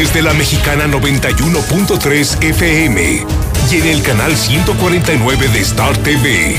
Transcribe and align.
través 0.00 0.14
de 0.14 0.22
la 0.22 0.32
mexicana 0.32 0.86
91.3 0.86 2.42
FM 2.42 3.26
y 3.70 3.74
en 3.74 3.86
el 3.86 4.02
canal 4.02 4.34
149 4.34 5.48
de 5.48 5.60
Star 5.60 5.94
TV. 5.98 6.56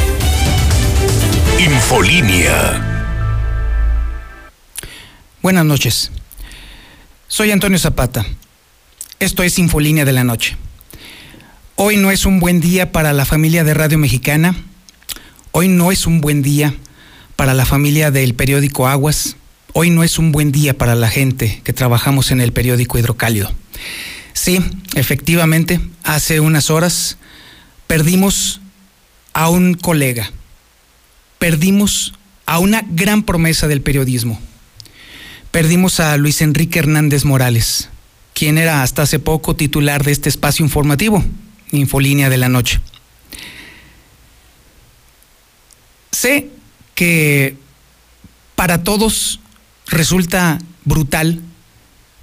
Infolínea. 1.58 3.18
Buenas 5.42 5.66
noches. 5.66 6.12
Soy 7.28 7.50
Antonio 7.50 7.80
Zapata. 7.80 8.28
Esto 9.20 9.42
es 9.42 9.58
Infolínea 9.58 10.06
de 10.06 10.14
la 10.14 10.24
Noche. 10.24 10.56
Hoy 11.78 11.98
no 11.98 12.12
es 12.12 12.28
un 12.28 12.40
buen 12.40 12.62
día 12.62 12.92
para 12.92 13.12
la 13.12 13.26
familia 13.26 13.64
de 13.64 13.74
Radio 13.74 13.98
Mexicana. 13.98 14.56
Hoy 15.52 15.68
no 15.68 15.92
es 15.92 16.06
un 16.06 16.22
buen 16.22 16.44
día 16.44 16.76
para 17.36 17.56
la 17.56 17.66
familia 17.66 18.12
del 18.12 18.36
periódico 18.36 18.88
Aguas. 18.88 19.36
Hoy 19.74 19.90
no 19.90 20.04
es 20.04 20.20
un 20.20 20.34
buen 20.34 20.52
día 20.52 20.78
para 20.78 20.96
la 20.96 21.10
gente 21.10 21.62
que 21.64 21.72
trabajamos 21.72 22.32
en 22.32 22.42
el 22.42 22.52
periódico 22.52 22.98
Hidrocálido. 22.98 23.52
Sí, 24.34 24.60
efectivamente, 24.96 25.80
hace 26.04 26.42
unas 26.42 26.70
horas 26.70 27.18
perdimos 27.88 28.60
a 29.34 29.50
un 29.50 29.76
colega, 29.76 30.30
perdimos 31.40 32.14
a 32.46 32.60
una 32.60 32.84
gran 32.90 33.24
promesa 33.24 33.68
del 33.70 33.82
periodismo. 33.82 34.42
Perdimos 35.52 36.02
a 36.02 36.18
Luis 36.18 36.42
Enrique 36.42 36.80
Hernández 36.80 37.24
Morales, 37.24 37.90
quien 38.34 38.58
era 38.58 38.84
hasta 38.84 39.04
hace 39.04 39.20
poco 39.20 39.56
titular 39.56 40.04
de 40.04 40.12
este 40.12 40.28
espacio 40.28 40.66
informativo, 40.66 41.24
Infolínea 41.72 42.30
de 42.30 42.38
la 42.38 42.50
Noche. 42.50 42.82
Sé 46.12 46.50
que 46.94 47.56
para 48.56 48.84
todos 48.84 49.40
resulta 49.92 50.60
brutal, 50.86 51.42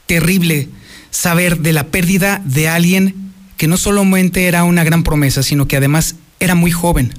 terrible 0.06 0.69
saber 1.11 1.58
de 1.61 1.72
la 1.72 1.86
pérdida 1.86 2.42
de 2.44 2.69
alguien 2.69 3.33
que 3.56 3.69
no 3.69 3.77
solamente 3.77 4.47
era 4.47 4.64
una 4.64 4.84
gran 4.84 5.02
promesa, 5.02 5.42
sino 5.42 5.69
que 5.69 5.77
además 5.77 6.16
era 6.41 6.55
muy 6.55 6.70
joven. 6.70 7.12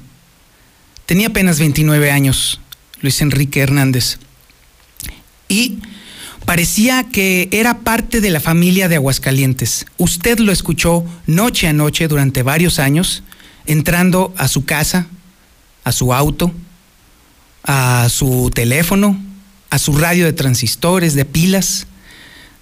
Tenía 1.06 1.28
apenas 1.28 1.58
29 1.58 2.10
años, 2.10 2.60
Luis 3.00 3.20
Enrique 3.20 3.60
Hernández. 3.60 4.18
Y 5.48 5.78
parecía 6.44 7.04
que 7.04 7.48
era 7.52 7.80
parte 7.80 8.20
de 8.20 8.30
la 8.30 8.40
familia 8.40 8.88
de 8.88 8.96
Aguascalientes. 8.96 9.86
Usted 9.98 10.38
lo 10.38 10.52
escuchó 10.52 11.04
noche 11.26 11.68
a 11.68 11.72
noche 11.72 12.08
durante 12.08 12.42
varios 12.42 12.78
años, 12.78 13.22
entrando 13.66 14.32
a 14.36 14.48
su 14.48 14.64
casa, 14.64 15.08
a 15.84 15.92
su 15.92 16.14
auto, 16.14 16.52
a 17.64 18.08
su 18.08 18.50
teléfono, 18.54 19.20
a 19.70 19.78
su 19.78 19.96
radio 19.96 20.24
de 20.24 20.32
transistores, 20.32 21.14
de 21.14 21.24
pilas. 21.24 21.86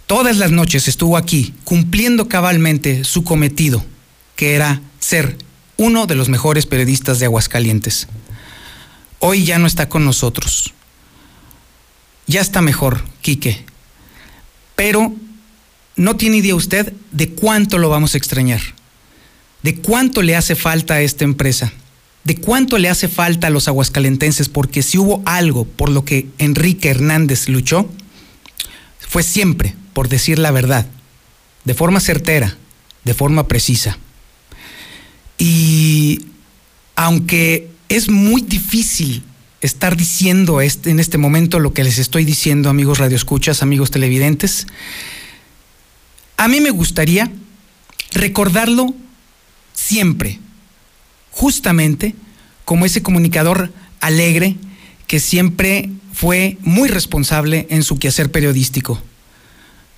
Todas 0.06 0.36
las 0.36 0.50
noches 0.50 0.88
estuvo 0.88 1.16
aquí 1.16 1.54
cumpliendo 1.64 2.28
cabalmente 2.28 3.04
su 3.04 3.24
cometido, 3.24 3.84
que 4.36 4.54
era 4.54 4.80
ser 5.00 5.36
uno 5.76 6.06
de 6.06 6.14
los 6.14 6.28
mejores 6.28 6.66
periodistas 6.66 7.18
de 7.18 7.26
Aguascalientes. 7.26 8.08
Hoy 9.18 9.44
ya 9.44 9.58
no 9.58 9.66
está 9.66 9.88
con 9.88 10.04
nosotros. 10.04 10.74
Ya 12.26 12.40
está 12.40 12.60
mejor, 12.60 13.02
Quique. 13.22 13.64
Pero 14.76 15.14
no 15.96 16.16
tiene 16.16 16.36
idea 16.36 16.54
usted 16.54 16.92
de 17.10 17.30
cuánto 17.30 17.78
lo 17.78 17.88
vamos 17.88 18.14
a 18.14 18.18
extrañar, 18.18 18.60
de 19.62 19.76
cuánto 19.76 20.22
le 20.22 20.36
hace 20.36 20.54
falta 20.54 20.94
a 20.94 21.00
esta 21.00 21.24
empresa 21.24 21.72
de 22.24 22.36
cuánto 22.36 22.78
le 22.78 22.88
hace 22.88 23.08
falta 23.08 23.46
a 23.46 23.50
los 23.50 23.68
aguascalentenses, 23.68 24.48
porque 24.48 24.82
si 24.82 24.98
hubo 24.98 25.22
algo 25.24 25.64
por 25.64 25.88
lo 25.88 26.04
que 26.04 26.26
Enrique 26.38 26.90
Hernández 26.90 27.48
luchó, 27.48 27.88
fue 28.98 29.22
siempre 29.22 29.74
por 29.94 30.08
decir 30.08 30.38
la 30.38 30.50
verdad, 30.50 30.86
de 31.64 31.74
forma 31.74 32.00
certera, 32.00 32.56
de 33.04 33.14
forma 33.14 33.48
precisa. 33.48 33.98
Y 35.38 36.26
aunque 36.94 37.70
es 37.88 38.10
muy 38.10 38.42
difícil 38.42 39.22
estar 39.60 39.96
diciendo 39.96 40.60
este, 40.60 40.90
en 40.90 41.00
este 41.00 41.18
momento 41.18 41.58
lo 41.58 41.72
que 41.72 41.84
les 41.84 41.98
estoy 41.98 42.24
diciendo, 42.24 42.68
amigos 42.68 42.98
radioescuchas, 42.98 43.62
amigos 43.62 43.90
televidentes, 43.90 44.66
a 46.36 46.46
mí 46.48 46.60
me 46.60 46.70
gustaría 46.70 47.30
recordarlo 48.12 48.94
siempre, 49.72 50.38
justamente 51.38 52.16
como 52.64 52.84
ese 52.84 53.00
comunicador 53.00 53.72
alegre 54.00 54.56
que 55.06 55.20
siempre 55.20 55.88
fue 56.12 56.58
muy 56.62 56.88
responsable 56.88 57.68
en 57.70 57.84
su 57.84 57.96
quehacer 57.96 58.32
periodístico. 58.32 59.00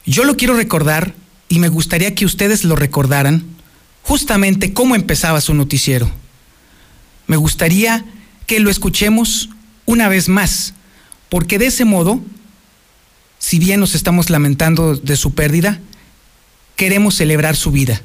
Yo 0.05 0.25
lo 0.25 0.37
quiero 0.37 0.55
recordar 0.55 1.15
y 1.49 1.59
me 1.59 1.69
gustaría 1.69 2.15
que 2.15 2.27
ustedes 2.27 2.63
lo 2.65 2.77
recordaran 2.77 3.43
justamente 4.03 4.75
cómo 4.75 4.95
empezaba 4.95 5.41
su 5.41 5.55
noticiero. 5.55 6.11
Me 7.27 7.39
gustaría 7.39 8.05
que 8.47 8.61
lo 8.61 8.69
escuchemos 8.69 9.49
una 9.87 10.11
vez 10.11 10.29
más, 10.29 10.75
porque 11.31 11.59
de 11.59 11.69
ese 11.69 11.87
modo, 11.87 12.21
si 13.39 13.59
bien 13.59 13.81
nos 13.81 13.95
estamos 13.95 14.29
lamentando 14.29 14.95
de 14.95 15.17
su 15.17 15.33
pérdida, 15.33 15.81
queremos 16.77 17.15
celebrar 17.15 17.57
su 17.57 17.71
vida. 17.71 18.03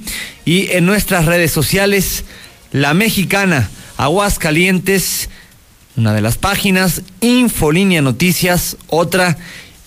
y 0.45 0.71
en 0.73 0.85
nuestras 0.85 1.25
redes 1.25 1.53
sociales, 1.53 2.27
la 2.71 2.93
mexicana 2.93 3.71
Aguascalientes, 3.97 5.31
una 5.97 6.13
de 6.13 6.21
las 6.21 6.37
páginas, 6.37 7.01
Infolínea 7.23 8.03
Noticias, 8.03 8.77
otra 8.89 9.39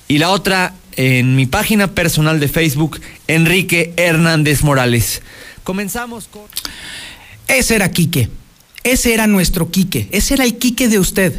y 0.07 0.17
la 0.17 0.29
otra 0.29 0.73
en 0.95 1.35
mi 1.35 1.45
página 1.45 1.91
personal 1.91 2.39
de 2.39 2.47
Facebook, 2.47 2.99
Enrique 3.27 3.93
Hernández 3.97 4.63
Morales. 4.63 5.21
Comenzamos 5.63 6.27
con... 6.27 6.43
Ese 7.47 7.75
era 7.75 7.91
Quique, 7.91 8.29
ese 8.83 9.13
era 9.13 9.27
nuestro 9.27 9.69
Quique, 9.69 10.09
ese 10.11 10.33
era 10.33 10.43
el 10.43 10.57
Quique 10.57 10.87
de 10.87 10.99
usted, 10.99 11.33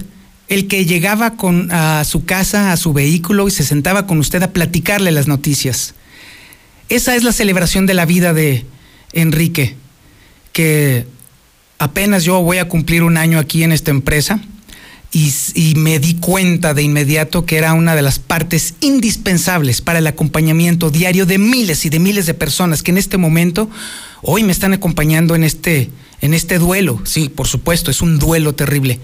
el 0.49 0.69
que 0.69 0.87
llegaba 0.87 1.37
con, 1.37 1.71
a 1.71 2.05
su 2.05 2.25
casa, 2.25 2.73
a 2.73 2.77
su 2.77 2.93
vehículo 2.93 3.49
y 3.49 3.51
se 3.51 3.65
sentaba 3.65 4.07
con 4.07 4.19
usted 4.19 4.43
a 4.43 4.53
platicarle 4.53 5.11
las 5.11 5.28
noticias. 5.28 5.95
Esa 6.89 7.15
es 7.17 7.25
la 7.25 7.33
celebración 7.33 7.84
de 7.84 7.95
la 7.95 8.07
vida 8.07 8.33
de 8.33 8.65
Enrique, 9.13 9.77
que 10.53 11.04
apenas 11.78 12.25
yo 12.25 12.41
voy 12.41 12.59
a 12.59 12.69
cumplir 12.69 13.03
un 13.03 13.19
año 13.19 13.39
aquí 13.39 13.65
en 13.65 13.72
esta 13.72 13.91
empresa 13.91 14.41
y, 15.10 15.75
me 15.77 15.99
di 15.99 16.15
cuenta 16.15 16.75
de 16.75 16.83
inmediato 16.83 17.47
que 17.47 17.57
era 17.57 17.72
una 17.72 17.95
de 17.95 18.03
las 18.03 18.19
partes 18.19 18.75
indispensables 18.81 19.81
para 19.81 20.01
el 20.01 20.07
acompañamiento 20.07 20.91
diario 20.91 21.25
de 21.25 21.39
miles 21.39 21.87
y 21.87 21.89
de 21.89 21.99
miles 21.99 22.27
de 22.27 22.34
personas 22.34 22.83
que 22.83 22.91
en 22.91 22.99
este 22.99 23.16
momento 23.16 23.71
hoy 24.22 24.43
me 24.43 24.53
están 24.53 24.75
acompañando 24.75 25.34
en 25.34 25.45
este, 25.45 25.91
en 26.21 26.34
este 26.34 26.59
duelo. 26.59 27.01
Sí, 27.05 27.31
por 27.31 27.47
supuesto, 27.47 27.91
es 27.91 28.03
un 28.03 28.19
duelo 28.19 28.55
terrible, 28.55 29.01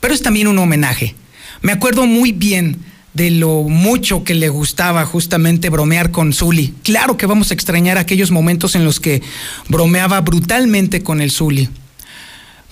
pero 0.00 0.12
es 0.12 0.22
también 0.22 0.48
un 0.48 0.58
homenaje. 0.58 1.14
Me 1.62 1.72
acuerdo 1.72 2.06
muy 2.06 2.32
bien 2.32 2.78
de 3.14 3.30
lo 3.30 3.62
mucho 3.62 4.24
que 4.24 4.34
le 4.34 4.50
gustaba 4.50 5.06
justamente 5.06 5.70
bromear 5.70 6.10
con 6.10 6.34
Zully. 6.34 6.74
Claro 6.82 7.16
que 7.16 7.24
vamos 7.24 7.50
a 7.50 7.54
extrañar 7.54 7.96
aquellos 7.96 8.30
momentos 8.30 8.74
en 8.74 8.84
los 8.84 9.00
que 9.00 9.22
bromeaba 9.68 10.20
brutalmente 10.20 11.02
con 11.02 11.22
el 11.22 11.30
Zully. 11.30 11.70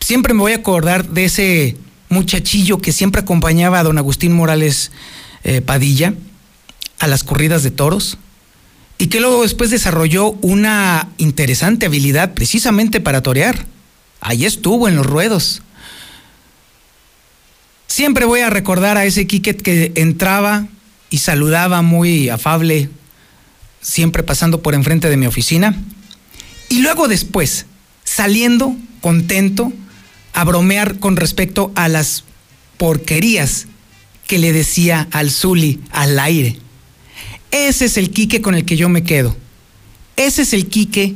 Siempre 0.00 0.34
me 0.34 0.40
voy 0.40 0.52
a 0.52 0.56
acordar 0.56 1.08
de 1.08 1.24
ese 1.24 1.78
muchachillo 2.08 2.78
que 2.78 2.92
siempre 2.92 3.20
acompañaba 3.20 3.78
a 3.78 3.82
don 3.82 3.98
Agustín 3.98 4.32
Morales 4.32 4.90
eh, 5.42 5.60
Padilla 5.60 6.14
a 6.98 7.06
las 7.06 7.24
corridas 7.24 7.62
de 7.62 7.70
toros 7.70 8.18
y 8.98 9.08
que 9.08 9.20
luego 9.20 9.42
después 9.42 9.70
desarrolló 9.70 10.30
una 10.40 11.08
interesante 11.18 11.86
habilidad 11.86 12.34
precisamente 12.34 13.00
para 13.00 13.22
torear. 13.22 13.66
Ahí 14.20 14.44
estuvo 14.44 14.88
en 14.88 14.96
los 14.96 15.04
ruedos. 15.04 15.62
Siempre 17.86 18.24
voy 18.24 18.40
a 18.40 18.50
recordar 18.50 18.96
a 18.96 19.04
ese 19.04 19.26
Quique 19.26 19.56
que 19.56 19.92
entraba 19.96 20.66
y 21.10 21.18
saludaba 21.18 21.82
muy 21.82 22.28
afable, 22.28 22.88
siempre 23.80 24.22
pasando 24.22 24.62
por 24.62 24.74
enfrente 24.74 25.10
de 25.10 25.16
mi 25.16 25.26
oficina. 25.26 25.76
Y 26.68 26.80
luego 26.80 27.08
después, 27.08 27.66
saliendo 28.02 28.74
contento 29.00 29.72
a 30.34 30.44
bromear 30.44 30.98
con 30.98 31.16
respecto 31.16 31.72
a 31.74 31.88
las 31.88 32.24
porquerías 32.76 33.66
que 34.26 34.38
le 34.38 34.52
decía 34.52 35.08
al 35.12 35.30
Zuli 35.30 35.80
al 35.90 36.18
aire. 36.18 36.58
Ese 37.50 37.86
es 37.86 37.96
el 37.96 38.10
Quique 38.10 38.42
con 38.42 38.54
el 38.54 38.64
que 38.64 38.76
yo 38.76 38.88
me 38.88 39.04
quedo. 39.04 39.36
Ese 40.16 40.42
es 40.42 40.52
el 40.52 40.66
Quique, 40.66 41.14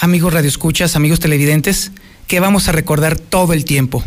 amigos 0.00 0.32
radioescuchas, 0.32 0.96
amigos 0.96 1.20
televidentes, 1.20 1.92
que 2.26 2.40
vamos 2.40 2.68
a 2.68 2.72
recordar 2.72 3.18
todo 3.18 3.52
el 3.52 3.64
tiempo. 3.64 4.02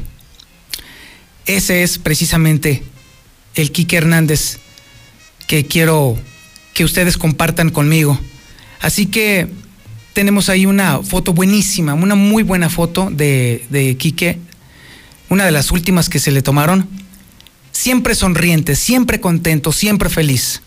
Ese 1.46 1.84
es 1.84 2.00
precisamente 2.00 2.84
el 3.56 3.72
Quique 3.72 3.98
Hernández 3.98 4.58
que 5.48 5.66
quiero 5.66 6.18
que 6.74 6.84
ustedes 6.84 7.18
compartan 7.18 7.70
conmigo. 7.70 8.20
Así 8.82 9.06
que 9.06 9.48
tenemos 10.18 10.50
ahí 10.50 10.66
una 10.66 11.04
foto 11.04 11.32
buenísima, 11.32 11.94
una 11.94 12.16
muy 12.16 12.42
buena 12.42 12.72
foto 12.72 13.12
de, 13.12 13.68
de 13.70 13.96
Quique, 13.98 14.40
una 15.30 15.46
de 15.46 15.52
las 15.52 15.70
últimas 15.70 16.10
que 16.10 16.18
se 16.18 16.32
le 16.32 16.42
tomaron. 16.42 16.90
Siempre 17.72 18.16
sonriente, 18.16 18.76
siempre 18.76 19.22
contento, 19.22 19.72
siempre 19.72 20.10
feliz. 20.10 20.64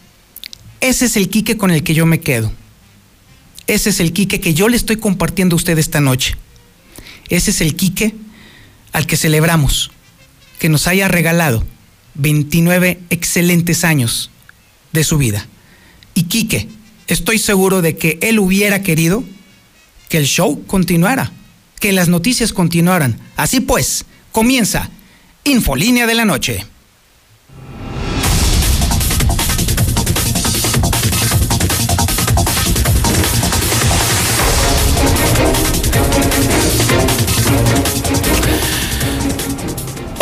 Ese 0.81 1.06
es 1.06 1.17
el 1.17 1.29
Quique 1.29 1.56
con 1.56 1.73
el 1.73 1.82
que 1.82 1.94
yo 1.94 2.06
me 2.06 2.20
quedo. 2.20 2.52
Ese 3.67 3.91
es 3.91 3.99
el 3.99 4.12
Quique 4.12 4.38
que 4.38 4.55
yo 4.55 4.69
le 4.69 4.76
estoy 4.76 4.99
compartiendo 4.99 5.56
a 5.56 5.58
usted 5.58 5.76
esta 5.81 6.00
noche. 6.00 6.37
Ese 7.29 7.50
es 7.50 7.61
el 7.61 7.75
Quique 7.75 8.14
al 8.93 9.08
que 9.08 9.17
celebramos 9.17 9.91
que 10.61 10.69
nos 10.69 10.87
haya 10.87 11.08
regalado 11.08 11.67
29 12.14 13.00
excelentes 13.11 13.82
años 13.82 14.31
de 14.93 15.02
su 15.02 15.19
vida. 15.19 15.49
Y 16.14 16.26
Quique, 16.29 16.69
estoy 17.08 17.41
seguro 17.41 17.82
de 17.82 17.97
que 17.97 18.20
él 18.23 18.38
hubiera 18.38 18.85
querido 18.85 19.25
que 20.11 20.19
el 20.19 20.27
show 20.27 20.67
continuara, 20.67 21.33
que 21.79 21.93
las 21.93 22.09
noticias 22.09 22.53
continuaran. 22.53 23.19
Así 23.37 23.61
pues, 23.61 24.05
comienza 24.33 24.91
Infolínea 25.45 26.07
de 26.07 26.15
la 26.15 26.27
Noche. 26.27 26.67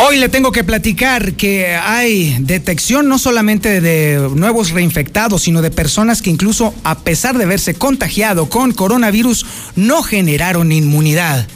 Hoy 0.09 0.17
le 0.17 0.27
tengo 0.27 0.51
que 0.51 0.63
platicar 0.63 1.33
que 1.33 1.75
hay 1.75 2.35
detección 2.39 3.07
no 3.07 3.19
solamente 3.19 3.79
de 3.79 4.31
nuevos 4.33 4.71
reinfectados, 4.71 5.43
sino 5.43 5.61
de 5.61 5.69
personas 5.69 6.23
que 6.23 6.31
incluso 6.31 6.73
a 6.83 6.97
pesar 6.97 7.37
de 7.37 7.45
verse 7.45 7.75
contagiado 7.75 8.49
con 8.49 8.71
coronavirus 8.71 9.45
no 9.75 10.01
generaron 10.01 10.71
inmunidad. 10.71 11.47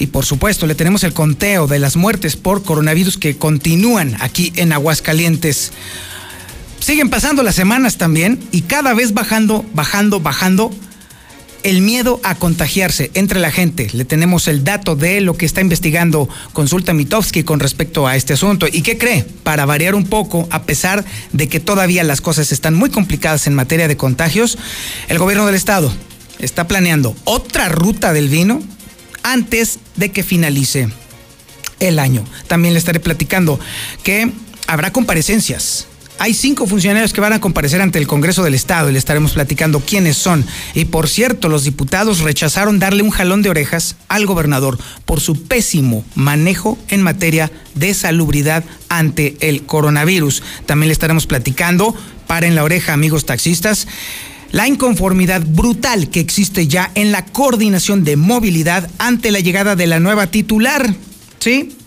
Y 0.00 0.08
por 0.08 0.24
supuesto 0.24 0.66
le 0.66 0.74
tenemos 0.74 1.04
el 1.04 1.12
conteo 1.12 1.68
de 1.68 1.78
las 1.78 1.94
muertes 1.94 2.34
por 2.34 2.64
coronavirus 2.64 3.16
que 3.16 3.36
continúan 3.36 4.16
aquí 4.18 4.52
en 4.56 4.72
Aguascalientes. 4.72 5.70
Siguen 6.80 7.10
pasando 7.10 7.44
las 7.44 7.54
semanas 7.54 7.96
también 7.96 8.40
y 8.50 8.62
cada 8.62 8.92
vez 8.92 9.14
bajando, 9.14 9.64
bajando, 9.72 10.18
bajando 10.18 10.74
el 11.62 11.80
miedo 11.80 12.20
a 12.22 12.36
contagiarse 12.36 13.10
entre 13.14 13.40
la 13.40 13.50
gente. 13.50 13.88
Le 13.92 14.04
tenemos 14.04 14.48
el 14.48 14.64
dato 14.64 14.96
de 14.96 15.20
lo 15.20 15.36
que 15.36 15.46
está 15.46 15.60
investigando 15.60 16.28
Consulta 16.52 16.94
Mitofsky 16.94 17.42
con 17.42 17.60
respecto 17.60 18.06
a 18.06 18.16
este 18.16 18.34
asunto. 18.34 18.66
¿Y 18.70 18.82
qué 18.82 18.98
cree? 18.98 19.24
Para 19.42 19.66
variar 19.66 19.94
un 19.94 20.04
poco, 20.04 20.48
a 20.50 20.62
pesar 20.62 21.04
de 21.32 21.48
que 21.48 21.60
todavía 21.60 22.04
las 22.04 22.20
cosas 22.20 22.52
están 22.52 22.74
muy 22.74 22.90
complicadas 22.90 23.46
en 23.46 23.54
materia 23.54 23.88
de 23.88 23.96
contagios, 23.96 24.58
el 25.08 25.18
gobierno 25.18 25.46
del 25.46 25.54
estado 25.54 25.92
está 26.38 26.68
planeando 26.68 27.16
otra 27.24 27.68
ruta 27.68 28.12
del 28.12 28.28
vino 28.28 28.62
antes 29.22 29.80
de 29.96 30.12
que 30.12 30.22
finalice 30.22 30.88
el 31.80 31.98
año. 31.98 32.24
También 32.46 32.74
le 32.74 32.78
estaré 32.78 33.00
platicando 33.00 33.58
que 34.02 34.30
habrá 34.66 34.92
comparecencias 34.92 35.87
hay 36.18 36.34
cinco 36.34 36.66
funcionarios 36.66 37.12
que 37.12 37.20
van 37.20 37.32
a 37.32 37.40
comparecer 37.40 37.80
ante 37.80 37.98
el 37.98 38.06
Congreso 38.06 38.42
del 38.42 38.54
Estado 38.54 38.88
y 38.88 38.92
le 38.92 38.98
estaremos 38.98 39.32
platicando 39.32 39.80
quiénes 39.80 40.16
son. 40.16 40.44
Y 40.74 40.86
por 40.86 41.08
cierto, 41.08 41.48
los 41.48 41.64
diputados 41.64 42.20
rechazaron 42.20 42.78
darle 42.78 43.02
un 43.02 43.10
jalón 43.10 43.42
de 43.42 43.50
orejas 43.50 43.96
al 44.08 44.26
gobernador 44.26 44.78
por 45.04 45.20
su 45.20 45.44
pésimo 45.44 46.04
manejo 46.14 46.78
en 46.88 47.02
materia 47.02 47.50
de 47.74 47.94
salubridad 47.94 48.64
ante 48.88 49.36
el 49.40 49.64
coronavirus. 49.64 50.42
También 50.66 50.88
le 50.88 50.92
estaremos 50.92 51.26
platicando, 51.26 51.94
paren 52.26 52.54
la 52.54 52.64
oreja 52.64 52.92
amigos 52.92 53.24
taxistas, 53.24 53.86
la 54.50 54.66
inconformidad 54.66 55.42
brutal 55.46 56.10
que 56.10 56.20
existe 56.20 56.66
ya 56.66 56.90
en 56.94 57.12
la 57.12 57.24
coordinación 57.24 58.02
de 58.04 58.16
movilidad 58.16 58.90
ante 58.98 59.30
la 59.30 59.40
llegada 59.40 59.76
de 59.76 59.86
la 59.86 60.00
nueva 60.00 60.28
titular. 60.28 60.94
¿Sí? 61.38 61.77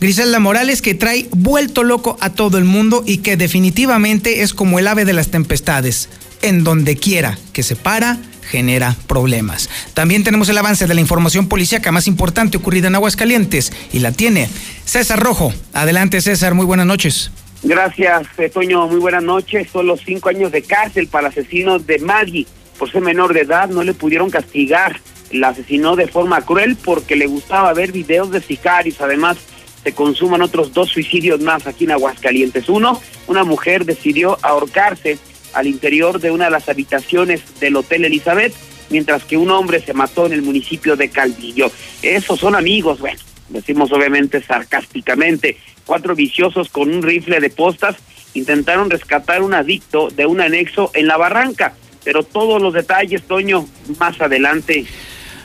Griselda 0.00 0.38
Morales 0.38 0.80
que 0.80 0.94
trae 0.94 1.28
vuelto 1.32 1.82
loco 1.82 2.16
a 2.20 2.30
todo 2.30 2.58
el 2.58 2.64
mundo 2.64 3.02
y 3.04 3.18
que 3.18 3.36
definitivamente 3.36 4.42
es 4.42 4.54
como 4.54 4.78
el 4.78 4.86
ave 4.86 5.04
de 5.04 5.12
las 5.12 5.28
tempestades. 5.28 6.08
En 6.40 6.62
donde 6.62 6.96
quiera 6.96 7.36
que 7.52 7.64
se 7.64 7.74
para, 7.74 8.16
genera 8.48 8.96
problemas. 9.08 9.68
También 9.94 10.22
tenemos 10.22 10.48
el 10.48 10.58
avance 10.58 10.86
de 10.86 10.94
la 10.94 11.00
información 11.00 11.48
policíaca 11.48 11.90
más 11.90 12.06
importante 12.06 12.56
ocurrida 12.56 12.86
en 12.86 12.94
Aguascalientes 12.94 13.72
y 13.92 13.98
la 13.98 14.12
tiene 14.12 14.48
César 14.84 15.20
Rojo. 15.20 15.52
Adelante 15.72 16.20
César, 16.20 16.54
muy 16.54 16.64
buenas 16.64 16.86
noches. 16.86 17.32
Gracias, 17.64 18.28
eh, 18.38 18.48
Toño, 18.48 18.86
muy 18.86 19.00
buenas 19.00 19.24
noches. 19.24 19.68
Solo 19.72 19.96
cinco 19.96 20.28
años 20.28 20.52
de 20.52 20.62
cárcel 20.62 21.08
para 21.08 21.26
el 21.26 21.32
asesino 21.32 21.80
de 21.80 21.98
Maggie. 21.98 22.46
Por 22.78 22.90
ser 22.90 23.02
menor 23.02 23.34
de 23.34 23.40
edad 23.40 23.68
no 23.68 23.82
le 23.82 23.94
pudieron 23.94 24.30
castigar. 24.30 25.00
La 25.32 25.48
asesinó 25.48 25.96
de 25.96 26.06
forma 26.06 26.40
cruel 26.42 26.76
porque 26.76 27.16
le 27.16 27.26
gustaba 27.26 27.72
ver 27.74 27.90
videos 27.90 28.30
de 28.30 28.40
sicarios. 28.40 29.00
Además, 29.00 29.38
se 29.88 29.94
consuman 29.94 30.42
otros 30.42 30.74
dos 30.74 30.90
suicidios 30.90 31.40
más 31.40 31.66
aquí 31.66 31.84
en 31.84 31.92
Aguascalientes. 31.92 32.68
Uno, 32.68 33.00
una 33.26 33.42
mujer 33.42 33.86
decidió 33.86 34.36
ahorcarse 34.42 35.16
al 35.54 35.66
interior 35.66 36.20
de 36.20 36.30
una 36.30 36.44
de 36.44 36.50
las 36.50 36.68
habitaciones 36.68 37.58
del 37.58 37.74
Hotel 37.74 38.04
Elizabeth, 38.04 38.52
mientras 38.90 39.24
que 39.24 39.38
un 39.38 39.50
hombre 39.50 39.80
se 39.80 39.94
mató 39.94 40.26
en 40.26 40.34
el 40.34 40.42
municipio 40.42 40.94
de 40.94 41.08
Calvillo. 41.08 41.72
Esos 42.02 42.38
son 42.38 42.54
amigos, 42.54 43.00
bueno, 43.00 43.18
decimos 43.48 43.90
obviamente 43.90 44.42
sarcásticamente. 44.42 45.56
Cuatro 45.86 46.14
viciosos 46.14 46.68
con 46.68 46.94
un 46.94 47.02
rifle 47.02 47.40
de 47.40 47.48
postas 47.48 47.96
intentaron 48.34 48.90
rescatar 48.90 49.42
un 49.42 49.54
adicto 49.54 50.10
de 50.10 50.26
un 50.26 50.42
anexo 50.42 50.90
en 50.92 51.06
la 51.06 51.16
barranca, 51.16 51.72
pero 52.04 52.24
todos 52.24 52.60
los 52.60 52.74
detalles, 52.74 53.22
Toño, 53.22 53.66
más 53.98 54.20
adelante 54.20 54.84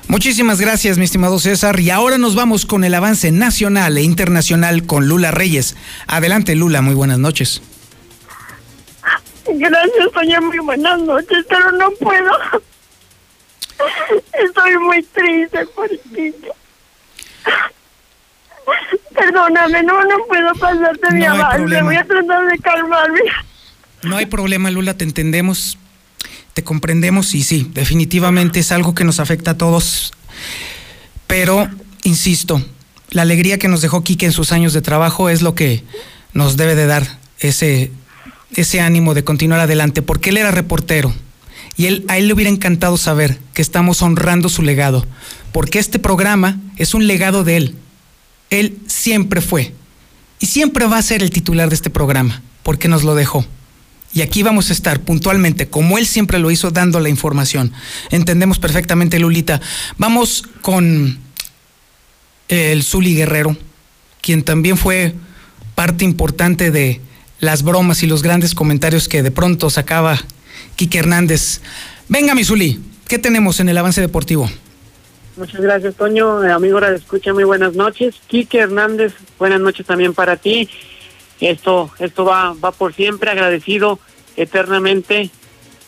Muchísimas 0.08 0.60
gracias, 0.60 0.98
mi 0.98 1.06
estimado 1.06 1.40
César. 1.40 1.80
Y 1.80 1.90
ahora 1.90 2.18
nos 2.18 2.36
vamos 2.36 2.66
con 2.66 2.84
el 2.84 2.94
avance 2.94 3.32
nacional 3.32 3.98
e 3.98 4.04
internacional 4.04 4.86
con 4.86 5.08
Lula 5.08 5.32
Reyes. 5.32 5.76
Adelante, 6.08 6.56
Lula, 6.56 6.82
muy 6.82 6.94
buenas 6.94 7.20
noches. 7.20 7.62
Gracias, 9.46 10.12
doña, 10.14 10.40
muy 10.42 10.60
buenas 10.60 11.00
noches, 11.02 11.46
pero 11.50 11.72
no 11.74 11.92
puedo. 11.92 12.32
Estoy 14.46 14.78
muy 14.78 15.04
triste 15.04 15.66
por 15.76 15.90
ti. 15.90 16.34
Perdóname, 19.14 19.84
no, 19.84 20.04
no 20.04 20.26
puedo 20.28 20.54
pasarte 20.56 21.14
mi 21.14 21.26
avance. 21.26 21.82
Voy 21.82 21.96
a 21.96 22.06
tratar 22.06 22.46
de 22.46 22.58
calmarme. 22.60 23.22
No 24.04 24.18
hay 24.18 24.26
problema, 24.26 24.70
Lula, 24.70 24.96
te 24.96 25.04
entendemos 25.04 25.78
te 26.54 26.64
comprendemos 26.64 27.34
y 27.36 27.44
sí, 27.44 27.70
definitivamente 27.74 28.60
es 28.60 28.72
algo 28.72 28.94
que 28.94 29.04
nos 29.04 29.20
afecta 29.20 29.52
a 29.52 29.58
todos. 29.58 30.14
Pero, 31.28 31.70
insisto, 32.04 32.64
la 33.10 33.24
alegría 33.24 33.58
que 33.58 33.68
nos 33.68 33.82
dejó 33.82 34.04
Quique 34.04 34.26
en 34.26 34.32
sus 34.32 34.52
años 34.52 34.74
de 34.74 34.82
trabajo 34.82 35.30
es 35.30 35.42
lo 35.42 35.56
que 35.56 35.84
nos 36.34 36.58
debe 36.58 36.76
de 36.76 36.86
dar 36.86 37.20
ese, 37.40 37.92
ese 38.56 38.82
ánimo 38.82 39.14
de 39.14 39.24
continuar 39.24 39.60
adelante, 39.60 40.02
porque 40.02 40.30
él 40.30 40.38
era 40.38 40.52
reportero 40.52 41.14
y 41.76 41.88
él, 41.88 42.06
a 42.08 42.18
él 42.18 42.28
le 42.28 42.34
hubiera 42.34 42.52
encantado 42.52 42.98
saber 42.98 43.40
que 43.54 43.62
estamos 43.62 44.02
honrando 44.02 44.50
su 44.50 44.62
legado, 44.62 45.06
porque 45.52 45.80
este 45.80 46.00
programa 46.00 46.60
es 46.78 46.94
un 46.94 47.08
legado 47.08 47.44
de 47.44 47.58
él. 47.58 47.76
Él 48.50 48.78
siempre 48.88 49.42
fue 49.42 49.74
y 50.40 50.46
siempre 50.46 50.86
va 50.86 50.98
a 50.98 51.02
ser 51.02 51.24
el 51.24 51.32
titular 51.32 51.70
de 51.70 51.76
este 51.76 51.90
programa, 51.90 52.42
porque 52.62 52.88
nos 52.88 53.04
lo 53.04 53.16
dejó. 53.16 53.46
Y 54.14 54.22
aquí 54.22 54.44
vamos 54.44 54.70
a 54.70 54.74
estar 54.74 55.00
puntualmente, 55.02 55.68
como 55.68 55.98
él 55.98 56.06
siempre 56.06 56.38
lo 56.38 56.52
hizo, 56.52 56.70
dando 56.70 57.00
la 57.00 57.10
información. 57.10 57.72
Entendemos 58.12 58.60
perfectamente, 58.60 59.20
Lulita. 59.20 59.60
Vamos 59.98 60.44
con 60.62 61.18
el 62.48 62.84
Zuli 62.84 63.16
Guerrero, 63.16 63.58
quien 64.22 64.44
también 64.44 64.78
fue 64.78 65.16
parte 65.74 66.06
importante 66.06 66.70
de 66.70 67.02
las 67.40 67.64
bromas 67.64 68.04
y 68.04 68.08
los 68.08 68.22
grandes 68.22 68.54
comentarios 68.54 69.08
que 69.10 69.24
de 69.24 69.32
pronto 69.32 69.70
sacaba 69.70 70.20
Quique 70.76 71.00
Hernández. 71.00 71.62
Venga, 72.08 72.36
mi 72.36 72.44
Zuli, 72.44 72.80
¿qué 73.08 73.18
tenemos 73.18 73.60
en 73.60 73.70
el 73.70 73.78
avance 73.78 74.00
deportivo? 74.00 74.50
Muchas 75.36 75.62
gracias, 75.62 75.96
Toño. 75.96 76.44
Eh, 76.44 76.52
amigo, 76.52 76.80
de 76.80 76.96
escucha, 76.96 77.34
muy 77.34 77.44
buenas 77.44 77.74
noches. 77.74 78.16
Quique 78.28 78.60
Hernández, 78.60 79.14
buenas 79.40 79.60
noches 79.60 79.86
también 79.86 80.14
para 80.14 80.38
ti. 80.38 80.70
Esto, 81.44 81.92
esto 82.00 82.24
va, 82.24 82.54
va 82.54 82.72
por 82.72 82.94
siempre, 82.94 83.30
agradecido 83.30 84.00
eternamente 84.38 85.30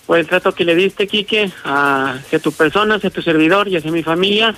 por 0.05 0.19
el 0.19 0.27
trato 0.27 0.53
que 0.53 0.65
le 0.65 0.75
diste, 0.75 1.07
Quique, 1.07 1.49
hacia 1.63 2.39
tu 2.39 2.51
persona, 2.51 2.95
hacia 2.95 3.09
tu 3.09 3.21
servidor 3.21 3.67
y 3.67 3.77
hacia 3.77 3.91
mi 3.91 4.03
familia. 4.03 4.53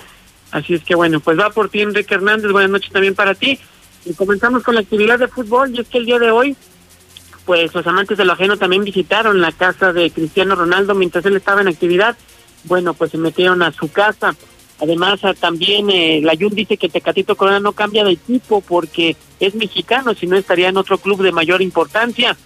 Así 0.50 0.74
es 0.74 0.82
que 0.82 0.94
bueno, 0.94 1.20
pues 1.20 1.38
va 1.38 1.50
por 1.50 1.68
ti, 1.68 1.82
Enrique 1.82 2.14
Hernández, 2.14 2.50
buenas 2.50 2.70
noches 2.70 2.92
también 2.92 3.14
para 3.14 3.34
ti. 3.34 3.58
Y 4.04 4.14
comenzamos 4.14 4.62
con 4.62 4.74
la 4.74 4.80
actividad 4.80 5.18
de 5.18 5.28
fútbol, 5.28 5.74
y 5.74 5.80
es 5.80 5.88
que 5.88 5.98
el 5.98 6.06
día 6.06 6.18
de 6.18 6.30
hoy, 6.30 6.56
pues 7.44 7.72
los 7.74 7.86
amantes 7.86 8.18
de 8.18 8.24
lo 8.24 8.32
ajeno 8.32 8.56
también 8.56 8.84
visitaron 8.84 9.40
la 9.40 9.52
casa 9.52 9.92
de 9.92 10.10
Cristiano 10.10 10.56
Ronaldo 10.56 10.94
mientras 10.94 11.24
él 11.26 11.36
estaba 11.36 11.60
en 11.60 11.68
actividad. 11.68 12.16
Bueno, 12.64 12.92
pues 12.92 13.12
se 13.12 13.18
metieron 13.18 13.62
a 13.62 13.72
su 13.72 13.90
casa. 13.90 14.34
Además, 14.80 15.20
ah, 15.24 15.34
también 15.34 15.90
eh, 15.90 16.20
la 16.22 16.36
Jun 16.36 16.54
dice 16.54 16.76
que 16.76 16.88
Tecatito 16.88 17.36
Corona 17.36 17.60
no 17.60 17.72
cambia 17.72 18.04
de 18.04 18.12
equipo 18.12 18.60
porque 18.60 19.16
es 19.40 19.54
mexicano, 19.54 20.14
si 20.14 20.26
no 20.26 20.36
estaría 20.36 20.68
en 20.68 20.76
otro 20.76 20.98
club 20.98 21.22
de 21.22 21.32
mayor 21.32 21.62
importancia. 21.62 22.36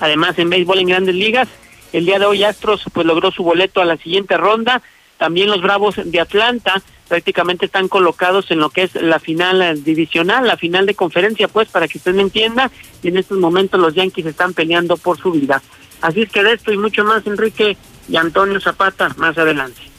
Además, 0.00 0.38
en 0.38 0.50
béisbol 0.50 0.80
en 0.80 0.88
grandes 0.88 1.14
ligas, 1.14 1.48
el 1.92 2.06
día 2.06 2.18
de 2.18 2.26
hoy 2.26 2.42
Astros 2.42 2.82
pues 2.92 3.06
logró 3.06 3.30
su 3.30 3.44
boleto 3.44 3.80
a 3.80 3.84
la 3.84 3.96
siguiente 3.96 4.36
ronda. 4.36 4.82
También 5.18 5.50
los 5.50 5.62
Bravos 5.62 5.94
de 6.04 6.20
Atlanta 6.20 6.82
prácticamente 7.06 7.66
están 7.66 7.86
colocados 7.86 8.50
en 8.50 8.58
lo 8.58 8.70
que 8.70 8.82
es 8.82 8.94
la 8.96 9.20
final 9.20 9.62
eh, 9.62 9.74
divisional, 9.76 10.46
la 10.46 10.56
final 10.56 10.86
de 10.86 10.94
conferencia, 10.94 11.46
pues 11.46 11.68
para 11.68 11.86
que 11.86 11.98
usted 11.98 12.14
me 12.14 12.22
entienda. 12.22 12.72
Y 13.04 13.08
en 13.08 13.18
estos 13.18 13.38
momentos 13.38 13.78
los 13.78 13.94
Yankees 13.94 14.26
están 14.26 14.52
peleando 14.52 14.96
por 14.96 15.18
su 15.18 15.30
vida. 15.30 15.62
Así 16.00 16.22
es 16.22 16.30
que 16.30 16.42
de 16.42 16.54
esto 16.54 16.72
y 16.72 16.76
mucho 16.76 17.04
más, 17.04 17.24
Enrique 17.24 17.76
y 18.08 18.16
Antonio 18.16 18.60
Zapata, 18.60 19.14
más 19.18 19.38
adelante. 19.38 19.91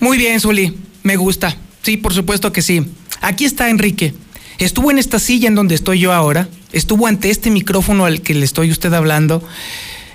Muy 0.00 0.16
bien, 0.16 0.40
Zuli, 0.40 0.76
me 1.02 1.16
gusta. 1.16 1.56
Sí, 1.82 1.96
por 1.96 2.14
supuesto 2.14 2.52
que 2.52 2.62
sí. 2.62 2.84
Aquí 3.20 3.44
está 3.44 3.68
Enrique. 3.68 4.14
Estuvo 4.58 4.90
en 4.90 4.98
esta 4.98 5.18
silla 5.18 5.48
en 5.48 5.54
donde 5.54 5.74
estoy 5.74 6.00
yo 6.00 6.12
ahora, 6.12 6.48
estuvo 6.72 7.06
ante 7.06 7.30
este 7.30 7.50
micrófono 7.50 8.04
al 8.04 8.22
que 8.22 8.34
le 8.34 8.44
estoy 8.44 8.70
usted 8.70 8.92
hablando, 8.92 9.42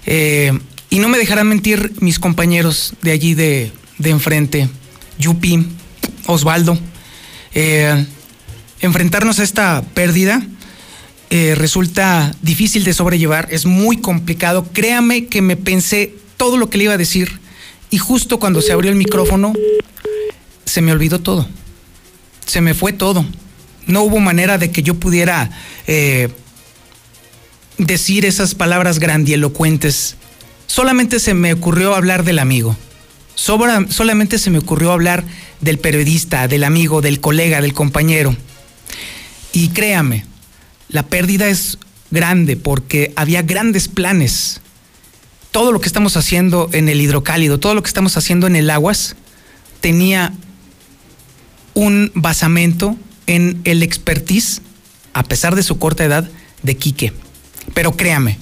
eh, 0.05 0.51
y 0.89 0.99
no 0.99 1.07
me 1.07 1.17
dejarán 1.17 1.47
mentir 1.47 1.93
mis 2.01 2.19
compañeros 2.19 2.93
de 3.01 3.11
allí 3.11 3.33
de, 3.33 3.71
de 3.97 4.09
enfrente, 4.09 4.69
Yupi, 5.17 5.65
Osvaldo. 6.27 6.77
Eh, 7.55 8.05
enfrentarnos 8.81 9.39
a 9.39 9.43
esta 9.43 9.81
pérdida 9.93 10.45
eh, 11.29 11.55
resulta 11.55 12.35
difícil 12.41 12.83
de 12.83 12.93
sobrellevar, 12.93 13.47
es 13.49 13.65
muy 13.65 13.97
complicado. 13.97 14.67
Créame 14.73 15.27
que 15.27 15.41
me 15.41 15.55
pensé 15.55 16.13
todo 16.37 16.57
lo 16.57 16.69
que 16.69 16.77
le 16.77 16.83
iba 16.85 16.93
a 16.93 16.97
decir 16.97 17.39
y 17.93 17.99
justo 17.99 18.39
cuando 18.39 18.59
se 18.63 18.73
abrió 18.73 18.89
el 18.89 18.97
micrófono, 18.97 19.53
se 20.65 20.81
me 20.81 20.91
olvidó 20.91 21.19
todo. 21.19 21.47
Se 22.43 22.59
me 22.59 22.73
fue 22.73 22.91
todo. 22.91 23.23
No 23.85 24.01
hubo 24.01 24.19
manera 24.19 24.57
de 24.57 24.71
que 24.71 24.81
yo 24.81 24.95
pudiera 24.95 25.51
eh, 25.85 26.29
decir 27.77 28.25
esas 28.25 28.55
palabras 28.55 28.97
grandielocuentes. 28.97 30.15
Solamente 30.65 31.19
se 31.19 31.35
me 31.35 31.53
ocurrió 31.53 31.93
hablar 31.93 32.23
del 32.23 32.39
amigo. 32.39 32.75
solamente 33.35 34.39
se 34.39 34.49
me 34.49 34.57
ocurrió 34.57 34.91
hablar 34.91 35.23
del 35.61 35.77
periodista, 35.77 36.47
del 36.47 36.63
amigo, 36.63 36.99
del 36.99 37.19
colega, 37.19 37.61
del 37.61 37.75
compañero. 37.75 38.35
Y 39.51 39.67
créame, 39.67 40.25
la 40.89 41.03
pérdida 41.03 41.47
es 41.47 41.77
grande 42.09 42.57
porque 42.57 43.13
había 43.15 43.43
grandes 43.43 43.87
planes 43.87 44.62
todo 45.53 45.71
lo 45.71 45.79
que 45.79 45.87
estamos 45.87 46.17
haciendo 46.17 46.67
en 46.73 46.89
el 46.89 46.99
hidrocálido, 46.99 47.59
todo 47.59 47.75
lo 47.75 47.83
que 47.83 47.87
estamos 47.87 48.17
haciendo 48.17 48.47
en 48.47 48.55
el 48.55 48.71
aguas, 48.71 49.15
tenía 49.81 50.33
un 51.75 52.11
basamento 52.15 52.97
en 53.27 53.61
el 53.63 53.83
expertise, 53.83 54.63
a 55.13 55.21
pesar 55.21 55.53
de 55.53 55.61
su 55.61 55.77
corta 55.77 56.03
edad, 56.03 56.27
de 56.63 56.75
Quique. 56.75 57.13
Pero 57.75 57.95
créame, 57.95 58.39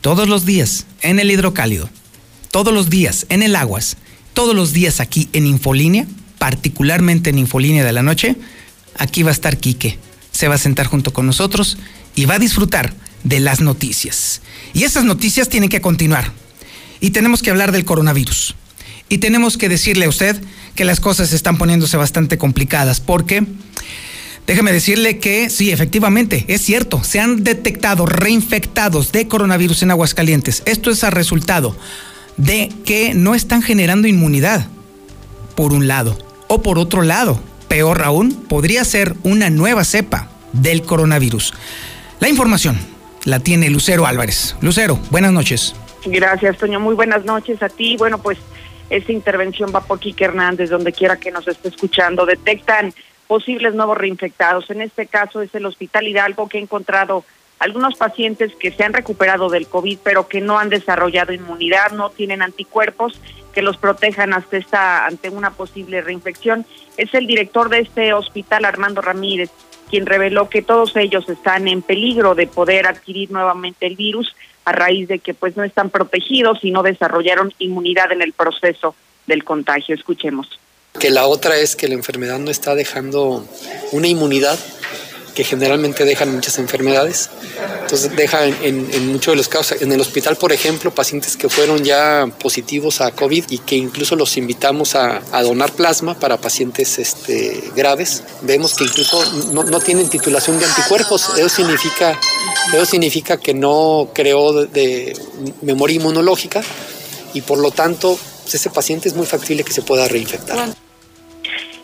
todos 0.00 0.26
los 0.26 0.46
días 0.46 0.86
en 1.02 1.20
el 1.20 1.30
hidrocálido, 1.30 1.90
todos 2.50 2.72
los 2.72 2.88
días 2.88 3.26
en 3.28 3.42
el 3.42 3.54
aguas, 3.54 3.98
todos 4.32 4.56
los 4.56 4.72
días 4.72 5.00
aquí 5.00 5.28
en 5.34 5.46
Infolínea, 5.46 6.06
particularmente 6.38 7.28
en 7.28 7.38
Infolínea 7.38 7.84
de 7.84 7.92
la 7.92 8.02
noche, 8.02 8.36
aquí 8.96 9.22
va 9.22 9.30
a 9.30 9.32
estar 9.32 9.58
Quique. 9.58 9.98
Se 10.32 10.48
va 10.48 10.54
a 10.54 10.58
sentar 10.58 10.86
junto 10.86 11.12
con 11.12 11.26
nosotros 11.26 11.76
y 12.14 12.24
va 12.24 12.36
a 12.36 12.38
disfrutar 12.38 12.94
de 13.24 13.40
las 13.40 13.60
noticias. 13.60 14.40
Y 14.74 14.84
esas 14.84 15.04
noticias 15.04 15.48
tienen 15.48 15.68
que 15.68 15.80
continuar. 15.80 16.32
Y 17.00 17.10
tenemos 17.10 17.42
que 17.42 17.50
hablar 17.50 17.72
del 17.72 17.84
coronavirus. 17.84 18.54
Y 19.08 19.18
tenemos 19.18 19.56
que 19.56 19.68
decirle 19.68 20.04
a 20.06 20.08
usted 20.08 20.40
que 20.74 20.84
las 20.84 21.00
cosas 21.00 21.32
están 21.32 21.58
poniéndose 21.58 21.96
bastante 21.96 22.38
complicadas 22.38 23.00
porque... 23.00 23.44
Déjeme 24.46 24.72
decirle 24.72 25.18
que 25.18 25.50
sí, 25.50 25.72
efectivamente, 25.72 26.46
es 26.48 26.62
cierto, 26.62 27.04
se 27.04 27.20
han 27.20 27.44
detectado 27.44 28.06
reinfectados 28.06 29.12
de 29.12 29.28
coronavirus 29.28 29.82
en 29.82 29.90
Aguascalientes. 29.90 30.62
Esto 30.64 30.90
es 30.90 31.04
a 31.04 31.10
resultado 31.10 31.76
de 32.38 32.72
que 32.86 33.12
no 33.12 33.34
están 33.34 33.60
generando 33.60 34.08
inmunidad, 34.08 34.66
por 35.54 35.74
un 35.74 35.86
lado. 35.86 36.16
O 36.46 36.62
por 36.62 36.78
otro 36.78 37.02
lado, 37.02 37.42
peor 37.68 38.02
aún, 38.02 38.32
podría 38.32 38.86
ser 38.86 39.14
una 39.22 39.50
nueva 39.50 39.84
cepa 39.84 40.30
del 40.54 40.80
coronavirus. 40.80 41.52
La 42.20 42.30
información 42.30 42.78
la 43.24 43.40
tiene 43.40 43.70
Lucero 43.70 44.06
Álvarez. 44.06 44.56
Lucero, 44.60 44.98
buenas 45.10 45.32
noches. 45.32 45.74
Gracias, 46.04 46.58
Toño. 46.58 46.80
Muy 46.80 46.94
buenas 46.94 47.24
noches 47.24 47.62
a 47.62 47.68
ti. 47.68 47.96
Bueno, 47.96 48.18
pues 48.18 48.38
esta 48.90 49.12
intervención 49.12 49.72
va 49.74 49.80
por 49.80 49.98
Quique 49.98 50.24
Hernández, 50.24 50.70
donde 50.70 50.92
quiera 50.92 51.16
que 51.16 51.30
nos 51.30 51.46
esté 51.46 51.68
escuchando. 51.68 52.24
Detectan 52.24 52.92
posibles 53.26 53.74
nuevos 53.74 53.98
reinfectados. 53.98 54.70
En 54.70 54.80
este 54.80 55.06
caso 55.06 55.42
es 55.42 55.54
el 55.54 55.66
Hospital 55.66 56.08
Hidalgo 56.08 56.48
que 56.48 56.58
ha 56.58 56.60
encontrado 56.60 57.24
algunos 57.58 57.96
pacientes 57.96 58.54
que 58.54 58.70
se 58.70 58.84
han 58.84 58.92
recuperado 58.92 59.48
del 59.48 59.66
COVID, 59.66 59.98
pero 60.02 60.28
que 60.28 60.40
no 60.40 60.58
han 60.58 60.68
desarrollado 60.68 61.32
inmunidad, 61.32 61.92
no 61.92 62.10
tienen 62.10 62.40
anticuerpos 62.40 63.20
que 63.52 63.62
los 63.62 63.76
protejan 63.76 64.32
hasta 64.32 64.56
esta, 64.56 65.06
ante 65.06 65.28
una 65.30 65.50
posible 65.50 66.00
reinfección. 66.00 66.64
Es 66.96 67.12
el 67.14 67.26
director 67.26 67.68
de 67.68 67.80
este 67.80 68.12
hospital, 68.12 68.64
Armando 68.64 69.00
Ramírez, 69.00 69.50
quien 69.88 70.06
reveló 70.06 70.48
que 70.48 70.62
todos 70.62 70.94
ellos 70.96 71.28
están 71.28 71.68
en 71.68 71.82
peligro 71.82 72.34
de 72.34 72.46
poder 72.46 72.86
adquirir 72.86 73.30
nuevamente 73.30 73.86
el 73.86 73.96
virus 73.96 74.34
a 74.64 74.72
raíz 74.72 75.08
de 75.08 75.18
que 75.18 75.34
pues 75.34 75.56
no 75.56 75.64
están 75.64 75.90
protegidos 75.90 76.58
y 76.62 76.70
no 76.70 76.82
desarrollaron 76.82 77.52
inmunidad 77.58 78.12
en 78.12 78.22
el 78.22 78.32
proceso 78.32 78.94
del 79.26 79.44
contagio. 79.44 79.94
Escuchemos. 79.94 80.58
Que 80.98 81.10
la 81.10 81.26
otra 81.26 81.56
es 81.56 81.76
que 81.76 81.88
la 81.88 81.94
enfermedad 81.94 82.38
no 82.38 82.50
está 82.50 82.74
dejando 82.74 83.46
una 83.92 84.08
inmunidad 84.08 84.58
que 85.38 85.44
generalmente 85.44 86.04
dejan 86.04 86.34
muchas 86.34 86.58
enfermedades. 86.58 87.30
Entonces 87.82 88.10
deja 88.16 88.44
en, 88.44 89.12
muchos 89.12 89.30
de 89.30 89.36
los 89.36 89.46
casos, 89.46 89.80
en 89.80 89.92
el 89.92 90.00
hospital, 90.00 90.34
por 90.34 90.52
ejemplo, 90.52 90.92
pacientes 90.92 91.36
que 91.36 91.48
fueron 91.48 91.84
ya 91.84 92.26
positivos 92.40 93.00
a 93.00 93.12
COVID 93.12 93.44
y 93.48 93.58
que 93.58 93.76
incluso 93.76 94.16
los 94.16 94.36
invitamos 94.36 94.96
a, 94.96 95.20
donar 95.44 95.70
plasma 95.70 96.18
para 96.18 96.38
pacientes 96.38 96.98
este, 96.98 97.62
graves. 97.76 98.24
Vemos 98.42 98.74
que 98.74 98.82
incluso 98.82 99.22
no, 99.52 99.78
tienen 99.78 100.08
titulación 100.08 100.58
de 100.58 100.64
anticuerpos. 100.64 101.28
Eso 101.38 101.48
significa, 101.48 102.18
eso 102.72 102.84
significa 102.84 103.36
que 103.36 103.54
no 103.54 104.10
creó 104.12 104.66
de, 104.66 105.16
memoria 105.62 105.94
inmunológica 105.98 106.62
y 107.32 107.42
por 107.42 107.58
lo 107.58 107.70
tanto 107.70 108.18
pues, 108.42 108.56
ese 108.56 108.70
paciente 108.70 109.08
es 109.08 109.14
muy 109.14 109.26
factible 109.26 109.62
que 109.62 109.72
se 109.72 109.82
pueda 109.82 110.08
reinfectar. 110.08 110.74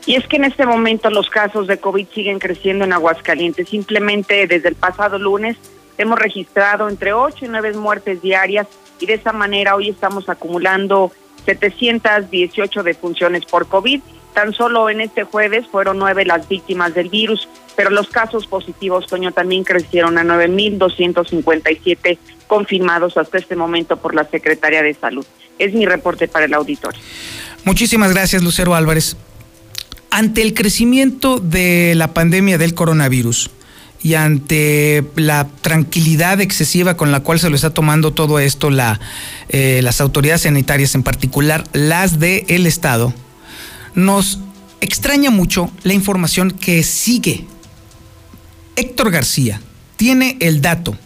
Y 0.06 0.16
es 0.16 0.26
que 0.26 0.36
en 0.36 0.44
este 0.44 0.66
momento 0.66 1.10
los 1.10 1.30
casos 1.30 1.66
de 1.66 1.78
COVID 1.78 2.06
siguen 2.14 2.38
creciendo 2.38 2.84
en 2.84 2.92
Aguascalientes. 2.92 3.68
Simplemente 3.68 4.46
desde 4.46 4.68
el 4.68 4.74
pasado 4.74 5.18
lunes 5.18 5.56
hemos 5.96 6.18
registrado 6.18 6.88
entre 6.88 7.12
8 7.12 7.46
y 7.46 7.48
9 7.48 7.72
muertes 7.74 8.20
diarias 8.20 8.66
y 9.00 9.06
de 9.06 9.14
esa 9.14 9.32
manera 9.32 9.74
hoy 9.74 9.88
estamos 9.88 10.28
acumulando 10.28 11.10
718 11.46 12.82
defunciones 12.82 13.44
por 13.44 13.66
COVID. 13.66 14.00
Tan 14.34 14.52
solo 14.52 14.90
en 14.90 15.00
este 15.00 15.24
jueves 15.24 15.66
fueron 15.70 15.98
nueve 15.98 16.24
las 16.24 16.48
víctimas 16.48 16.92
del 16.92 17.08
virus, 17.08 17.48
pero 17.76 17.90
los 17.90 18.08
casos 18.08 18.48
positivos, 18.48 19.06
Toño, 19.06 19.30
también 19.30 19.62
crecieron 19.62 20.18
a 20.18 20.24
9.257 20.24 22.18
confirmados 22.48 23.16
hasta 23.16 23.38
este 23.38 23.54
momento 23.54 23.96
por 23.96 24.12
la 24.14 24.24
Secretaría 24.24 24.82
de 24.82 24.92
Salud. 24.94 25.24
Es 25.60 25.72
mi 25.72 25.86
reporte 25.86 26.26
para 26.26 26.46
el 26.46 26.54
auditorio. 26.54 27.00
Muchísimas 27.64 28.12
gracias, 28.12 28.42
Lucero 28.42 28.74
Álvarez. 28.74 29.16
Ante 30.14 30.42
el 30.42 30.54
crecimiento 30.54 31.40
de 31.40 31.94
la 31.96 32.14
pandemia 32.14 32.56
del 32.56 32.74
coronavirus 32.74 33.50
y 34.00 34.14
ante 34.14 35.02
la 35.16 35.48
tranquilidad 35.60 36.40
excesiva 36.40 36.96
con 36.96 37.10
la 37.10 37.18
cual 37.18 37.40
se 37.40 37.50
lo 37.50 37.56
está 37.56 37.70
tomando 37.70 38.12
todo 38.12 38.38
esto 38.38 38.68
eh, 39.48 39.80
las 39.82 40.00
autoridades 40.00 40.42
sanitarias, 40.42 40.94
en 40.94 41.02
particular 41.02 41.64
las 41.72 42.20
del 42.20 42.68
Estado, 42.68 43.12
nos 43.96 44.38
extraña 44.80 45.32
mucho 45.32 45.68
la 45.82 45.94
información 45.94 46.52
que 46.52 46.84
sigue. 46.84 47.48
Héctor 48.76 49.10
García 49.10 49.60
tiene 49.96 50.36
el 50.38 50.60
dato 50.60 50.96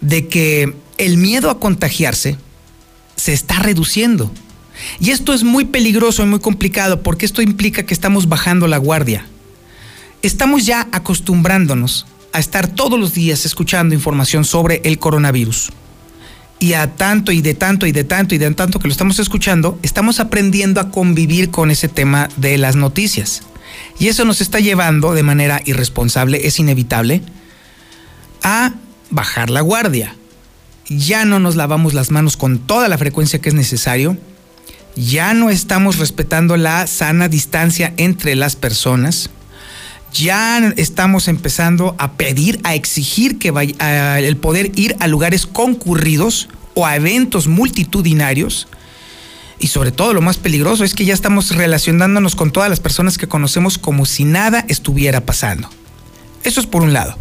de 0.00 0.28
que 0.28 0.76
el 0.98 1.16
miedo 1.16 1.50
a 1.50 1.58
contagiarse 1.58 2.36
se 3.16 3.32
está 3.32 3.58
reduciendo 3.58 4.30
Y 4.98 5.10
esto 5.10 5.32
es 5.32 5.42
muy 5.42 5.64
peligroso 5.64 6.22
y 6.22 6.26
muy 6.26 6.40
complicado 6.40 7.02
porque 7.02 7.26
esto 7.26 7.42
implica 7.42 7.84
que 7.84 7.94
estamos 7.94 8.28
bajando 8.28 8.66
la 8.66 8.78
guardia. 8.78 9.26
Estamos 10.22 10.66
ya 10.66 10.88
acostumbrándonos 10.92 12.06
a 12.32 12.38
estar 12.38 12.68
todos 12.68 12.98
los 12.98 13.14
días 13.14 13.44
escuchando 13.44 13.94
información 13.94 14.44
sobre 14.44 14.80
el 14.84 14.98
coronavirus. 14.98 15.72
Y 16.58 16.74
a 16.74 16.94
tanto 16.94 17.32
y 17.32 17.40
de 17.40 17.54
tanto 17.54 17.86
y 17.86 17.92
de 17.92 18.04
tanto 18.04 18.34
y 18.34 18.38
de 18.38 18.50
tanto 18.50 18.78
que 18.78 18.88
lo 18.88 18.92
estamos 18.92 19.18
escuchando, 19.18 19.78
estamos 19.82 20.20
aprendiendo 20.20 20.80
a 20.80 20.90
convivir 20.90 21.50
con 21.50 21.70
ese 21.70 21.88
tema 21.88 22.28
de 22.36 22.58
las 22.58 22.76
noticias. 22.76 23.42
Y 23.98 24.08
eso 24.08 24.24
nos 24.24 24.40
está 24.40 24.60
llevando 24.60 25.14
de 25.14 25.22
manera 25.22 25.62
irresponsable, 25.64 26.46
es 26.46 26.58
inevitable, 26.58 27.22
a 28.42 28.74
bajar 29.10 29.50
la 29.50 29.62
guardia. 29.62 30.16
Ya 30.88 31.24
no 31.24 31.38
nos 31.38 31.56
lavamos 31.56 31.94
las 31.94 32.10
manos 32.10 32.36
con 32.36 32.58
toda 32.58 32.88
la 32.88 32.98
frecuencia 32.98 33.40
que 33.40 33.48
es 33.48 33.54
necesario. 33.54 34.18
Ya 34.96 35.34
no 35.34 35.50
estamos 35.50 35.98
respetando 35.98 36.56
la 36.56 36.86
sana 36.86 37.28
distancia 37.28 37.94
entre 37.96 38.34
las 38.34 38.56
personas 38.56 39.30
ya 40.12 40.58
estamos 40.76 41.28
empezando 41.28 41.94
a 41.98 42.12
pedir, 42.12 42.60
a 42.64 42.74
exigir 42.74 43.38
que 43.38 43.50
vaya, 43.50 44.18
el 44.18 44.36
poder 44.36 44.72
ir 44.74 44.96
a 44.98 45.06
lugares 45.06 45.46
concurridos 45.46 46.48
o 46.74 46.86
a 46.86 46.96
eventos 46.96 47.46
multitudinarios. 47.46 48.68
Y 49.58 49.68
sobre 49.68 49.92
todo 49.92 50.14
lo 50.14 50.22
más 50.22 50.38
peligroso 50.38 50.84
es 50.84 50.94
que 50.94 51.04
ya 51.04 51.14
estamos 51.14 51.54
relacionándonos 51.54 52.34
con 52.34 52.50
todas 52.50 52.70
las 52.70 52.80
personas 52.80 53.18
que 53.18 53.28
conocemos 53.28 53.78
como 53.78 54.06
si 54.06 54.24
nada 54.24 54.64
estuviera 54.68 55.20
pasando. 55.20 55.68
Eso 56.44 56.60
es 56.60 56.66
por 56.66 56.82
un 56.82 56.94
lado. 56.94 57.18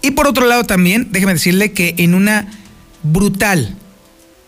Y 0.00 0.12
por 0.12 0.26
otro 0.26 0.46
lado 0.46 0.64
también, 0.64 1.08
déjeme 1.10 1.34
decirle 1.34 1.72
que 1.72 1.94
en 1.98 2.14
una 2.14 2.48
brutal, 3.02 3.76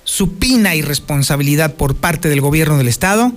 supina 0.05 0.75
irresponsabilidad 0.75 1.75
por 1.75 1.97
parte 1.97 2.29
del 2.29 2.41
gobierno 2.41 2.79
del 2.79 2.89
Estado, 2.89 3.33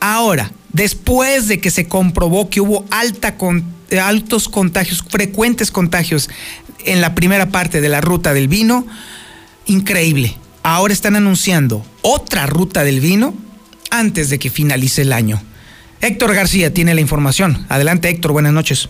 ahora, 0.00 0.52
después 0.72 1.48
de 1.48 1.60
que 1.60 1.70
se 1.70 1.88
comprobó 1.88 2.50
que 2.50 2.60
hubo 2.60 2.84
altos 2.90 4.48
contagios, 4.48 5.04
frecuentes 5.08 5.70
contagios 5.70 6.28
en 6.84 7.00
la 7.00 7.14
primera 7.14 7.50
parte 7.50 7.80
de 7.80 7.88
la 7.88 8.00
ruta 8.00 8.34
del 8.34 8.48
vino, 8.48 8.86
increíble. 9.66 10.36
Ahora 10.62 10.92
están 10.92 11.16
anunciando 11.16 11.84
otra 12.02 12.46
ruta 12.46 12.84
del 12.84 13.00
vino 13.00 13.34
antes 13.90 14.28
de 14.28 14.38
que 14.38 14.50
finalice 14.50 15.02
el 15.02 15.12
año. 15.12 15.40
Héctor 16.00 16.34
García 16.34 16.72
tiene 16.72 16.94
la 16.94 17.00
información. 17.00 17.66
Adelante 17.68 18.08
Héctor, 18.08 18.32
buenas 18.32 18.52
noches. 18.52 18.88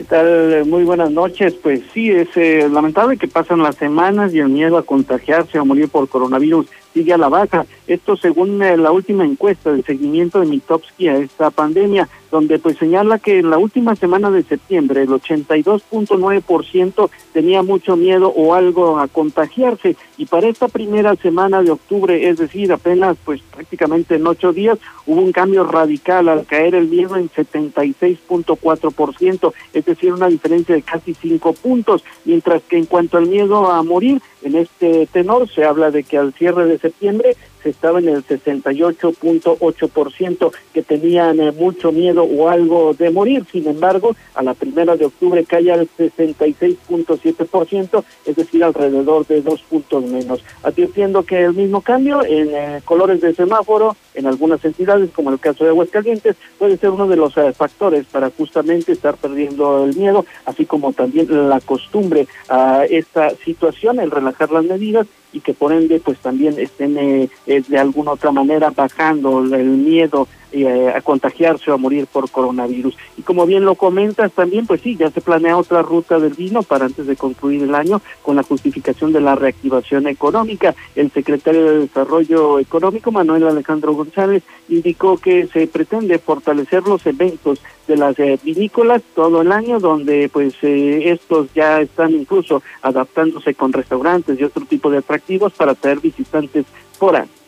¿Qué 0.00 0.06
tal? 0.06 0.64
Muy 0.64 0.84
buenas 0.84 1.10
noches. 1.10 1.52
Pues 1.62 1.82
sí, 1.92 2.10
es 2.10 2.34
eh, 2.34 2.66
lamentable 2.72 3.18
que 3.18 3.28
pasan 3.28 3.62
las 3.62 3.76
semanas 3.76 4.32
y 4.32 4.38
el 4.38 4.48
miedo 4.48 4.78
a 4.78 4.82
contagiarse 4.82 5.58
o 5.58 5.66
morir 5.66 5.90
por 5.90 6.08
coronavirus 6.08 6.68
sigue 6.94 7.12
a 7.12 7.18
la 7.18 7.28
baja. 7.28 7.66
Esto 7.90 8.16
según 8.16 8.62
eh, 8.62 8.76
la 8.76 8.92
última 8.92 9.24
encuesta 9.24 9.72
de 9.72 9.82
seguimiento 9.82 10.38
de 10.38 10.46
Mitowski 10.46 11.08
a 11.08 11.16
esta 11.16 11.50
pandemia, 11.50 12.08
donde 12.30 12.60
pues 12.60 12.78
señala 12.78 13.18
que 13.18 13.40
en 13.40 13.50
la 13.50 13.58
última 13.58 13.96
semana 13.96 14.30
de 14.30 14.44
septiembre 14.44 15.02
el 15.02 15.08
82.9% 15.08 17.10
tenía 17.32 17.64
mucho 17.64 17.96
miedo 17.96 18.28
o 18.28 18.54
algo 18.54 19.00
a 19.00 19.08
contagiarse. 19.08 19.96
Y 20.16 20.26
para 20.26 20.46
esta 20.46 20.68
primera 20.68 21.16
semana 21.16 21.64
de 21.64 21.72
octubre, 21.72 22.28
es 22.28 22.38
decir, 22.38 22.72
apenas 22.72 23.16
pues 23.24 23.42
prácticamente 23.42 24.14
en 24.14 24.24
ocho 24.24 24.52
días, 24.52 24.78
hubo 25.04 25.20
un 25.20 25.32
cambio 25.32 25.64
radical 25.64 26.28
al 26.28 26.46
caer 26.46 26.76
el 26.76 26.86
miedo 26.86 27.16
en 27.16 27.28
76.4%, 27.28 29.52
es 29.72 29.84
decir, 29.84 30.12
una 30.12 30.28
diferencia 30.28 30.76
de 30.76 30.82
casi 30.82 31.14
cinco 31.14 31.54
puntos, 31.54 32.04
mientras 32.24 32.62
que 32.62 32.78
en 32.78 32.86
cuanto 32.86 33.18
al 33.18 33.26
miedo 33.26 33.68
a 33.68 33.82
morir, 33.82 34.22
en 34.42 34.54
este 34.54 35.08
tenor 35.08 35.50
se 35.50 35.64
habla 35.64 35.90
de 35.90 36.04
que 36.04 36.16
al 36.16 36.32
cierre 36.34 36.66
de 36.66 36.78
septiembre 36.78 37.36
se 37.62 37.70
estaba 37.70 37.98
en 37.98 38.08
el 38.08 38.24
68.8% 38.24 40.52
que 40.72 40.82
tenían 40.82 41.40
eh, 41.40 41.50
mucho 41.52 41.92
miedo 41.92 42.24
o 42.24 42.48
algo 42.48 42.94
de 42.94 43.10
morir. 43.10 43.44
Sin 43.50 43.68
embargo, 43.68 44.16
a 44.34 44.42
la 44.42 44.54
primera 44.54 44.96
de 44.96 45.04
octubre 45.06 45.44
cae 45.44 45.70
al 45.70 45.88
66.7%, 45.98 48.04
es 48.26 48.36
decir, 48.36 48.64
alrededor 48.64 49.26
de 49.26 49.42
dos 49.42 49.60
puntos 49.62 50.04
menos. 50.04 50.44
Advirtiendo 50.62 51.24
que 51.24 51.42
el 51.42 51.54
mismo 51.54 51.80
cambio 51.80 52.22
en 52.24 52.54
eh, 52.54 52.80
colores 52.84 53.20
de 53.20 53.34
semáforo 53.34 53.96
en 54.14 54.26
algunas 54.26 54.64
entidades, 54.64 55.10
como 55.10 55.30
el 55.30 55.38
caso 55.38 55.64
de 55.64 55.70
Aguascalientes, 55.70 56.36
puede 56.58 56.76
ser 56.76 56.90
uno 56.90 57.06
de 57.06 57.16
los 57.16 57.36
eh, 57.36 57.52
factores 57.52 58.06
para 58.06 58.30
justamente 58.30 58.92
estar 58.92 59.16
perdiendo 59.16 59.84
el 59.84 59.96
miedo, 59.96 60.24
así 60.46 60.66
como 60.66 60.92
también 60.92 61.48
la 61.48 61.60
costumbre 61.60 62.26
a 62.48 62.84
esta 62.84 63.30
situación, 63.30 64.00
el 64.00 64.10
relajar 64.10 64.50
las 64.50 64.64
medidas 64.64 65.06
y 65.32 65.40
que 65.40 65.54
por 65.54 65.72
ende 65.72 66.00
pues 66.00 66.18
también 66.18 66.58
estén 66.58 66.98
eh, 66.98 67.30
eh, 67.46 67.62
de 67.66 67.78
alguna 67.78 68.12
otra 68.12 68.32
manera 68.32 68.70
bajando 68.70 69.40
el 69.40 69.64
miedo 69.64 70.26
eh, 70.52 70.92
a 70.94 71.00
contagiarse 71.00 71.70
o 71.70 71.74
a 71.74 71.78
morir 71.78 72.06
por 72.06 72.30
coronavirus. 72.30 72.96
Y 73.16 73.22
como 73.22 73.46
bien 73.46 73.64
lo 73.64 73.74
comentas 73.74 74.32
también, 74.32 74.66
pues 74.66 74.80
sí, 74.80 74.96
ya 74.96 75.10
se 75.10 75.20
planea 75.20 75.56
otra 75.56 75.82
ruta 75.82 76.18
del 76.18 76.34
vino 76.34 76.62
para 76.62 76.86
antes 76.86 77.06
de 77.06 77.16
concluir 77.16 77.62
el 77.62 77.74
año 77.74 78.00
con 78.22 78.36
la 78.36 78.42
justificación 78.42 79.12
de 79.12 79.20
la 79.20 79.34
reactivación 79.34 80.06
económica. 80.06 80.74
El 80.94 81.10
secretario 81.10 81.64
de 81.64 81.78
Desarrollo 81.80 82.58
Económico, 82.58 83.12
Manuel 83.12 83.46
Alejandro 83.46 83.94
González, 83.94 84.42
indicó 84.68 85.16
que 85.18 85.46
se 85.46 85.66
pretende 85.66 86.18
fortalecer 86.18 86.82
los 86.84 87.04
eventos 87.06 87.60
de 87.86 87.96
las 87.96 88.18
eh, 88.18 88.38
vinícolas 88.42 89.02
todo 89.14 89.42
el 89.42 89.52
año, 89.52 89.80
donde 89.80 90.28
pues 90.32 90.54
eh, 90.62 91.10
estos 91.10 91.52
ya 91.54 91.80
están 91.80 92.12
incluso 92.12 92.62
adaptándose 92.82 93.54
con 93.54 93.72
restaurantes 93.72 94.38
y 94.38 94.44
otro 94.44 94.64
tipo 94.64 94.90
de 94.90 94.98
atractivos 94.98 95.52
para 95.52 95.74
traer 95.74 96.00
visitantes 96.00 96.66
por 96.98 97.16
año. 97.16 97.39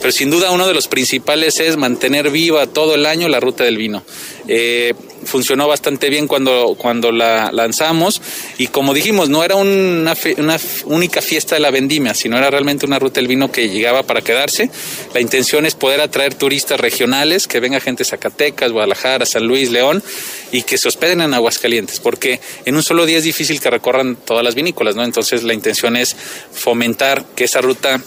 Pero 0.00 0.12
sin 0.12 0.30
duda 0.30 0.50
uno 0.50 0.66
de 0.66 0.74
los 0.74 0.88
principales 0.88 1.60
es 1.60 1.76
mantener 1.76 2.30
viva 2.30 2.66
todo 2.66 2.94
el 2.94 3.06
año 3.06 3.28
la 3.28 3.40
ruta 3.40 3.64
del 3.64 3.76
vino. 3.76 4.02
Eh, 4.48 4.94
funcionó 5.24 5.68
bastante 5.68 6.10
bien 6.10 6.26
cuando, 6.26 6.74
cuando 6.76 7.12
la 7.12 7.52
lanzamos 7.52 8.20
y 8.58 8.66
como 8.66 8.94
dijimos, 8.94 9.28
no 9.28 9.44
era 9.44 9.54
una, 9.56 10.16
una 10.38 10.60
única 10.86 11.22
fiesta 11.22 11.54
de 11.54 11.60
la 11.60 11.70
vendimia, 11.70 12.14
sino 12.14 12.36
era 12.36 12.50
realmente 12.50 12.86
una 12.86 12.98
ruta 12.98 13.20
del 13.20 13.28
vino 13.28 13.52
que 13.52 13.68
llegaba 13.68 14.02
para 14.02 14.22
quedarse. 14.22 14.70
La 15.14 15.20
intención 15.20 15.66
es 15.66 15.74
poder 15.74 16.00
atraer 16.00 16.34
turistas 16.34 16.80
regionales, 16.80 17.46
que 17.46 17.60
venga 17.60 17.80
gente 17.80 18.04
de 18.04 18.10
Zacatecas, 18.10 18.72
Guadalajara, 18.72 19.26
San 19.26 19.46
Luis, 19.46 19.70
León 19.70 20.02
y 20.50 20.62
que 20.62 20.78
se 20.78 20.88
hospeden 20.88 21.20
en 21.20 21.34
Aguascalientes, 21.34 22.00
porque 22.00 22.40
en 22.64 22.76
un 22.76 22.82
solo 22.82 23.06
día 23.06 23.18
es 23.18 23.24
difícil 23.24 23.60
que 23.60 23.70
recorran 23.70 24.16
todas 24.16 24.44
las 24.44 24.54
vinícolas, 24.54 24.96
¿no? 24.96 25.04
Entonces 25.04 25.42
la 25.44 25.54
intención 25.54 25.96
es 25.96 26.16
fomentar 26.52 27.24
que 27.36 27.44
esa 27.44 27.60
ruta 27.60 28.02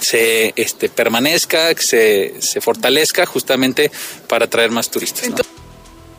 se 0.00 0.52
este, 0.56 0.88
permanezca, 0.88 1.74
que 1.74 1.82
se, 1.82 2.34
se 2.40 2.60
fortalezca 2.60 3.26
justamente 3.26 3.90
para 4.28 4.46
atraer 4.46 4.70
más 4.70 4.90
turistas. 4.90 5.44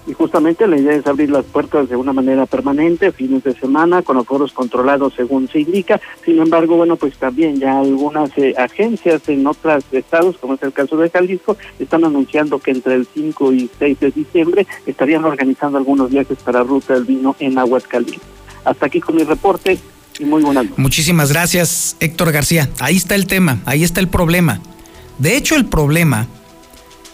Y 0.08 0.14
justamente 0.14 0.68
la 0.68 0.78
idea 0.78 0.94
es 0.94 1.08
abrir 1.08 1.32
las 1.32 1.46
puertas 1.46 1.90
de 1.90 1.96
una 1.96 2.14
manera 2.14 2.46
permanente, 2.46 3.12
fines 3.12 3.44
de 3.44 3.56
semana, 3.56 4.04
con 4.04 4.18
aforos 4.18 4.54
controlados 4.54 5.14
según 5.16 5.48
se 5.48 5.62
indica. 5.62 6.00
Sin 6.24 6.40
embargo, 6.40 6.78
bueno, 6.78 6.96
pues 6.96 7.18
también 7.18 7.60
ya 7.60 7.80
algunas 7.80 8.30
eh, 8.38 8.54
agencias 8.56 9.28
en 9.30 9.48
otros 9.48 9.84
estados, 9.92 10.38
como 10.38 10.54
es 10.54 10.64
el 10.64 10.74
caso 10.74 10.96
de 10.98 11.10
Jalisco, 11.10 11.58
están 11.80 12.06
anunciando 12.06 12.60
que 12.60 12.72
entre 12.72 12.94
el 12.94 13.08
5 13.12 13.54
y 13.54 13.70
6 13.80 14.00
de 14.00 14.12
diciembre 14.12 14.68
estarían 14.86 15.26
organizando 15.26 15.80
algunos 15.80 16.12
viajes 16.12 16.38
para 16.44 16.62
Ruta 16.62 16.94
del 16.94 17.06
Vino 17.06 17.36
en 17.40 17.58
Aguascalientes. 17.58 18.30
Hasta 18.64 18.86
aquí 18.86 19.02
con 19.02 19.16
mi 19.16 19.24
reporte 19.24 19.80
muy 20.24 20.44
Muchísimas 20.78 21.30
gracias, 21.30 21.98
Héctor 22.00 22.32
García. 22.32 22.70
Ahí 22.80 22.96
está 22.96 23.16
el 23.16 23.28
tema, 23.28 23.62
ahí 23.66 23.84
está 23.84 24.00
el 24.00 24.08
problema. 24.08 24.62
De 25.18 25.36
hecho, 25.36 25.56
el 25.56 25.66
problema 25.66 26.28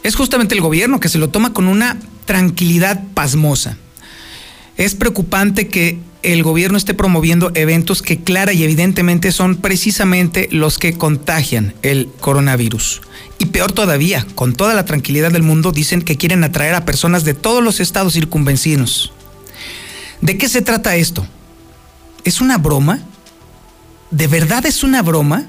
es 0.04 0.16
justamente 0.16 0.56
el 0.56 0.62
gobierno 0.62 1.00
que 1.00 1.10
se 1.10 1.18
lo 1.18 1.30
toma 1.30 1.54
con 1.54 1.68
una 1.68 1.98
tranquilidad 2.26 3.04
pasmosa. 3.14 3.78
Es 4.78 4.96
preocupante 4.96 5.68
que 5.68 6.00
el 6.24 6.44
gobierno 6.44 6.78
esté 6.78 6.94
promoviendo 6.94 7.52
eventos 7.56 8.02
que 8.02 8.20
clara 8.20 8.54
y 8.54 8.64
evidentemente 8.64 9.32
son 9.32 9.58
precisamente 9.58 10.48
los 10.52 10.78
que 10.78 10.94
contagian 10.94 11.74
el 11.82 12.10
coronavirus. 12.20 13.02
Y 13.40 13.48
peor 13.48 13.72
todavía, 13.72 14.26
con 14.36 14.54
toda 14.54 14.76
la 14.76 14.86
tranquilidad 14.86 15.32
del 15.32 15.42
mundo, 15.44 15.72
dicen 15.72 16.04
que 16.04 16.18
quieren 16.18 16.44
atraer 16.44 16.76
a 16.76 16.86
personas 16.86 17.24
de 17.24 17.34
todos 17.34 17.64
los 17.64 17.80
estados 17.80 18.14
circunvencinos. 18.14 19.12
¿De 20.22 20.38
qué 20.38 20.48
se 20.48 20.62
trata 20.62 20.96
esto? 20.96 21.26
¿Es 22.24 22.42
una 22.42 22.58
broma? 22.58 23.00
¿De 24.12 24.28
verdad 24.28 24.66
es 24.66 24.84
una 24.84 25.02
broma? 25.02 25.46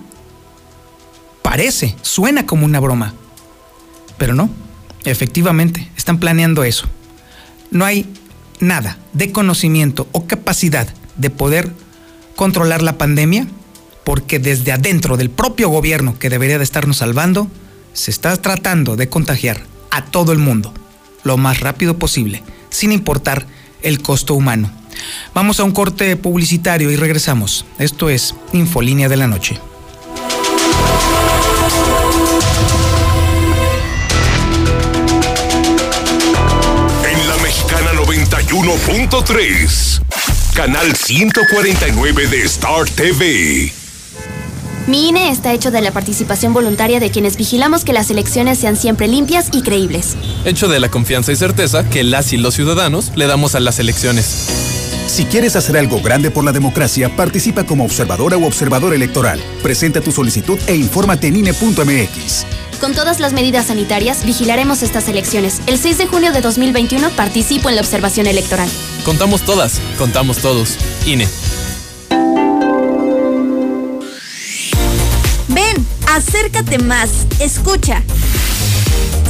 Parece, 1.42 1.96
suena 2.02 2.46
como 2.46 2.64
una 2.64 2.80
broma. 2.80 3.14
Pero 4.16 4.34
no, 4.34 4.48
efectivamente, 5.04 5.90
están 5.96 6.18
planeando 6.18 6.64
eso. 6.64 6.86
No 7.70 7.84
hay 7.84 8.06
nada 8.60 8.98
de 9.12 9.32
conocimiento 9.32 10.08
o 10.12 10.26
capacidad 10.26 10.88
de 11.16 11.30
poder 11.30 11.72
controlar 12.36 12.82
la 12.82 12.96
pandemia 12.96 13.46
porque 14.04 14.38
desde 14.38 14.72
adentro 14.72 15.16
del 15.16 15.30
propio 15.30 15.68
gobierno 15.68 16.18
que 16.18 16.30
debería 16.30 16.58
de 16.58 16.64
estarnos 16.64 16.98
salvando, 16.98 17.48
se 17.92 18.10
está 18.10 18.36
tratando 18.36 18.96
de 18.96 19.08
contagiar 19.08 19.60
a 19.90 20.04
todo 20.06 20.32
el 20.32 20.38
mundo 20.38 20.72
lo 21.24 21.36
más 21.36 21.60
rápido 21.60 21.98
posible, 21.98 22.42
sin 22.70 22.92
importar 22.92 23.46
el 23.82 24.02
costo 24.02 24.34
humano. 24.34 24.70
Vamos 25.34 25.60
a 25.60 25.64
un 25.64 25.72
corte 25.72 26.16
publicitario 26.16 26.90
y 26.90 26.96
regresamos. 26.96 27.64
Esto 27.78 28.10
es 28.10 28.34
Infolínea 28.52 29.08
de 29.08 29.16
la 29.16 29.26
Noche. 29.26 29.58
En 37.04 37.28
la 37.28 37.36
Mexicana 37.38 37.92
91.3, 37.92 40.02
canal 40.54 40.94
149 40.94 42.26
de 42.28 42.42
Star 42.42 42.88
TV. 42.88 43.72
Mi 44.86 45.08
INE 45.08 45.30
está 45.30 45.52
hecho 45.52 45.70
de 45.70 45.80
la 45.80 45.92
participación 45.92 46.52
voluntaria 46.52 46.98
de 46.98 47.10
quienes 47.10 47.36
vigilamos 47.36 47.84
que 47.84 47.92
las 47.92 48.10
elecciones 48.10 48.58
sean 48.58 48.76
siempre 48.76 49.06
limpias 49.06 49.48
y 49.52 49.62
creíbles. 49.62 50.16
Hecho 50.44 50.66
de 50.66 50.80
la 50.80 50.90
confianza 50.90 51.30
y 51.30 51.36
certeza 51.36 51.88
que 51.88 52.02
las 52.02 52.32
y 52.32 52.36
los 52.36 52.54
ciudadanos 52.54 53.12
le 53.14 53.28
damos 53.28 53.54
a 53.54 53.60
las 53.60 53.78
elecciones. 53.78 54.61
Si 55.12 55.26
quieres 55.26 55.56
hacer 55.56 55.76
algo 55.76 56.00
grande 56.00 56.30
por 56.30 56.42
la 56.42 56.52
democracia, 56.52 57.14
participa 57.14 57.64
como 57.64 57.84
observadora 57.84 58.38
o 58.38 58.46
observador 58.46 58.94
electoral. 58.94 59.38
Presenta 59.62 60.00
tu 60.00 60.10
solicitud 60.10 60.58
e 60.66 60.74
infórmate 60.74 61.26
en 61.26 61.36
INE.mx. 61.36 62.46
Con 62.80 62.94
todas 62.94 63.20
las 63.20 63.34
medidas 63.34 63.66
sanitarias, 63.66 64.24
vigilaremos 64.24 64.82
estas 64.82 65.08
elecciones. 65.08 65.60
El 65.66 65.76
6 65.76 65.98
de 65.98 66.06
junio 66.06 66.32
de 66.32 66.40
2021 66.40 67.10
participo 67.10 67.68
en 67.68 67.74
la 67.74 67.82
observación 67.82 68.26
electoral. 68.26 68.70
Contamos 69.04 69.42
todas, 69.42 69.82
contamos 69.98 70.38
todos. 70.38 70.78
INE. 71.04 71.28
Ven, 75.48 75.86
acércate 76.08 76.78
más, 76.78 77.10
escucha. 77.38 78.02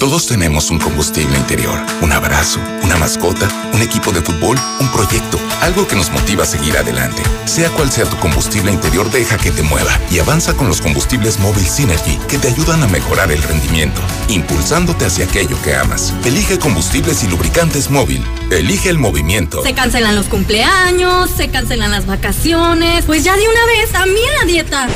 Todos 0.00 0.26
tenemos 0.26 0.70
un 0.70 0.78
combustible 0.78 1.36
interior, 1.36 1.78
un 2.00 2.10
abrazo, 2.10 2.58
una 2.82 2.96
mascota, 2.96 3.46
un 3.74 3.82
equipo 3.82 4.12
de 4.12 4.22
fútbol, 4.22 4.56
un 4.80 4.88
proyecto, 4.88 5.38
algo 5.60 5.86
que 5.86 5.94
nos 5.94 6.10
motiva 6.10 6.44
a 6.44 6.46
seguir 6.46 6.74
adelante. 6.78 7.22
Sea 7.44 7.68
cual 7.68 7.90
sea 7.92 8.06
tu 8.06 8.16
combustible 8.16 8.72
interior, 8.72 9.10
deja 9.10 9.36
que 9.36 9.50
te 9.50 9.62
mueva 9.62 9.92
y 10.10 10.18
avanza 10.18 10.54
con 10.54 10.68
los 10.68 10.80
combustibles 10.80 11.38
móvil 11.38 11.66
Synergy 11.66 12.16
que 12.28 12.38
te 12.38 12.48
ayudan 12.48 12.82
a 12.82 12.88
mejorar 12.88 13.30
el 13.30 13.42
rendimiento, 13.42 14.00
impulsándote 14.28 15.04
hacia 15.04 15.26
aquello 15.26 15.60
que 15.60 15.76
amas. 15.76 16.14
Elige 16.24 16.58
combustibles 16.58 17.22
y 17.22 17.28
lubricantes 17.28 17.90
móvil. 17.90 18.24
Elige 18.50 18.90
el 18.90 18.98
movimiento. 18.98 19.62
Se 19.62 19.72
cancelan 19.74 20.16
los 20.16 20.26
cumpleaños, 20.26 21.30
se 21.30 21.48
cancelan 21.48 21.90
las 21.90 22.06
vacaciones. 22.06 23.04
Pues 23.04 23.24
ya 23.24 23.36
de 23.36 23.48
una 23.48 23.66
vez, 23.66 23.90
también 23.92 24.28
la 24.40 24.46
dieta. 24.46 24.88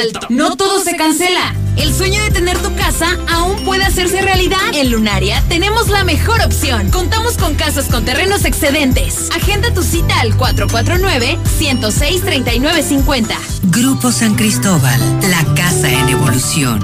Alto. 0.00 0.26
No 0.30 0.56
todo 0.56 0.82
se 0.82 0.96
cancela. 0.96 1.54
El 1.76 1.92
sueño 1.92 2.22
de 2.22 2.30
tener 2.30 2.56
tu 2.58 2.72
casa 2.76 3.18
aún 3.28 3.64
puede 3.64 3.82
hacerse 3.84 4.22
realidad. 4.22 4.60
En 4.72 4.92
Lunaria 4.92 5.42
tenemos 5.48 5.88
la 5.88 6.04
mejor 6.04 6.40
opción. 6.42 6.88
Contamos 6.90 7.36
con 7.36 7.56
casas 7.56 7.86
con 7.86 8.04
terrenos 8.04 8.44
excedentes. 8.44 9.28
Agenda 9.34 9.74
tu 9.74 9.82
cita 9.82 10.20
al 10.20 10.38
449-106-3950. 10.38 13.36
Grupo 13.64 14.12
San 14.12 14.36
Cristóbal, 14.36 15.00
la 15.30 15.44
casa 15.54 15.90
en 15.90 16.10
evolución. 16.10 16.78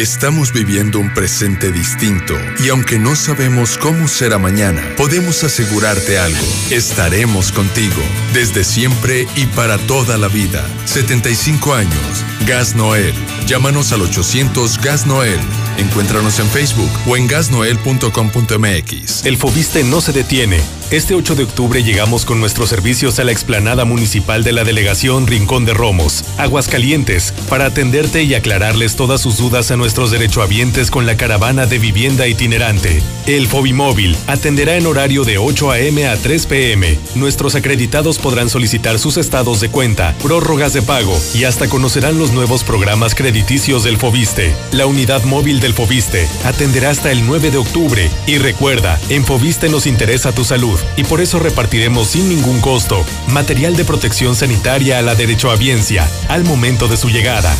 Estamos 0.00 0.54
viviendo 0.54 0.98
un 0.98 1.12
presente 1.12 1.70
distinto 1.70 2.32
y 2.64 2.70
aunque 2.70 2.98
no 2.98 3.14
sabemos 3.14 3.76
cómo 3.76 4.08
será 4.08 4.38
mañana, 4.38 4.82
podemos 4.96 5.44
asegurarte 5.44 6.18
algo. 6.18 6.38
Estaremos 6.70 7.52
contigo 7.52 8.00
desde 8.32 8.64
siempre 8.64 9.26
y 9.36 9.44
para 9.44 9.76
toda 9.76 10.16
la 10.16 10.28
vida. 10.28 10.66
75 10.86 11.74
años. 11.74 12.24
Gas 12.50 12.74
Noel. 12.74 13.14
Llámanos 13.46 13.92
al 13.92 14.02
800 14.02 14.80
Gas 14.80 15.06
Noel. 15.06 15.38
Encuéntranos 15.78 16.40
en 16.40 16.48
Facebook 16.48 16.90
o 17.06 17.16
en 17.16 17.28
gasnoel.com.mx. 17.28 19.24
El 19.24 19.36
Fobiste 19.36 19.84
no 19.84 20.00
se 20.00 20.12
detiene. 20.12 20.60
Este 20.90 21.14
8 21.14 21.36
de 21.36 21.44
octubre 21.44 21.84
llegamos 21.84 22.24
con 22.24 22.40
nuestros 22.40 22.68
servicios 22.68 23.20
a 23.20 23.24
la 23.24 23.30
explanada 23.30 23.84
municipal 23.84 24.42
de 24.42 24.50
la 24.50 24.64
delegación 24.64 25.28
Rincón 25.28 25.64
de 25.64 25.74
Romos, 25.74 26.24
Aguascalientes, 26.38 27.32
para 27.48 27.66
atenderte 27.66 28.24
y 28.24 28.34
aclararles 28.34 28.96
todas 28.96 29.20
sus 29.20 29.36
dudas 29.36 29.70
a 29.70 29.76
nuestros 29.76 30.10
derechohabientes 30.10 30.90
con 30.90 31.06
la 31.06 31.16
caravana 31.16 31.66
de 31.66 31.78
vivienda 31.78 32.26
itinerante. 32.26 33.00
El 33.28 33.46
Fobimóvil 33.46 34.16
atenderá 34.26 34.74
en 34.76 34.86
horario 34.86 35.22
de 35.22 35.38
8 35.38 35.70
a.m. 35.70 36.08
a 36.08 36.16
3 36.16 36.46
p.m. 36.46 36.98
Nuestros 37.14 37.54
acreditados 37.54 38.18
podrán 38.18 38.48
solicitar 38.48 38.98
sus 38.98 39.16
estados 39.16 39.60
de 39.60 39.70
cuenta, 39.70 40.16
prórrogas 40.20 40.72
de 40.72 40.82
pago 40.82 41.16
y 41.34 41.44
hasta 41.44 41.68
conocerán 41.68 42.18
los 42.18 42.32
nuevos 42.32 42.39
programas 42.64 43.14
crediticios 43.14 43.84
del 43.84 43.98
Fobiste. 43.98 44.54
La 44.72 44.86
unidad 44.86 45.22
móvil 45.24 45.60
del 45.60 45.74
Fobiste 45.74 46.26
atenderá 46.44 46.90
hasta 46.90 47.12
el 47.12 47.26
9 47.26 47.50
de 47.50 47.58
octubre 47.58 48.10
y 48.26 48.38
recuerda, 48.38 48.98
en 49.08 49.24
Fobiste 49.24 49.68
nos 49.68 49.86
interesa 49.86 50.32
tu 50.32 50.44
salud 50.44 50.78
y 50.96 51.04
por 51.04 51.20
eso 51.20 51.38
repartiremos 51.38 52.08
sin 52.08 52.28
ningún 52.28 52.60
costo 52.60 53.04
material 53.28 53.76
de 53.76 53.84
protección 53.84 54.34
sanitaria 54.34 54.98
a 54.98 55.02
la 55.02 55.14
derechohabiencia 55.14 56.08
al 56.28 56.44
momento 56.44 56.88
de 56.88 56.96
su 56.96 57.08
llegada. 57.10 57.54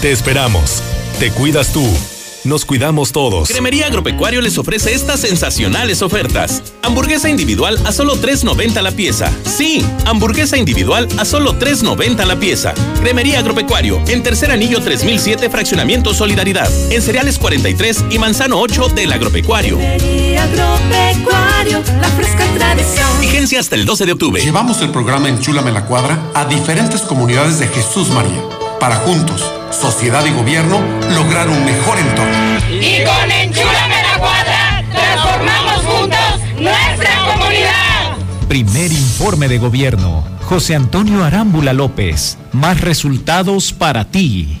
Te 0.00 0.12
esperamos. 0.12 0.82
Te 1.18 1.30
cuidas 1.30 1.72
tú. 1.72 2.15
Nos 2.46 2.64
cuidamos 2.64 3.10
todos. 3.10 3.48
Cremería 3.48 3.88
Agropecuario 3.88 4.40
les 4.40 4.56
ofrece 4.56 4.94
estas 4.94 5.18
sensacionales 5.18 6.00
ofertas. 6.00 6.62
Hamburguesa 6.82 7.28
individual 7.28 7.76
a 7.84 7.90
solo 7.90 8.14
$3.90 8.14 8.80
la 8.82 8.92
pieza. 8.92 9.32
Sí, 9.44 9.84
hamburguesa 10.04 10.56
individual 10.56 11.08
a 11.18 11.24
solo 11.24 11.58
$3.90 11.58 12.24
la 12.24 12.38
pieza. 12.38 12.72
Cremería 13.00 13.40
Agropecuario, 13.40 14.00
en 14.06 14.22
Tercer 14.22 14.52
Anillo 14.52 14.80
3007, 14.80 15.50
Fraccionamiento 15.50 16.14
Solidaridad. 16.14 16.70
En 16.92 17.02
Cereales 17.02 17.36
43 17.40 18.04
y 18.10 18.18
Manzano 18.20 18.60
8 18.60 18.90
del 18.90 19.12
Agropecuario. 19.12 19.78
Cremería 19.78 20.44
Agropecuario, 20.44 21.82
la 22.00 22.08
fresca 22.10 22.46
tradición. 22.54 23.08
Vigencia 23.20 23.58
hasta 23.58 23.74
el 23.74 23.84
12 23.84 24.06
de 24.06 24.12
octubre. 24.12 24.40
Llevamos 24.40 24.80
el 24.82 24.90
programa 24.90 25.28
Enchúlame 25.28 25.72
la 25.72 25.84
Cuadra 25.84 26.30
a 26.32 26.44
diferentes 26.44 27.00
comunidades 27.00 27.58
de 27.58 27.66
Jesús 27.66 28.08
María, 28.10 28.40
para 28.78 28.96
juntos 28.96 29.52
sociedad 29.70 30.24
y 30.24 30.32
gobierno 30.32 30.80
lograr 31.14 31.48
un 31.48 31.64
mejor 31.64 31.98
entorno. 31.98 32.58
Y 32.70 33.04
con 33.04 33.30
Enchúlame 33.30 34.02
la 34.02 34.18
Cuadra 34.18 34.84
transformamos 34.92 35.84
juntos 35.84 36.60
nuestra 36.60 37.10
comunidad. 37.32 38.16
Primer 38.48 38.92
informe 38.92 39.48
de 39.48 39.58
gobierno. 39.58 40.24
José 40.44 40.74
Antonio 40.74 41.24
Arámbula 41.24 41.72
López. 41.72 42.38
Más 42.52 42.80
resultados 42.80 43.72
para 43.72 44.04
ti. 44.04 44.60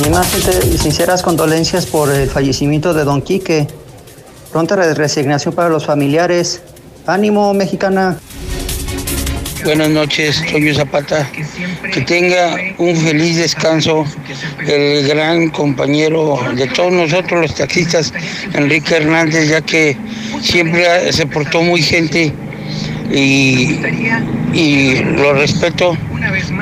Mis 0.00 0.10
más 0.10 0.26
sinceras 0.80 1.22
condolencias 1.22 1.86
por 1.86 2.10
el 2.10 2.28
fallecimiento 2.28 2.94
de 2.94 3.04
Don 3.04 3.22
Quique. 3.22 3.66
Pronta 4.52 4.76
resignación 4.76 5.54
para 5.54 5.68
los 5.68 5.84
familiares. 5.84 6.62
Ánimo, 7.06 7.52
mexicana. 7.54 8.18
Buenas 9.64 9.88
noches, 9.88 10.44
Toño 10.52 10.74
Zapata. 10.74 11.26
Que 11.92 12.00
tenga 12.02 12.54
un 12.76 12.94
feliz 12.96 13.36
descanso 13.36 14.04
el 14.66 15.08
gran 15.08 15.48
compañero 15.48 16.38
de 16.54 16.66
todos 16.68 16.92
nosotros 16.92 17.40
los 17.40 17.54
taxistas, 17.54 18.12
Enrique 18.52 18.96
Hernández, 18.96 19.48
ya 19.48 19.62
que 19.62 19.96
siempre 20.42 21.10
se 21.12 21.26
portó 21.26 21.62
muy 21.62 21.82
gente 21.82 22.32
y, 23.10 23.80
y 24.52 24.96
lo 25.16 25.32
respeto 25.32 25.96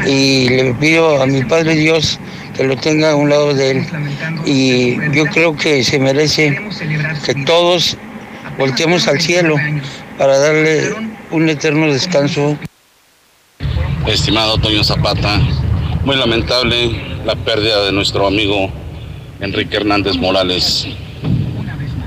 y 0.07 0.49
le 0.49 0.75
pido 0.75 1.21
a 1.21 1.27
mi 1.27 1.43
Padre 1.43 1.75
Dios 1.75 2.21
que 2.57 2.65
lo 2.65 2.77
tenga 2.77 3.11
a 3.11 3.17
un 3.17 3.31
lado 3.31 3.53
de 3.53 3.71
él. 3.73 3.87
Y 4.45 4.97
yo 5.13 5.27
creo 5.27 5.57
que 5.57 5.83
se 5.83 5.99
merece 5.99 6.57
que 7.25 7.35
todos 7.45 7.97
volteemos 8.59 9.09
al 9.09 9.21
cielo 9.21 9.57
para 10.19 10.39
darle 10.39 10.95
un 11.33 11.49
eterno 11.49 11.93
descanso. 11.93 12.57
Estimado 14.07 14.59
Toño 14.59 14.83
Zapata, 14.83 15.39
muy 16.05 16.17
lamentable 16.17 17.23
la 17.25 17.37
pérdida 17.37 17.85
de 17.85 17.93
nuestro 17.93 18.27
amigo 18.27 18.69
Enrique 19.41 19.77
Hernández 19.77 20.17
Morales. 20.17 20.87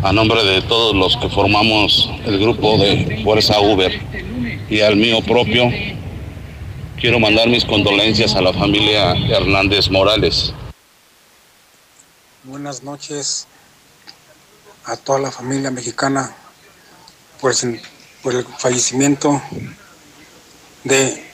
A 0.04 0.12
nombre 0.12 0.44
de 0.44 0.62
todos 0.62 0.94
los 0.94 1.16
que 1.16 1.30
formamos 1.30 2.10
el 2.26 2.38
grupo 2.38 2.78
de 2.78 3.22
Fuerza 3.24 3.62
Uber 3.62 3.98
y 4.70 4.82
al 4.82 4.98
mío 4.98 5.22
propio, 5.22 5.72
quiero 7.00 7.20
mandar 7.20 7.48
mis 7.48 7.64
condolencias 7.64 8.36
a 8.36 8.42
la 8.42 8.52
familia 8.52 9.12
Hernández 9.12 9.90
Morales. 9.90 10.54
Buenas 12.44 12.84
noches 12.84 13.48
a 14.84 14.98
toda 14.98 15.20
la 15.20 15.32
familia 15.32 15.72
mexicana 15.72 16.36
por 17.40 17.54
el, 17.54 18.46
fallecimiento 18.58 19.42
de 20.84 21.25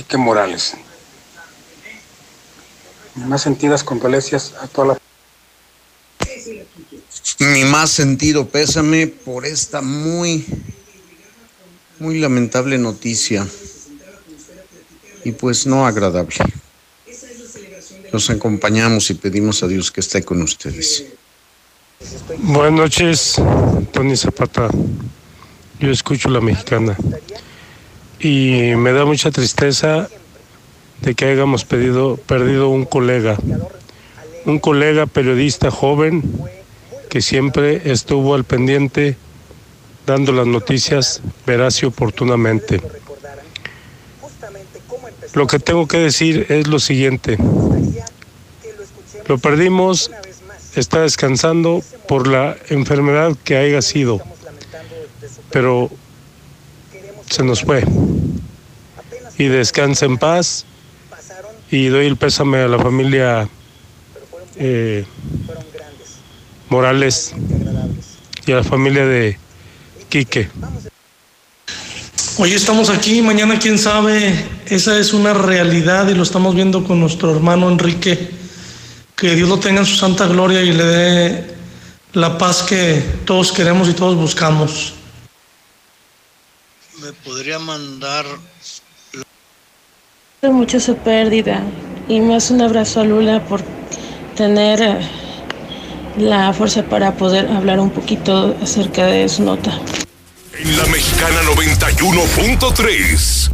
Quique 0.00 0.16
Morales. 0.16 0.72
Mis 3.16 3.26
más 3.26 3.42
sentidas 3.42 3.84
condolencias 3.84 4.54
a 4.58 4.66
toda 4.66 4.94
la 4.94 4.98
Mi 7.40 7.64
más 7.64 7.90
sentido 7.90 8.48
pésame 8.48 9.08
por 9.08 9.44
esta 9.44 9.82
muy, 9.82 10.46
muy 11.98 12.18
lamentable 12.18 12.78
noticia 12.78 13.46
y 15.22 15.32
pues 15.32 15.66
no 15.66 15.86
agradable. 15.86 16.38
Los 18.10 18.30
acompañamos 18.30 19.10
y 19.10 19.14
pedimos 19.14 19.62
a 19.62 19.68
Dios 19.68 19.90
que 19.90 20.00
esté 20.00 20.22
con 20.22 20.40
ustedes. 20.40 21.04
Buenas 22.38 22.72
noches, 22.72 23.34
Tony 23.92 24.16
Zapata. 24.16 24.70
Yo 25.78 25.90
escucho 25.90 26.30
la 26.30 26.40
mexicana. 26.40 26.96
Y 28.20 28.74
me 28.76 28.92
da 28.92 29.06
mucha 29.06 29.30
tristeza 29.30 30.08
de 31.00 31.14
que 31.14 31.24
hayamos 31.24 31.64
pedido, 31.64 32.16
perdido 32.18 32.68
un 32.68 32.84
colega. 32.84 33.38
Un 34.44 34.58
colega 34.58 35.06
periodista 35.06 35.70
joven 35.70 36.22
que 37.08 37.22
siempre 37.22 37.90
estuvo 37.90 38.34
al 38.34 38.44
pendiente 38.44 39.16
dando 40.06 40.32
las 40.32 40.46
noticias 40.46 41.22
veraz 41.46 41.82
y 41.82 41.86
oportunamente. 41.86 42.80
Lo 45.34 45.46
que 45.46 45.58
tengo 45.58 45.86
que 45.86 45.98
decir 45.98 46.46
es 46.48 46.66
lo 46.66 46.78
siguiente. 46.78 47.38
Lo 49.28 49.38
perdimos, 49.38 50.10
está 50.76 51.00
descansando 51.00 51.82
por 52.08 52.26
la 52.26 52.56
enfermedad 52.68 53.36
que 53.44 53.56
haya 53.56 53.80
sido, 53.80 54.20
pero 55.50 55.90
se 57.30 57.44
nos 57.44 57.62
fue. 57.62 57.84
Y 59.38 59.44
descansa 59.44 60.04
en 60.04 60.18
paz 60.18 60.66
y 61.70 61.86
doy 61.86 62.06
el 62.06 62.16
pésame 62.16 62.58
a 62.58 62.68
la 62.68 62.78
familia 62.78 63.48
eh, 64.56 65.06
Morales 66.68 67.32
y 68.46 68.52
a 68.52 68.56
la 68.56 68.64
familia 68.64 69.06
de 69.06 69.38
Quique. 70.08 70.50
Hoy 72.36 72.52
estamos 72.52 72.90
aquí, 72.90 73.22
mañana 73.22 73.58
quién 73.58 73.78
sabe, 73.78 74.34
esa 74.66 74.98
es 74.98 75.12
una 75.12 75.32
realidad 75.32 76.08
y 76.08 76.14
lo 76.14 76.22
estamos 76.22 76.54
viendo 76.54 76.84
con 76.84 77.00
nuestro 77.00 77.34
hermano 77.34 77.70
Enrique. 77.70 78.30
Que 79.14 79.34
Dios 79.36 79.48
lo 79.48 79.58
tenga 79.58 79.80
en 79.80 79.86
su 79.86 79.96
santa 79.96 80.26
gloria 80.26 80.62
y 80.62 80.72
le 80.72 80.84
dé 80.84 81.54
la 82.14 82.38
paz 82.38 82.62
que 82.62 83.02
todos 83.24 83.52
queremos 83.52 83.88
y 83.88 83.92
todos 83.92 84.16
buscamos. 84.16 84.94
¿Me 87.00 87.12
podría 87.24 87.58
mandar 87.58 88.26
mucho 90.42 90.80
su 90.80 90.96
pérdida 90.96 91.62
y 92.08 92.20
más 92.20 92.50
un 92.50 92.60
abrazo 92.60 93.00
a 93.00 93.04
Lula 93.04 93.42
por 93.44 93.62
tener 94.36 94.82
eh, 94.82 94.98
la 96.18 96.52
fuerza 96.52 96.82
para 96.82 97.12
poder 97.12 97.48
hablar 97.48 97.80
un 97.80 97.88
poquito 97.90 98.54
acerca 98.62 99.06
de 99.06 99.26
su 99.28 99.44
nota. 99.44 99.78
En 100.58 100.76
la 100.76 100.84
Mexicana 100.86 101.40
91.3, 101.42 103.50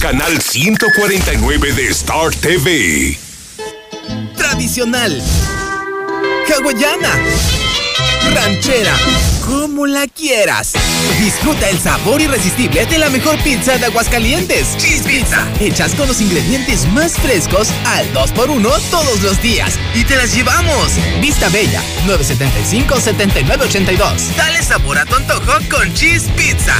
canal 0.00 0.40
149 0.40 1.72
de 1.72 1.88
Star 1.88 2.32
TV. 2.34 3.18
Tradicional. 4.36 5.20
Hawaiana. 6.48 7.18
Ranchera. 8.34 8.96
Como 9.46 9.86
la 9.86 10.06
quieras. 10.08 10.72
Disfruta 11.20 11.70
el 11.70 11.78
sabor 11.78 12.20
irresistible 12.20 12.84
de 12.86 12.98
la 12.98 13.08
mejor 13.10 13.38
pizza 13.44 13.78
de 13.78 13.86
Aguascalientes. 13.86 14.76
Cheese 14.76 15.04
Pizza. 15.04 15.46
Hechas 15.60 15.94
con 15.94 16.08
los 16.08 16.20
ingredientes 16.20 16.84
más 16.92 17.12
frescos 17.12 17.68
al 17.86 18.12
2x1 18.12 18.80
todos 18.90 19.22
los 19.22 19.40
días. 19.40 19.78
Y 19.94 20.02
te 20.04 20.16
las 20.16 20.34
llevamos. 20.34 20.90
Vista 21.20 21.48
Bella, 21.50 21.80
975-7982. 22.06 24.34
Dale 24.36 24.60
sabor 24.62 24.98
a 24.98 25.06
tu 25.06 25.14
antojo 25.14 25.52
con 25.70 25.94
Cheese 25.94 26.28
Pizza. 26.36 26.74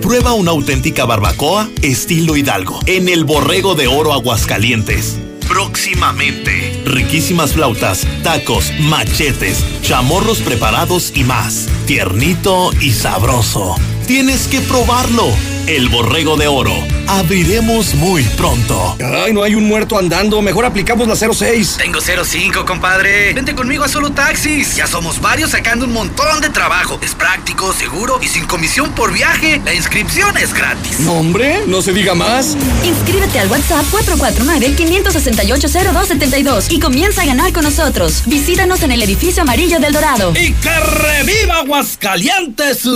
Prueba 0.00 0.32
una 0.32 0.52
auténtica 0.52 1.04
barbacoa 1.04 1.68
estilo 1.82 2.36
Hidalgo 2.36 2.80
en 2.86 3.08
el 3.08 3.24
Borrego 3.24 3.74
de 3.74 3.88
Oro 3.88 4.12
Aguascalientes. 4.12 5.18
Próximamente. 5.46 6.82
Riquísimas 6.86 7.52
flautas, 7.52 8.06
tacos, 8.22 8.72
machetes, 8.80 9.64
chamorros 9.82 10.38
preparados 10.40 11.12
y 11.14 11.24
más. 11.24 11.68
Tiernito 11.86 12.70
y 12.80 12.92
sabroso. 12.92 13.74
Tienes 14.06 14.46
que 14.46 14.60
probarlo. 14.60 15.26
El 15.68 15.88
Borrego 15.90 16.36
de 16.38 16.48
Oro. 16.48 16.72
Abriremos 17.06 17.94
muy 17.94 18.22
pronto. 18.22 18.96
Ay, 19.04 19.34
no 19.34 19.42
hay 19.42 19.54
un 19.54 19.68
muerto 19.68 19.98
andando. 19.98 20.40
Mejor 20.40 20.64
aplicamos 20.64 21.06
la 21.06 21.14
06. 21.14 21.74
Tengo 21.76 22.00
05, 22.00 22.64
compadre. 22.64 23.34
Vente 23.34 23.54
conmigo 23.54 23.84
a 23.84 23.88
Solo 23.88 24.10
Taxis. 24.10 24.76
Ya 24.76 24.86
somos 24.86 25.20
varios 25.20 25.50
sacando 25.50 25.84
un 25.84 25.92
montón 25.92 26.40
de 26.40 26.48
trabajo. 26.48 26.98
Es 27.02 27.14
práctico, 27.14 27.74
seguro 27.74 28.18
y 28.22 28.28
sin 28.28 28.46
comisión 28.46 28.92
por 28.92 29.12
viaje. 29.12 29.60
La 29.62 29.74
inscripción 29.74 30.38
es 30.38 30.54
gratis. 30.54 31.00
No, 31.00 31.18
hombre, 31.18 31.58
no 31.66 31.82
se 31.82 31.92
diga 31.92 32.14
más. 32.14 32.56
Inscríbete 32.82 33.38
al 33.38 33.50
WhatsApp 33.50 33.84
449-568-0272 33.92 36.68
y 36.70 36.80
comienza 36.80 37.20
a 37.20 37.26
ganar 37.26 37.52
con 37.52 37.64
nosotros. 37.64 38.22
Visítanos 38.24 38.82
en 38.84 38.92
el 38.92 39.02
edificio 39.02 39.42
amarillo 39.42 39.78
del 39.80 39.92
Dorado. 39.92 40.32
¡Y 40.34 40.54
que 40.54 40.80
reviva 40.80 41.58
Aguascalientes! 41.58 42.86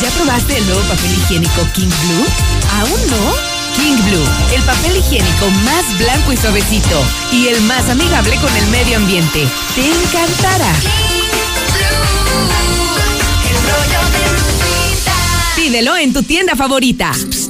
¿Ya 0.00 0.10
probaste 0.10 0.58
el 0.58 0.66
nuevo 0.66 0.82
papel 0.82 1.10
higiénico 1.10 1.66
King 1.74 1.88
Blue? 1.88 2.26
¿Aún 2.80 3.00
no? 3.10 3.56
King 3.76 3.96
Blue, 4.04 4.28
el 4.54 4.62
papel 4.62 4.96
higiénico 4.96 5.50
más 5.64 5.98
blanco 5.98 6.32
y 6.32 6.36
suavecito 6.36 7.02
y 7.32 7.48
el 7.48 7.60
más 7.62 7.88
amigable 7.88 8.36
con 8.36 8.54
el 8.54 8.66
medio 8.66 8.98
ambiente. 8.98 9.46
Te 9.74 9.86
encantará. 9.86 10.72
Pídelo 15.56 15.96
en 15.96 16.12
tu 16.12 16.22
tienda 16.22 16.54
favorita. 16.56 17.12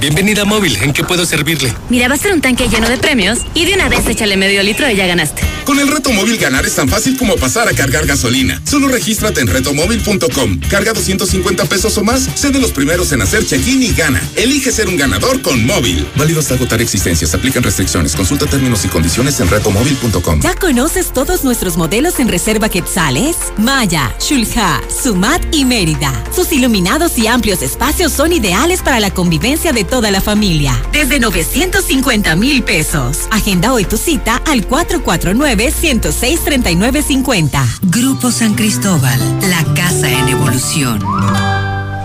Bienvenida 0.00 0.44
móvil, 0.44 0.76
¿en 0.80 0.92
qué 0.92 1.02
puedo 1.02 1.26
servirle? 1.26 1.74
Mira, 1.88 2.06
va 2.06 2.14
a 2.14 2.18
ser 2.18 2.32
un 2.32 2.40
tanque 2.40 2.68
lleno 2.68 2.88
de 2.88 2.98
premios 2.98 3.40
y 3.52 3.64
de 3.64 3.74
una 3.74 3.88
vez 3.88 4.06
échale 4.06 4.36
medio 4.36 4.62
litro 4.62 4.88
y 4.88 4.94
ya 4.94 5.08
ganaste. 5.08 5.42
Con 5.64 5.80
el 5.80 5.88
reto 5.88 6.12
móvil 6.12 6.38
ganar 6.38 6.64
es 6.64 6.76
tan 6.76 6.88
fácil 6.88 7.18
como 7.18 7.34
pasar 7.34 7.68
a 7.68 7.72
cargar 7.72 8.06
gasolina. 8.06 8.62
Solo 8.64 8.86
regístrate 8.86 9.40
en 9.40 9.48
retomóvil.com. 9.48 10.60
Carga 10.70 10.92
250 10.92 11.64
pesos 11.64 11.98
o 11.98 12.04
más, 12.04 12.28
sé 12.36 12.50
de 12.50 12.60
los 12.60 12.70
primeros 12.70 13.10
en 13.10 13.22
hacer 13.22 13.44
check-in 13.44 13.82
y 13.82 13.92
gana. 13.92 14.22
Elige 14.36 14.70
ser 14.70 14.86
un 14.88 14.96
ganador 14.96 15.42
con 15.42 15.66
móvil. 15.66 16.06
Válido 16.14 16.38
hasta 16.38 16.54
agotar 16.54 16.80
existencias. 16.80 17.34
Aplican 17.34 17.64
restricciones. 17.64 18.14
Consulta 18.14 18.46
términos 18.46 18.84
y 18.84 18.88
condiciones 18.88 19.40
en 19.40 19.50
retomóvil.com. 19.50 20.40
¿Ya 20.40 20.54
conoces 20.54 21.12
todos 21.12 21.42
nuestros 21.42 21.76
modelos 21.76 22.20
en 22.20 22.28
Reserva 22.28 22.68
Quetzales? 22.68 23.36
Maya, 23.56 24.14
Shulha, 24.20 24.80
Sumat 25.02 25.42
y 25.52 25.64
Mérida. 25.64 26.12
Sus 26.34 26.52
iluminados 26.52 27.18
y 27.18 27.26
amplios 27.26 27.62
espacios 27.62 28.12
son 28.12 28.32
ideales 28.32 28.80
para 28.80 29.00
la 29.00 29.10
convivencia 29.10 29.72
de 29.72 29.87
toda 29.88 30.10
la 30.10 30.20
familia. 30.20 30.74
Desde 30.92 31.18
950 31.20 32.36
mil 32.36 32.62
pesos. 32.62 33.20
Agenda 33.30 33.72
hoy 33.72 33.84
tu 33.84 33.96
cita 33.96 34.42
al 34.46 34.68
449-106-3950. 34.68 37.64
Grupo 37.82 38.30
San 38.30 38.52
Cristóbal, 38.54 39.18
la 39.48 39.64
casa 39.74 40.10
en 40.10 40.28
evolución. 40.28 41.00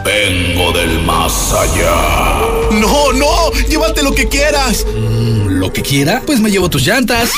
Vengo 0.04 0.72
del 0.74 1.02
más 1.04 1.54
allá. 1.54 2.42
No, 2.72 3.14
no, 3.14 3.52
llévate 3.70 4.04
lo 4.04 4.14
que 4.14 4.28
quieras. 4.28 4.86
Mm, 4.86 5.53
¿Lo 5.64 5.72
que 5.72 5.82
quiera? 5.82 6.22
Pues 6.26 6.42
me 6.42 6.52
llevo 6.52 6.70
tus 6.70 6.86
llantas. 6.86 7.32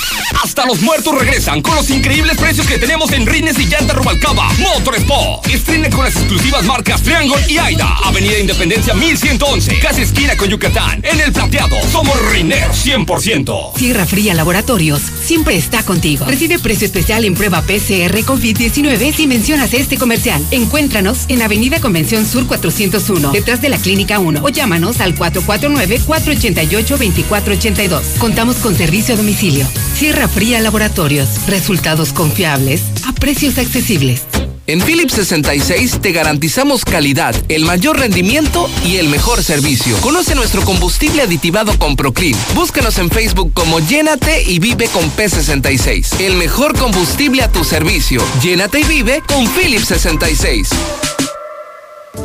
Hasta 0.43 0.65
los 0.65 0.81
muertos 0.81 1.15
regresan 1.15 1.61
con 1.61 1.75
los 1.75 1.91
increíbles 1.91 2.35
precios 2.38 2.65
que 2.65 2.79
tenemos 2.79 3.11
en 3.11 3.27
Rines 3.27 3.59
y 3.59 3.67
Llanta 3.67 3.93
Rubalcaba. 3.93 4.51
Motor 4.53 4.95
Sport. 4.95 5.45
Estrene 5.45 5.91
con 5.91 6.05
las 6.05 6.15
exclusivas 6.15 6.63
marcas 6.63 7.03
Triangle 7.03 7.38
y 7.47 7.59
Aida. 7.59 7.99
Avenida 8.03 8.39
Independencia 8.39 8.95
1111. 8.95 9.77
Casi 9.77 10.01
esquina 10.01 10.35
con 10.35 10.49
Yucatán. 10.49 11.01
En 11.03 11.21
el 11.21 11.31
plateado. 11.31 11.75
Somos 11.91 12.19
Rineros 12.31 12.83
100%. 12.83 13.77
Sierra 13.77 14.07
Fría 14.07 14.33
Laboratorios 14.33 15.03
siempre 15.23 15.55
está 15.55 15.83
contigo. 15.83 16.25
Recibe 16.25 16.57
precio 16.57 16.88
especial 16.88 17.25
en 17.25 17.35
prueba 17.35 17.61
PCR 17.61 18.17
COVID-19 18.25 19.13
si 19.13 19.27
mencionas 19.27 19.71
este 19.75 19.99
comercial. 19.99 20.43
Encuéntranos 20.49 21.25
en 21.27 21.43
Avenida 21.43 21.79
Convención 21.79 22.25
Sur 22.25 22.47
401, 22.47 23.33
detrás 23.33 23.61
de 23.61 23.69
la 23.69 23.77
Clínica 23.77 24.17
1 24.17 24.43
o 24.43 24.49
llámanos 24.49 24.99
al 24.99 25.15
449-488-2482. 25.15 28.14
Contamos 28.19 28.58
con 28.58 28.75
servicio 28.75 29.13
a 29.13 29.17
domicilio. 29.17 29.67
Sierra 29.95 30.28
Fría 30.28 30.60
Laboratorios. 30.60 31.30
Resultados 31.47 32.13
confiables 32.13 32.82
a 33.08 33.13
precios 33.13 33.58
accesibles. 33.58 34.21
En 34.67 34.82
Philips 34.82 35.13
66 35.13 35.99
te 36.01 36.12
garantizamos 36.12 36.86
calidad, 36.86 37.36
el 37.49 37.65
mayor 37.65 37.99
rendimiento 37.99 38.67
y 38.84 38.97
el 38.97 39.10
mejor 39.10 39.43
servicio. 39.43 39.95
Conoce 39.97 40.34
nuestro 40.34 40.63
combustible 40.63 41.21
aditivado 41.21 41.78
con 41.78 41.95
Proclean. 41.95 42.38
Búscanos 42.56 42.97
en 42.97 43.12
Facebook 43.12 43.54
como 43.54 43.80
Llénate 43.80 44.41
y 44.41 44.58
Vive 44.58 44.88
con 44.88 45.04
P66. 45.12 46.19
El 46.19 46.36
mejor 46.36 46.75
combustible 46.75 47.43
a 47.43 47.51
tu 47.51 47.63
servicio. 47.63 48.23
Llénate 48.41 48.80
y 48.80 48.84
vive 48.86 49.21
con 49.28 49.47
Philips 49.47 49.89
66. 49.89 50.69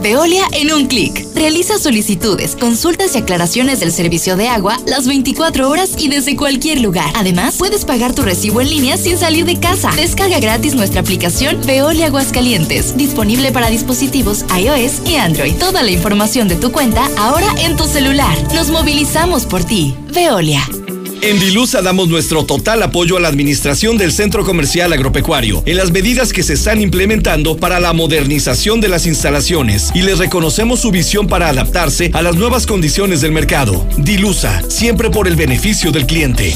Veolia 0.03 0.45
en 0.53 0.73
un 0.73 0.87
clic. 0.87 1.27
Realiza 1.35 1.79
solicitudes, 1.79 2.57
consultas 2.57 3.15
y 3.15 3.19
aclaraciones 3.19 3.81
del 3.81 3.93
servicio 3.93 4.37
de 4.37 4.49
agua 4.49 4.79
las 4.87 5.07
24 5.07 5.69
horas 5.69 5.95
y 5.99 6.09
desde 6.09 6.37
cualquier 6.37 6.81
lugar. 6.81 7.11
Además, 7.15 7.57
puedes 7.59 7.85
pagar 7.85 8.15
tu 8.15 8.23
recibo 8.23 8.61
en 8.61 8.71
línea 8.71 8.97
sin 8.97 9.19
salir 9.19 9.45
de 9.45 9.59
casa. 9.59 9.91
Descarga 9.97 10.39
gratis 10.41 10.75
nuestra 10.75 11.01
aplicación 11.01 11.61
Veolia 11.67 12.07
Aguascalientes, 12.07 12.97
disponible 12.97 13.53
para 13.53 13.71
dispositivos 13.71 14.45
iOS 14.57 15.03
y 15.07 15.17
Android. 15.17 15.55
Toda 15.55 15.83
la 15.83 15.91
información 15.91 16.49
de 16.49 16.57
tu 16.57 16.73
cuenta 16.73 17.09
ahora 17.19 17.49
en 17.61 17.77
tu 17.77 17.85
celular. 17.85 18.37
Nos 18.55 18.71
movilizamos 18.71 19.47
por 19.47 19.65
ti. 19.65 19.95
Veolia. 20.13 20.67
En 21.23 21.39
Dilusa 21.39 21.83
damos 21.83 22.09
nuestro 22.09 22.47
total 22.47 22.83
apoyo 22.83 23.19
a 23.19 23.21
la 23.21 23.29
administración 23.29 23.99
del 23.99 24.11
Centro 24.11 24.43
Comercial 24.43 24.91
Agropecuario 24.95 25.63
en 25.67 25.77
las 25.77 25.91
medidas 25.91 26.33
que 26.33 26.43
se 26.43 26.55
están 26.55 26.81
implementando 26.81 27.59
para 27.59 27.79
la 27.79 27.93
modernización 27.93 28.81
de 28.81 28.89
las 28.89 29.07
instalaciones 29.07 29.91
y 29.95 30.01
les 30.01 30.19
reconocemos 30.19 30.81
su 30.81 30.91
visión 30.91 31.27
para 31.27 31.51
adaptarse 31.51 32.11
a 32.15 32.23
las 32.23 32.37
nuevas 32.37 32.67
condiciones 32.67 33.21
del 33.21 33.33
mercado. 33.33 33.87
Dilusa, 33.99 34.63
siempre 34.71 35.11
por 35.11 35.29
el 35.29 35.37
beneficio 35.37 35.93
del 35.93 36.07
cliente. 36.07 36.55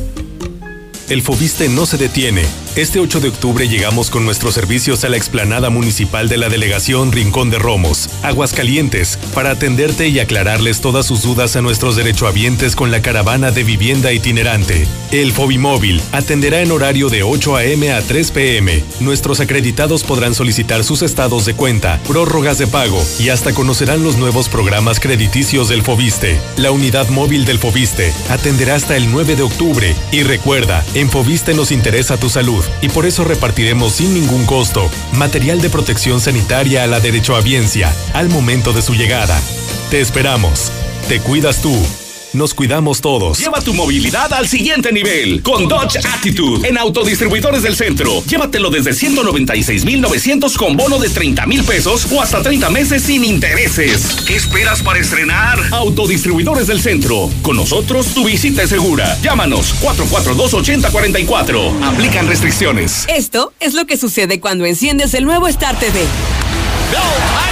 El 1.09 1.21
Fobiste 1.21 1.67
no 1.69 1.85
se 1.85 1.97
detiene 1.97 2.43
Este 2.75 2.99
8 2.99 3.19
de 3.19 3.29
octubre 3.29 3.67
llegamos 3.67 4.09
con 4.09 4.23
nuestros 4.23 4.53
servicios 4.53 5.03
a 5.03 5.09
la 5.09 5.17
explanada 5.17 5.69
municipal 5.69 6.29
de 6.29 6.37
la 6.37 6.49
delegación 6.49 7.11
Rincón 7.11 7.49
de 7.49 7.59
Romos, 7.59 8.09
Aguascalientes, 8.23 9.17
para 9.33 9.51
atenderte 9.51 10.07
y 10.07 10.19
aclararles 10.19 10.79
todas 10.81 11.05
sus 11.05 11.21
dudas 11.21 11.55
a 11.55 11.61
nuestros 11.61 11.95
derechohabientes 11.95 12.75
con 12.75 12.91
la 12.91 13.01
caravana 13.01 13.51
de 13.51 13.63
vivienda 13.63 14.13
itinerante. 14.13 14.87
El 15.11 15.33
Fobimóvil 15.33 16.01
atenderá 16.13 16.61
en 16.61 16.71
horario 16.71 17.09
de 17.09 17.23
8 17.23 17.57
a.m. 17.57 17.91
a 17.91 18.01
3 18.01 18.31
p.m. 18.31 18.83
Nuestros 19.01 19.41
acreditados 19.41 20.03
podrán 20.03 20.33
solicitar 20.33 20.83
sus 20.83 21.01
estados 21.01 21.45
de 21.45 21.53
cuenta, 21.53 21.99
prórrogas 22.07 22.57
de 22.57 22.67
pago 22.67 23.03
y 23.19 23.29
hasta 23.29 23.53
conocerán 23.53 24.03
los 24.03 24.17
nuevos 24.17 24.47
programas 24.47 24.99
crediticios 24.99 25.67
del 25.67 25.83
Fobiste. 25.83 26.39
La 26.55 26.71
unidad 26.71 27.09
móvil 27.09 27.43
del 27.43 27.59
Fobiste 27.59 28.13
atenderá 28.29 28.75
hasta 28.75 28.95
el 28.95 29.11
9 29.11 29.35
de 29.35 29.43
octubre 29.43 29.95
y 30.11 30.23
recuerda, 30.23 30.85
Fobiste 31.09 31.53
nos 31.53 31.71
interesa 31.71 32.17
tu 32.17 32.29
salud 32.29 32.63
y 32.81 32.89
por 32.89 33.05
eso 33.05 33.23
repartiremos 33.23 33.93
sin 33.93 34.13
ningún 34.13 34.45
costo 34.45 34.89
material 35.13 35.61
de 35.61 35.69
protección 35.69 36.19
sanitaria 36.19 36.83
a 36.83 36.87
la 36.87 36.99
derechohabiencia 36.99 37.93
al 38.13 38.29
momento 38.29 38.73
de 38.73 38.81
su 38.81 38.93
llegada. 38.93 39.39
Te 39.89 40.01
esperamos. 40.01 40.71
Te 41.07 41.19
cuidas 41.19 41.61
tú. 41.61 41.75
Nos 42.33 42.53
cuidamos 42.53 43.01
todos. 43.01 43.39
Lleva 43.39 43.59
tu 43.59 43.73
movilidad 43.73 44.33
al 44.33 44.47
siguiente 44.47 44.93
nivel 44.93 45.43
con 45.43 45.67
Dodge 45.67 45.97
Attitude 45.97 46.65
en 46.67 46.77
Autodistribuidores 46.77 47.61
del 47.61 47.75
Centro. 47.75 48.23
Llévatelo 48.23 48.69
desde 48.69 48.93
196,900 48.93 50.57
con 50.57 50.77
bono 50.77 50.97
de 50.97 51.09
30 51.09 51.45
mil 51.45 51.61
pesos 51.65 52.07
o 52.09 52.21
hasta 52.21 52.41
30 52.41 52.69
meses 52.69 53.03
sin 53.03 53.25
intereses. 53.25 54.23
¿Qué 54.25 54.37
esperas 54.37 54.81
para 54.81 54.99
estrenar? 54.99 55.59
Autodistribuidores 55.71 56.67
del 56.67 56.79
Centro. 56.79 57.29
Con 57.41 57.57
nosotros 57.57 58.07
tu 58.13 58.23
visita 58.23 58.63
es 58.63 58.69
segura. 58.69 59.17
Llámanos 59.21 59.75
442-8044. 59.81 61.83
Aplican 61.83 62.27
restricciones. 62.27 63.05
Esto 63.09 63.51
es 63.59 63.73
lo 63.73 63.85
que 63.85 63.97
sucede 63.97 64.39
cuando 64.39 64.65
enciendes 64.65 65.13
el 65.15 65.25
nuevo 65.25 65.49
Star 65.49 65.77
TV. 65.77 66.05
Aumentamos 66.93 67.50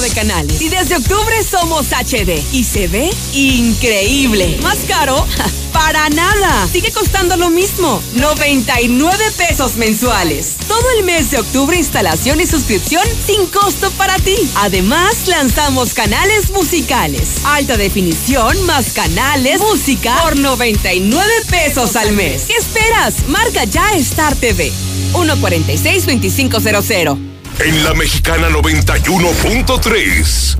de 0.00 0.10
canales 0.10 0.60
y 0.60 0.68
desde 0.68 0.96
octubre 0.96 1.42
somos 1.42 1.86
HD 1.86 2.38
y 2.52 2.64
se 2.64 2.88
ve 2.88 3.10
increíble. 3.32 4.58
¿Más 4.62 4.78
caro? 4.86 5.26
Para 5.72 6.08
nada. 6.10 6.68
Sigue 6.70 6.92
costando 6.92 7.36
lo 7.36 7.50
mismo. 7.50 8.02
99 8.14 9.24
pesos 9.36 9.76
mensuales. 9.76 10.56
Todo 10.66 10.84
el 10.98 11.04
mes 11.04 11.30
de 11.30 11.38
octubre 11.38 11.76
instalación 11.76 12.40
y 12.40 12.46
suscripción 12.46 13.04
sin 13.26 13.46
costo 13.46 13.90
para 13.92 14.18
ti. 14.18 14.36
Además, 14.56 15.28
lanzamos 15.28 15.94
canales 15.94 16.50
musicales. 16.50 17.44
Alta 17.44 17.76
definición 17.76 18.60
más 18.64 18.92
canales, 18.92 19.60
música 19.60 20.16
por 20.22 20.38
99 20.38 21.30
pesos 21.50 21.94
al 21.96 22.12
mes. 22.12 22.44
¿Qué 22.46 22.54
esperas? 22.54 23.28
Marca 23.28 23.64
ya 23.64 23.92
Star 23.94 24.34
TV. 24.34 24.72
146-2500. 25.12 27.35
En 27.58 27.84
la 27.84 27.94
mexicana 27.94 28.50
91.3, 28.50 30.58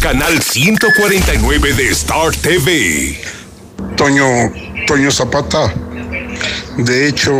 canal 0.00 0.40
149 0.40 1.74
de 1.74 1.88
Star 1.88 2.30
TV. 2.36 3.20
Toño, 3.96 4.52
Toño 4.86 5.10
Zapata. 5.10 5.74
De 6.78 7.08
hecho, 7.08 7.32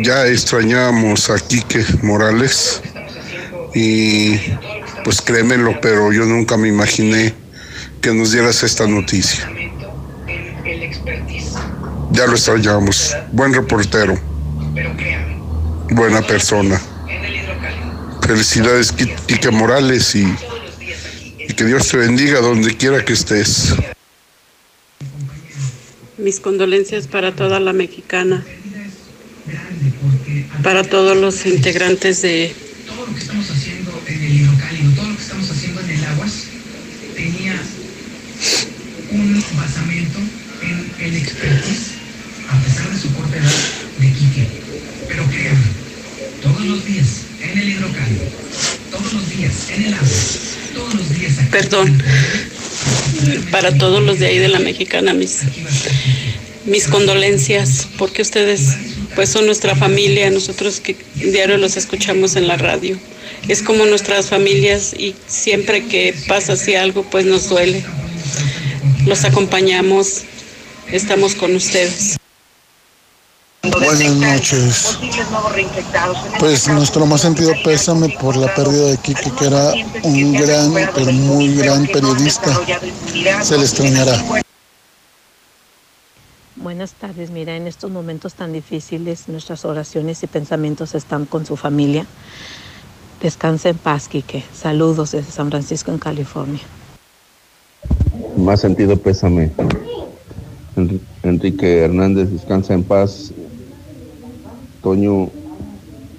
ya 0.00 0.26
extrañábamos 0.26 1.28
a 1.28 1.40
Quique 1.40 1.84
Morales. 2.02 2.82
Y 3.74 4.36
pues 5.02 5.20
créemelo, 5.20 5.80
pero 5.80 6.12
yo 6.12 6.24
nunca 6.24 6.56
me 6.56 6.68
imaginé 6.68 7.34
que 8.00 8.14
nos 8.14 8.30
dieras 8.30 8.62
esta 8.62 8.86
noticia. 8.86 9.50
Ya 12.12 12.26
lo 12.26 12.34
extrañamos. 12.34 13.12
Buen 13.32 13.52
reportero. 13.52 14.16
Buena 15.90 16.22
persona. 16.22 16.80
Felicidades, 18.26 18.90
Quique 18.90 19.50
Morales, 19.52 20.16
y, 20.16 20.26
y 21.38 21.52
que 21.54 21.64
Dios 21.64 21.86
te 21.88 21.96
bendiga 21.96 22.40
donde 22.40 22.76
quiera 22.76 23.04
que 23.04 23.12
estés. 23.12 23.72
Mis 26.18 26.40
condolencias 26.40 27.06
para 27.06 27.36
toda 27.36 27.60
la 27.60 27.72
mexicana, 27.72 28.44
para 30.64 30.82
todos 30.82 31.16
los 31.16 31.46
integrantes 31.46 32.22
de 32.22 32.52
todo 32.84 33.06
lo 33.06 33.14
que 33.14 33.20
estamos 33.20 33.48
haciendo 33.48 33.92
en 34.08 34.22
el 34.24 34.32
hidrocálido, 34.34 34.92
todo 34.96 35.08
lo 35.08 35.16
que 35.16 35.22
estamos 35.22 35.50
haciendo 35.50 35.80
en 35.82 35.90
el 35.90 36.04
aguas, 36.04 36.44
tenía 37.14 37.54
un 39.12 39.44
basamento 39.56 39.85
todos 48.90 49.12
los 49.12 49.30
días 49.30 49.70
en 49.70 49.84
el 49.84 49.94
agua, 49.94 50.08
todos 50.74 50.94
los 50.94 51.10
días 51.10 51.38
aquí. 51.38 51.48
Perdón, 51.50 52.02
para 53.50 53.76
todos 53.76 54.02
los 54.02 54.18
de 54.18 54.26
ahí 54.26 54.38
de 54.38 54.48
la 54.48 54.58
mexicana, 54.58 55.12
mis, 55.14 55.40
mis 56.64 56.88
condolencias, 56.88 57.88
porque 57.98 58.22
ustedes 58.22 58.76
pues 59.14 59.30
son 59.30 59.46
nuestra 59.46 59.74
familia, 59.74 60.30
nosotros 60.30 60.80
que 60.80 60.96
diario 61.14 61.56
los 61.56 61.76
escuchamos 61.76 62.36
en 62.36 62.48
la 62.48 62.56
radio. 62.56 62.98
Es 63.48 63.62
como 63.62 63.86
nuestras 63.86 64.28
familias 64.28 64.94
y 64.96 65.14
siempre 65.26 65.84
que 65.86 66.14
pasa 66.26 66.54
así 66.54 66.74
algo 66.74 67.02
pues 67.04 67.24
nos 67.24 67.48
duele. 67.48 67.82
Los 69.06 69.24
acompañamos, 69.24 70.24
estamos 70.90 71.34
con 71.34 71.54
ustedes. 71.54 72.18
Buenas 73.72 74.14
noches. 74.16 74.98
Pues 76.38 76.68
nuestro 76.68 77.06
más 77.06 77.20
sentido 77.22 77.52
pésame 77.64 78.08
por 78.20 78.36
la 78.36 78.54
pérdida 78.54 78.86
de 78.88 78.96
Kike, 78.98 79.30
que 79.38 79.46
era 79.46 79.72
un 80.02 80.32
gran, 80.34 80.72
pero 80.94 81.12
muy 81.12 81.54
gran 81.56 81.86
periodista. 81.86 82.50
Se 83.42 83.56
le 83.56 83.64
extrañará. 83.64 84.16
Buenas 86.56 86.92
tardes. 86.94 87.30
Mira, 87.30 87.56
en 87.56 87.66
estos 87.66 87.90
momentos 87.90 88.34
tan 88.34 88.52
difíciles, 88.52 89.28
nuestras 89.28 89.64
oraciones 89.64 90.22
y 90.22 90.26
pensamientos 90.26 90.94
están 90.94 91.26
con 91.26 91.44
su 91.46 91.56
familia. 91.56 92.06
Descansa 93.22 93.68
en 93.70 93.76
paz, 93.78 94.08
Quique. 94.08 94.44
Saludos 94.54 95.12
desde 95.12 95.30
San 95.32 95.50
Francisco, 95.50 95.90
en 95.90 95.98
California. 95.98 96.60
Más 98.36 98.60
sentido 98.60 98.96
pésame. 98.96 99.50
Enri- 100.76 101.00
Enrique 101.22 101.78
Hernández, 101.84 102.30
descansa 102.30 102.74
en 102.74 102.82
paz. 102.84 103.32
Toño, 104.86 105.32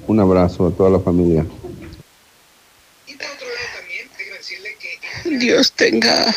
un 0.08 0.20
abrazo 0.20 0.68
a 0.68 0.72
toda 0.76 0.90
la 0.90 1.00
familia. 1.00 1.46
Dios 5.24 5.72
tenga 5.72 6.36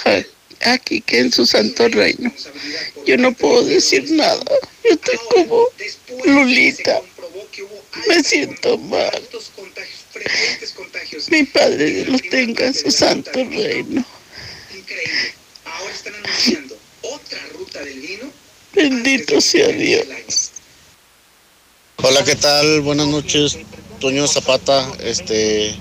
a 0.60 0.78
Quique 0.78 1.18
en 1.18 1.32
su 1.32 1.44
santo 1.44 1.88
reino. 1.88 2.32
Yo 3.04 3.16
no 3.16 3.32
puedo 3.32 3.64
decir 3.64 4.12
nada. 4.12 4.44
Yo 4.84 4.90
estoy 4.90 5.18
como 5.34 5.64
Lulita. 6.24 7.00
Me 8.06 8.22
siento 8.22 8.78
mal. 8.78 9.28
Mi 11.32 11.42
Padre 11.42 11.84
Dios 11.90 12.08
lo 12.10 12.18
tenga 12.30 12.66
en 12.66 12.74
su 12.74 12.92
santo 12.92 13.42
reino. 13.42 14.04
Bendito 18.72 19.40
sea 19.40 19.66
Dios. 19.66 20.49
Hola, 22.02 22.24
¿qué 22.24 22.34
tal? 22.34 22.80
Buenas 22.80 23.08
noches. 23.08 23.58
Toño 24.00 24.26
Zapata, 24.26 24.90
este, 25.00 25.74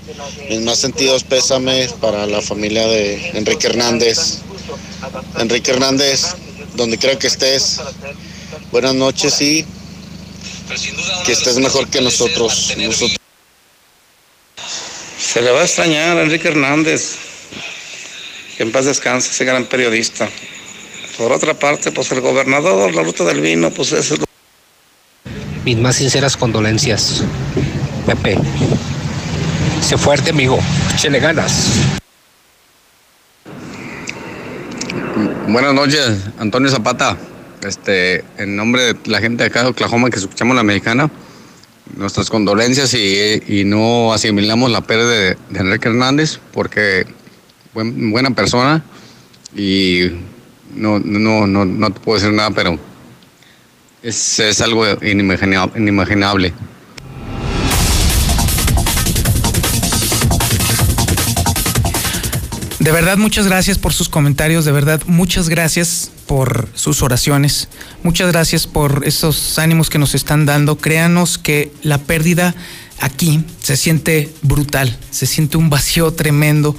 mis 0.50 0.60
más 0.60 0.78
sentidos 0.78 1.24
pésames 1.24 1.92
para 1.94 2.26
la 2.26 2.42
familia 2.42 2.86
de 2.86 3.30
Enrique 3.38 3.68
Hernández. 3.68 4.38
Enrique 5.38 5.70
Hernández, 5.70 6.34
donde 6.74 6.98
quiera 6.98 7.18
que 7.18 7.26
estés, 7.26 7.80
buenas 8.70 8.94
noches 8.94 9.40
y 9.40 9.64
que 11.24 11.32
estés 11.32 11.56
mejor 11.58 11.88
que 11.88 12.02
nosotros. 12.02 12.74
Se 15.18 15.40
le 15.40 15.50
va 15.50 15.60
a 15.60 15.64
extrañar 15.64 16.18
a 16.18 16.22
Enrique 16.22 16.48
Hernández. 16.48 17.16
Que 18.58 18.64
en 18.64 18.72
paz 18.72 18.84
descanse 18.84 19.30
ese 19.30 19.46
gran 19.46 19.64
periodista. 19.64 20.28
Por 21.16 21.32
otra 21.32 21.58
parte, 21.58 21.92
pues 21.92 22.12
el 22.12 22.20
gobernador, 22.20 22.94
la 22.94 23.02
ruta 23.02 23.24
del 23.24 23.40
vino, 23.40 23.70
pues 23.70 23.92
es 23.92 24.10
el... 24.10 24.24
Mis 25.64 25.76
más 25.78 25.96
sinceras 25.96 26.36
condolencias. 26.36 27.22
Pepe. 28.06 28.38
Sé 29.82 29.96
fuerte, 29.98 30.30
amigo. 30.30 30.58
Échale 30.94 31.20
ganas. 31.20 31.70
Buenas 35.48 35.74
noches, 35.74 36.18
Antonio 36.38 36.70
Zapata. 36.70 37.16
Este, 37.66 38.24
en 38.38 38.56
nombre 38.56 38.94
de 38.94 38.96
la 39.06 39.20
gente 39.20 39.42
de 39.44 39.48
acá 39.48 39.62
de 39.62 39.68
Oklahoma 39.70 40.08
que 40.08 40.18
escuchamos 40.18 40.56
la 40.56 40.62
mexicana, 40.62 41.10
nuestras 41.94 42.30
condolencias 42.30 42.94
y, 42.94 43.42
y 43.46 43.64
no 43.64 44.14
asimilamos 44.14 44.70
la 44.70 44.80
pérdida 44.80 45.10
de, 45.10 45.36
de 45.50 45.60
Enrique 45.60 45.88
Hernández 45.88 46.38
porque 46.52 47.04
buen- 47.74 48.10
buena 48.12 48.30
persona 48.30 48.82
y 49.54 50.04
no, 50.74 51.00
no, 51.00 51.46
no, 51.46 51.66
no 51.66 51.90
te 51.92 52.00
puedo 52.00 52.18
decir 52.18 52.32
nada, 52.32 52.50
pero 52.52 52.78
Es, 54.02 54.38
es 54.38 54.60
algo 54.60 54.84
inimagina- 55.02 55.70
inimaginable. 55.76 56.54
De 62.78 62.92
verdad, 62.92 63.18
muchas 63.18 63.46
gracias 63.46 63.76
por 63.76 63.92
sus 63.92 64.08
comentarios, 64.08 64.64
de 64.64 64.72
verdad, 64.72 65.02
muchas 65.06 65.50
gracias 65.50 66.10
por 66.26 66.66
sus 66.74 67.02
oraciones, 67.02 67.68
muchas 68.02 68.32
gracias 68.32 68.66
por 68.66 69.02
esos 69.04 69.58
ánimos 69.58 69.90
que 69.90 69.98
nos 69.98 70.14
están 70.14 70.46
dando. 70.46 70.78
Créanos 70.78 71.36
que 71.36 71.70
la 71.82 71.98
pérdida 71.98 72.54
aquí 72.98 73.44
se 73.62 73.76
siente 73.76 74.32
brutal, 74.40 74.96
se 75.10 75.26
siente 75.26 75.58
un 75.58 75.68
vacío 75.68 76.10
tremendo 76.12 76.74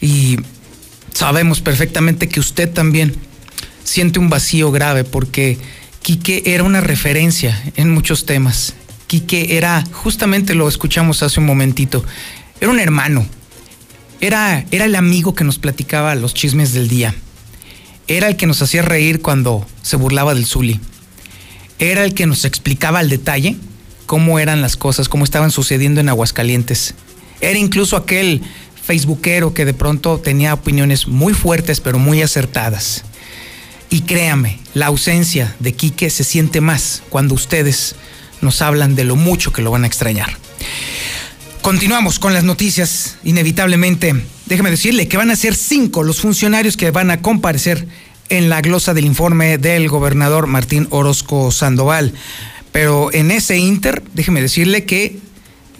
y 0.00 0.38
sabemos 1.12 1.60
perfectamente 1.60 2.28
que 2.28 2.40
usted 2.40 2.68
también 2.72 3.14
siente 3.84 4.18
un 4.18 4.30
vacío 4.30 4.72
grave 4.72 5.04
porque 5.04 5.58
Quique 6.04 6.42
era 6.44 6.64
una 6.64 6.82
referencia 6.82 7.58
en 7.76 7.90
muchos 7.90 8.26
temas. 8.26 8.74
Quique 9.06 9.56
era, 9.56 9.82
justamente 9.90 10.54
lo 10.54 10.68
escuchamos 10.68 11.22
hace 11.22 11.40
un 11.40 11.46
momentito, 11.46 12.04
era 12.60 12.70
un 12.70 12.78
hermano, 12.78 13.26
era, 14.20 14.66
era 14.70 14.84
el 14.84 14.96
amigo 14.96 15.34
que 15.34 15.44
nos 15.44 15.58
platicaba 15.58 16.14
los 16.14 16.34
chismes 16.34 16.74
del 16.74 16.88
día. 16.88 17.14
Era 18.06 18.28
el 18.28 18.36
que 18.36 18.46
nos 18.46 18.60
hacía 18.60 18.82
reír 18.82 19.22
cuando 19.22 19.66
se 19.80 19.96
burlaba 19.96 20.34
del 20.34 20.44
Zuli. 20.44 20.78
Era 21.78 22.04
el 22.04 22.12
que 22.12 22.26
nos 22.26 22.44
explicaba 22.44 22.98
al 22.98 23.08
detalle 23.08 23.56
cómo 24.04 24.38
eran 24.38 24.60
las 24.60 24.76
cosas, 24.76 25.08
cómo 25.08 25.24
estaban 25.24 25.50
sucediendo 25.50 26.02
en 26.02 26.10
Aguascalientes. 26.10 26.96
Era 27.40 27.58
incluso 27.58 27.96
aquel 27.96 28.42
facebookero 28.84 29.54
que 29.54 29.64
de 29.64 29.72
pronto 29.72 30.18
tenía 30.18 30.52
opiniones 30.52 31.08
muy 31.08 31.32
fuertes 31.32 31.80
pero 31.80 31.98
muy 31.98 32.20
acertadas. 32.20 33.04
Y 33.90 34.02
créame, 34.02 34.58
la 34.74 34.86
ausencia 34.86 35.54
de 35.60 35.72
Quique 35.72 36.10
se 36.10 36.24
siente 36.24 36.60
más 36.60 37.02
cuando 37.10 37.34
ustedes 37.34 37.94
nos 38.40 38.62
hablan 38.62 38.94
de 38.94 39.04
lo 39.04 39.16
mucho 39.16 39.52
que 39.52 39.62
lo 39.62 39.70
van 39.70 39.84
a 39.84 39.86
extrañar. 39.86 40.36
Continuamos 41.62 42.18
con 42.18 42.34
las 42.34 42.44
noticias, 42.44 43.16
inevitablemente. 43.24 44.14
Déjeme 44.46 44.70
decirle 44.70 45.08
que 45.08 45.16
van 45.16 45.30
a 45.30 45.36
ser 45.36 45.54
cinco 45.54 46.02
los 46.02 46.20
funcionarios 46.20 46.76
que 46.76 46.90
van 46.90 47.10
a 47.10 47.22
comparecer 47.22 47.88
en 48.28 48.50
la 48.50 48.60
glosa 48.60 48.94
del 48.94 49.06
informe 49.06 49.58
del 49.58 49.88
gobernador 49.88 50.46
Martín 50.46 50.86
Orozco 50.90 51.50
Sandoval. 51.50 52.12
Pero 52.72 53.12
en 53.12 53.30
ese 53.30 53.56
inter, 53.56 54.02
déjeme 54.14 54.42
decirle 54.42 54.84
que 54.84 55.18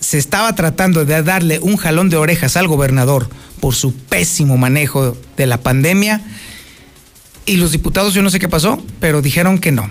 se 0.01 0.19
estaba 0.19 0.55
tratando 0.55 1.05
de 1.05 1.23
darle 1.23 1.59
un 1.59 1.77
jalón 1.77 2.09
de 2.09 2.17
orejas 2.17 2.57
al 2.57 2.69
gobernador 2.69 3.29
por 3.61 3.75
su 3.75 3.95
pésimo 3.95 4.57
manejo 4.57 5.17
de 5.37 5.47
la 5.47 5.61
pandemia. 5.61 6.23
Y 7.47 7.57
los 7.59 7.73
diputados, 7.73 8.15
yo 8.15 8.23
no 8.23 8.31
sé 8.31 8.39
qué 8.39 8.49
pasó, 8.49 8.83
pero 9.01 9.21
dijeron 9.21 9.59
que 9.59 9.71
no, 9.71 9.91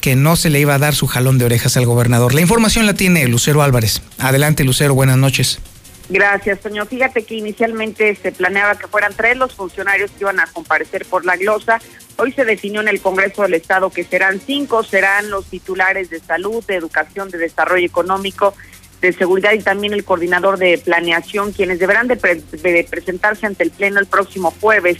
que 0.00 0.16
no 0.16 0.34
se 0.34 0.50
le 0.50 0.58
iba 0.58 0.74
a 0.74 0.78
dar 0.78 0.94
su 0.94 1.06
jalón 1.06 1.38
de 1.38 1.44
orejas 1.44 1.76
al 1.76 1.86
gobernador. 1.86 2.34
La 2.34 2.40
información 2.40 2.86
la 2.86 2.94
tiene 2.94 3.26
Lucero 3.28 3.62
Álvarez. 3.62 4.02
Adelante, 4.18 4.64
Lucero, 4.64 4.94
buenas 4.94 5.16
noches. 5.16 5.60
Gracias, 6.08 6.58
Toño. 6.60 6.86
Fíjate 6.86 7.22
que 7.22 7.36
inicialmente 7.36 8.16
se 8.16 8.32
planeaba 8.32 8.76
que 8.76 8.88
fueran 8.88 9.12
tres 9.16 9.36
los 9.36 9.54
funcionarios 9.54 10.10
que 10.10 10.24
iban 10.24 10.40
a 10.40 10.46
comparecer 10.46 11.06
por 11.06 11.24
la 11.24 11.36
glosa. 11.36 11.80
Hoy 12.16 12.32
se 12.32 12.44
definió 12.44 12.80
en 12.80 12.88
el 12.88 13.00
Congreso 13.00 13.42
del 13.42 13.54
Estado 13.54 13.90
que 13.90 14.02
serán 14.02 14.40
cinco, 14.44 14.82
serán 14.82 15.30
los 15.30 15.46
titulares 15.46 16.10
de 16.10 16.18
salud, 16.18 16.64
de 16.66 16.74
educación, 16.74 17.30
de 17.30 17.38
desarrollo 17.38 17.86
económico, 17.86 18.54
de 19.00 19.12
seguridad 19.12 19.52
y 19.52 19.60
también 19.60 19.92
el 19.92 20.04
coordinador 20.04 20.58
de 20.58 20.78
planeación, 20.78 21.52
quienes 21.52 21.78
deberán 21.78 22.08
de, 22.08 22.16
de 22.16 22.86
presentarse 22.90 23.46
ante 23.46 23.62
el 23.62 23.70
Pleno 23.70 24.00
el 24.00 24.06
próximo 24.06 24.52
jueves, 24.60 24.98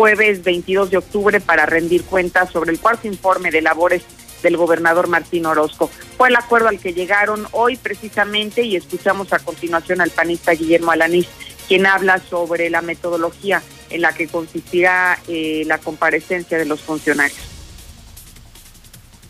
jueves 0.00 0.42
22 0.42 0.88
de 0.88 0.96
octubre, 0.96 1.40
para 1.42 1.66
rendir 1.66 2.04
cuentas 2.04 2.48
sobre 2.50 2.72
el 2.72 2.80
cuarto 2.80 3.06
informe 3.06 3.50
de 3.50 3.60
labores 3.60 4.00
del 4.42 4.56
gobernador 4.56 5.08
Martín 5.08 5.44
Orozco. 5.44 5.90
Fue 6.16 6.30
el 6.30 6.36
acuerdo 6.36 6.68
al 6.68 6.80
que 6.80 6.94
llegaron 6.94 7.46
hoy 7.52 7.76
precisamente 7.76 8.62
y 8.62 8.76
escuchamos 8.76 9.30
a 9.34 9.40
continuación 9.40 10.00
al 10.00 10.08
panista 10.08 10.52
Guillermo 10.52 10.90
Alanís, 10.90 11.26
quien 11.68 11.84
habla 11.84 12.18
sobre 12.30 12.70
la 12.70 12.80
metodología 12.80 13.62
en 13.90 14.00
la 14.00 14.14
que 14.14 14.26
consistirá 14.26 15.18
eh, 15.28 15.64
la 15.66 15.76
comparecencia 15.76 16.56
de 16.56 16.64
los 16.64 16.80
funcionarios. 16.80 17.38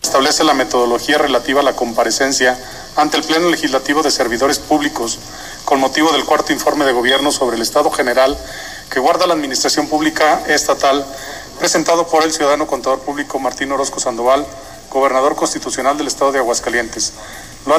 Establece 0.00 0.44
la 0.44 0.54
metodología 0.54 1.18
relativa 1.18 1.62
a 1.62 1.64
la 1.64 1.74
comparecencia 1.74 2.56
ante 2.94 3.16
el 3.16 3.24
Pleno 3.24 3.50
Legislativo 3.50 4.04
de 4.04 4.12
Servidores 4.12 4.60
Públicos 4.60 5.18
con 5.64 5.80
motivo 5.80 6.12
del 6.12 6.24
cuarto 6.24 6.52
informe 6.52 6.84
de 6.84 6.92
gobierno 6.92 7.32
sobre 7.32 7.56
el 7.56 7.62
Estado 7.62 7.90
General 7.90 8.38
que 8.90 9.00
guarda 9.00 9.26
la 9.26 9.34
Administración 9.34 9.86
Pública 9.86 10.42
Estatal, 10.48 11.06
presentado 11.58 12.06
por 12.08 12.24
el 12.24 12.32
ciudadano 12.32 12.66
contador 12.66 13.00
público 13.00 13.38
Martín 13.38 13.70
Orozco 13.70 14.00
Sandoval, 14.00 14.44
gobernador 14.90 15.36
constitucional 15.36 15.96
del 15.96 16.08
Estado 16.08 16.32
de 16.32 16.40
Aguascalientes. 16.40 17.12
Lo 17.66 17.78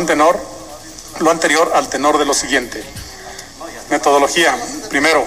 lo 1.20 1.30
anterior 1.30 1.72
al 1.76 1.90
tenor 1.90 2.18
de 2.18 2.26
lo 2.26 2.34
siguiente. 2.34 2.84
Metodología. 3.90 4.56
Primero, 4.90 5.26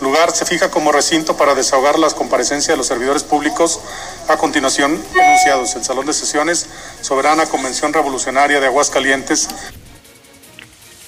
lugar 0.00 0.30
se 0.36 0.44
fija 0.44 0.70
como 0.70 0.92
recinto 0.92 1.36
para 1.36 1.54
desahogar 1.54 1.98
las 1.98 2.12
comparecencias 2.12 2.74
de 2.74 2.76
los 2.76 2.86
servidores 2.86 3.24
públicos. 3.24 3.80
A 4.28 4.36
continuación, 4.36 5.02
enunciados. 5.14 5.74
El 5.74 5.84
Salón 5.84 6.04
de 6.04 6.12
Sesiones, 6.12 6.66
Soberana 7.00 7.46
Convención 7.46 7.94
Revolucionaria 7.94 8.60
de 8.60 8.66
Aguascalientes. 8.66 9.48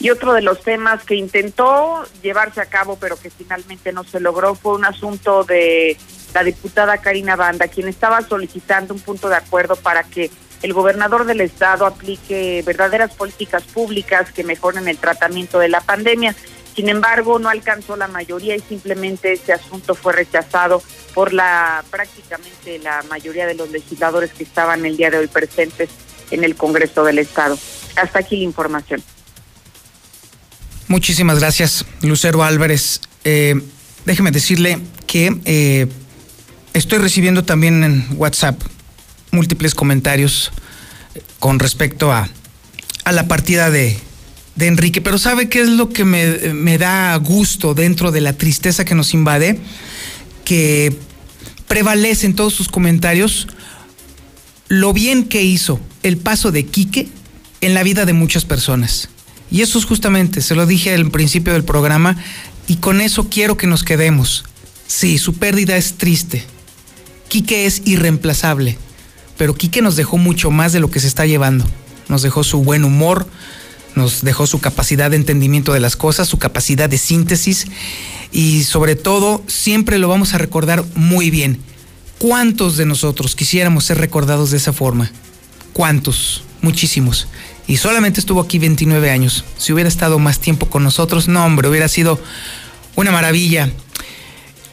Y 0.00 0.08
otro 0.08 0.32
de 0.32 0.40
los 0.40 0.62
temas 0.62 1.04
que 1.04 1.14
intentó 1.14 2.04
llevarse 2.22 2.62
a 2.62 2.66
cabo, 2.66 2.96
pero 2.98 3.18
que 3.18 3.28
finalmente 3.28 3.92
no 3.92 4.02
se 4.02 4.18
logró, 4.18 4.54
fue 4.54 4.74
un 4.74 4.86
asunto 4.86 5.44
de 5.44 5.98
la 6.32 6.42
diputada 6.42 6.98
Karina 6.98 7.36
Banda, 7.36 7.68
quien 7.68 7.86
estaba 7.86 8.22
solicitando 8.22 8.94
un 8.94 9.00
punto 9.00 9.28
de 9.28 9.36
acuerdo 9.36 9.76
para 9.76 10.04
que 10.04 10.30
el 10.62 10.72
gobernador 10.72 11.26
del 11.26 11.42
estado 11.42 11.84
aplique 11.84 12.62
verdaderas 12.64 13.12
políticas 13.12 13.62
públicas 13.62 14.32
que 14.32 14.42
mejoren 14.42 14.88
el 14.88 14.96
tratamiento 14.96 15.58
de 15.58 15.68
la 15.68 15.82
pandemia. 15.82 16.34
Sin 16.74 16.88
embargo, 16.88 17.38
no 17.38 17.50
alcanzó 17.50 17.96
la 17.96 18.08
mayoría 18.08 18.56
y 18.56 18.60
simplemente 18.60 19.32
ese 19.32 19.52
asunto 19.52 19.94
fue 19.94 20.14
rechazado 20.14 20.82
por 21.14 21.34
la 21.34 21.84
prácticamente 21.90 22.78
la 22.78 23.02
mayoría 23.10 23.46
de 23.46 23.54
los 23.54 23.70
legisladores 23.70 24.32
que 24.32 24.44
estaban 24.44 24.86
el 24.86 24.96
día 24.96 25.10
de 25.10 25.18
hoy 25.18 25.26
presentes 25.26 25.90
en 26.30 26.44
el 26.44 26.56
Congreso 26.56 27.04
del 27.04 27.18
Estado. 27.18 27.58
Hasta 27.96 28.20
aquí 28.20 28.36
la 28.36 28.44
información. 28.44 29.02
Muchísimas 30.90 31.38
gracias, 31.38 31.84
Lucero 32.02 32.42
Álvarez. 32.42 33.00
Eh, 33.22 33.54
déjeme 34.06 34.32
decirle 34.32 34.80
que 35.06 35.40
eh, 35.44 35.86
estoy 36.72 36.98
recibiendo 36.98 37.44
también 37.44 37.84
en 37.84 38.06
WhatsApp 38.16 38.60
múltiples 39.30 39.76
comentarios 39.76 40.50
con 41.38 41.60
respecto 41.60 42.10
a, 42.10 42.28
a 43.04 43.12
la 43.12 43.28
partida 43.28 43.70
de, 43.70 43.96
de 44.56 44.66
Enrique, 44.66 45.00
pero 45.00 45.16
¿sabe 45.18 45.48
qué 45.48 45.60
es 45.60 45.68
lo 45.68 45.90
que 45.90 46.04
me, 46.04 46.26
me 46.54 46.76
da 46.76 47.14
gusto 47.18 47.72
dentro 47.74 48.10
de 48.10 48.22
la 48.22 48.32
tristeza 48.32 48.84
que 48.84 48.96
nos 48.96 49.14
invade? 49.14 49.60
Que 50.44 50.92
prevalece 51.68 52.26
en 52.26 52.34
todos 52.34 52.52
sus 52.52 52.68
comentarios 52.68 53.46
lo 54.66 54.92
bien 54.92 55.22
que 55.22 55.44
hizo 55.44 55.78
el 56.02 56.16
paso 56.16 56.50
de 56.50 56.66
Quique 56.66 57.06
en 57.60 57.74
la 57.74 57.84
vida 57.84 58.06
de 58.06 58.12
muchas 58.12 58.44
personas. 58.44 59.08
Y 59.50 59.62
eso 59.62 59.78
es 59.78 59.84
justamente, 59.84 60.42
se 60.42 60.54
lo 60.54 60.66
dije 60.66 60.94
al 60.94 61.10
principio 61.10 61.52
del 61.52 61.64
programa, 61.64 62.16
y 62.66 62.76
con 62.76 63.00
eso 63.00 63.28
quiero 63.28 63.56
que 63.56 63.66
nos 63.66 63.82
quedemos. 63.82 64.44
Sí, 64.86 65.18
su 65.18 65.34
pérdida 65.34 65.76
es 65.76 65.94
triste. 65.94 66.44
Quique 67.28 67.66
es 67.66 67.82
irreemplazable, 67.84 68.78
pero 69.36 69.54
Quique 69.54 69.82
nos 69.82 69.96
dejó 69.96 70.18
mucho 70.18 70.50
más 70.50 70.72
de 70.72 70.80
lo 70.80 70.90
que 70.90 71.00
se 71.00 71.06
está 71.06 71.26
llevando. 71.26 71.64
Nos 72.08 72.22
dejó 72.22 72.44
su 72.44 72.62
buen 72.62 72.84
humor, 72.84 73.26
nos 73.94 74.22
dejó 74.22 74.46
su 74.46 74.60
capacidad 74.60 75.10
de 75.10 75.16
entendimiento 75.16 75.72
de 75.72 75.80
las 75.80 75.96
cosas, 75.96 76.28
su 76.28 76.38
capacidad 76.38 76.88
de 76.88 76.98
síntesis 76.98 77.66
y 78.32 78.64
sobre 78.64 78.96
todo 78.96 79.42
siempre 79.46 79.98
lo 79.98 80.08
vamos 80.08 80.34
a 80.34 80.38
recordar 80.38 80.84
muy 80.94 81.30
bien. 81.30 81.58
¿Cuántos 82.18 82.76
de 82.76 82.86
nosotros 82.86 83.34
quisiéramos 83.34 83.84
ser 83.84 83.98
recordados 83.98 84.50
de 84.50 84.58
esa 84.58 84.72
forma? 84.72 85.10
¿Cuántos? 85.72 86.44
Muchísimos. 86.62 87.28
Y 87.66 87.76
solamente 87.76 88.20
estuvo 88.20 88.40
aquí 88.40 88.58
29 88.58 89.10
años. 89.10 89.44
Si 89.56 89.72
hubiera 89.72 89.88
estado 89.88 90.18
más 90.18 90.40
tiempo 90.40 90.68
con 90.68 90.82
nosotros, 90.82 91.28
no 91.28 91.44
hombre, 91.44 91.68
hubiera 91.68 91.88
sido 91.88 92.20
una 92.96 93.12
maravilla. 93.12 93.70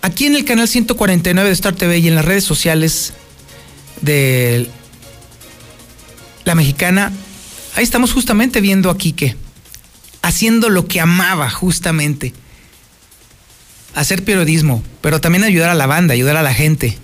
Aquí 0.01 0.25
en 0.25 0.35
el 0.35 0.45
canal 0.45 0.67
149 0.67 1.47
de 1.47 1.53
Star 1.53 1.75
TV 1.75 1.99
y 1.99 2.07
en 2.07 2.15
las 2.15 2.25
redes 2.25 2.43
sociales 2.43 3.13
de 4.01 4.69
La 6.43 6.55
Mexicana, 6.55 7.11
ahí 7.75 7.83
estamos 7.83 8.13
justamente 8.13 8.61
viendo 8.61 8.89
a 8.89 8.97
Quique, 8.97 9.35
haciendo 10.21 10.69
lo 10.69 10.87
que 10.87 10.99
amaba 10.99 11.49
justamente. 11.49 12.33
Hacer 13.93 14.23
periodismo, 14.23 14.83
pero 15.01 15.21
también 15.21 15.43
ayudar 15.43 15.69
a 15.69 15.75
la 15.75 15.87
banda, 15.87 16.13
ayudar 16.13 16.37
a 16.37 16.43
la 16.43 16.53
gente. 16.53 16.97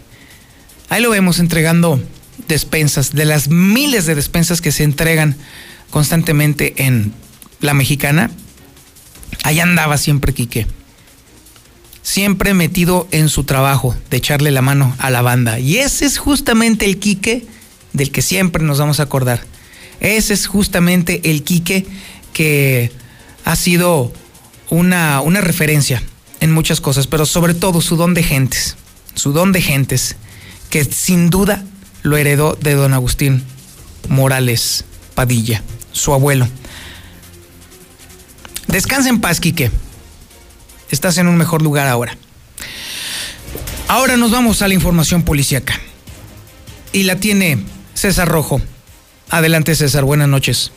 Ahí 0.89 1.01
lo 1.01 1.09
vemos 1.09 1.39
entregando 1.39 2.01
despensas, 2.47 3.13
de 3.13 3.25
las 3.25 3.49
miles 3.49 4.05
de 4.05 4.15
despensas 4.15 4.61
que 4.61 4.71
se 4.71 4.83
entregan 4.83 5.35
constantemente 5.89 6.73
en 6.85 7.13
La 7.59 7.73
Mexicana. 7.73 8.31
Ahí 9.43 9.59
andaba 9.59 9.97
siempre 9.97 10.33
Quique. 10.33 10.67
Siempre 12.01 12.53
metido 12.53 13.07
en 13.11 13.29
su 13.29 13.43
trabajo 13.43 13.95
de 14.09 14.17
echarle 14.17 14.51
la 14.51 14.61
mano 14.61 14.95
a 14.99 15.09
la 15.09 15.21
banda. 15.21 15.59
Y 15.59 15.77
ese 15.77 16.05
es 16.05 16.17
justamente 16.17 16.85
el 16.85 16.99
Quique 16.99 17.47
del 17.93 18.11
que 18.11 18.21
siempre 18.21 18.63
nos 18.63 18.79
vamos 18.79 18.99
a 18.99 19.03
acordar. 19.03 19.41
Ese 19.99 20.33
es 20.33 20.47
justamente 20.47 21.21
el 21.29 21.43
Quique 21.43 21.85
que 22.33 22.91
ha 23.45 23.55
sido 23.55 24.11
una, 24.69 25.21
una 25.21 25.41
referencia 25.41 26.03
en 26.39 26.51
muchas 26.51 26.81
cosas, 26.81 27.07
pero 27.07 27.25
sobre 27.25 27.53
todo 27.53 27.79
su 27.79 27.95
don 27.95 28.13
de 28.13 28.23
gentes, 28.23 28.75
su 29.15 29.31
don 29.31 29.51
de 29.51 29.61
gentes, 29.61 30.17
que 30.69 30.83
sin 30.83 31.29
duda 31.29 31.63
lo 32.03 32.17
heredó 32.17 32.55
de 32.59 32.75
don 32.75 32.93
Agustín 32.93 33.43
Morales 34.09 34.85
Padilla, 35.15 35.63
su 35.91 36.13
abuelo. 36.13 36.47
Descansa 38.67 39.09
en 39.09 39.21
paz, 39.21 39.39
Quique. 39.39 39.71
Estás 40.89 41.17
en 41.17 41.27
un 41.27 41.37
mejor 41.37 41.61
lugar 41.61 41.87
ahora. 41.87 42.15
Ahora 43.87 44.17
nos 44.17 44.31
vamos 44.31 44.61
a 44.61 44.67
la 44.67 44.73
información 44.73 45.23
policíaca. 45.23 45.73
Y 46.91 47.03
la 47.03 47.15
tiene 47.15 47.63
César 47.93 48.27
Rojo. 48.27 48.61
Adelante, 49.29 49.75
César. 49.75 50.03
Buenas 50.03 50.27
noches. 50.27 50.71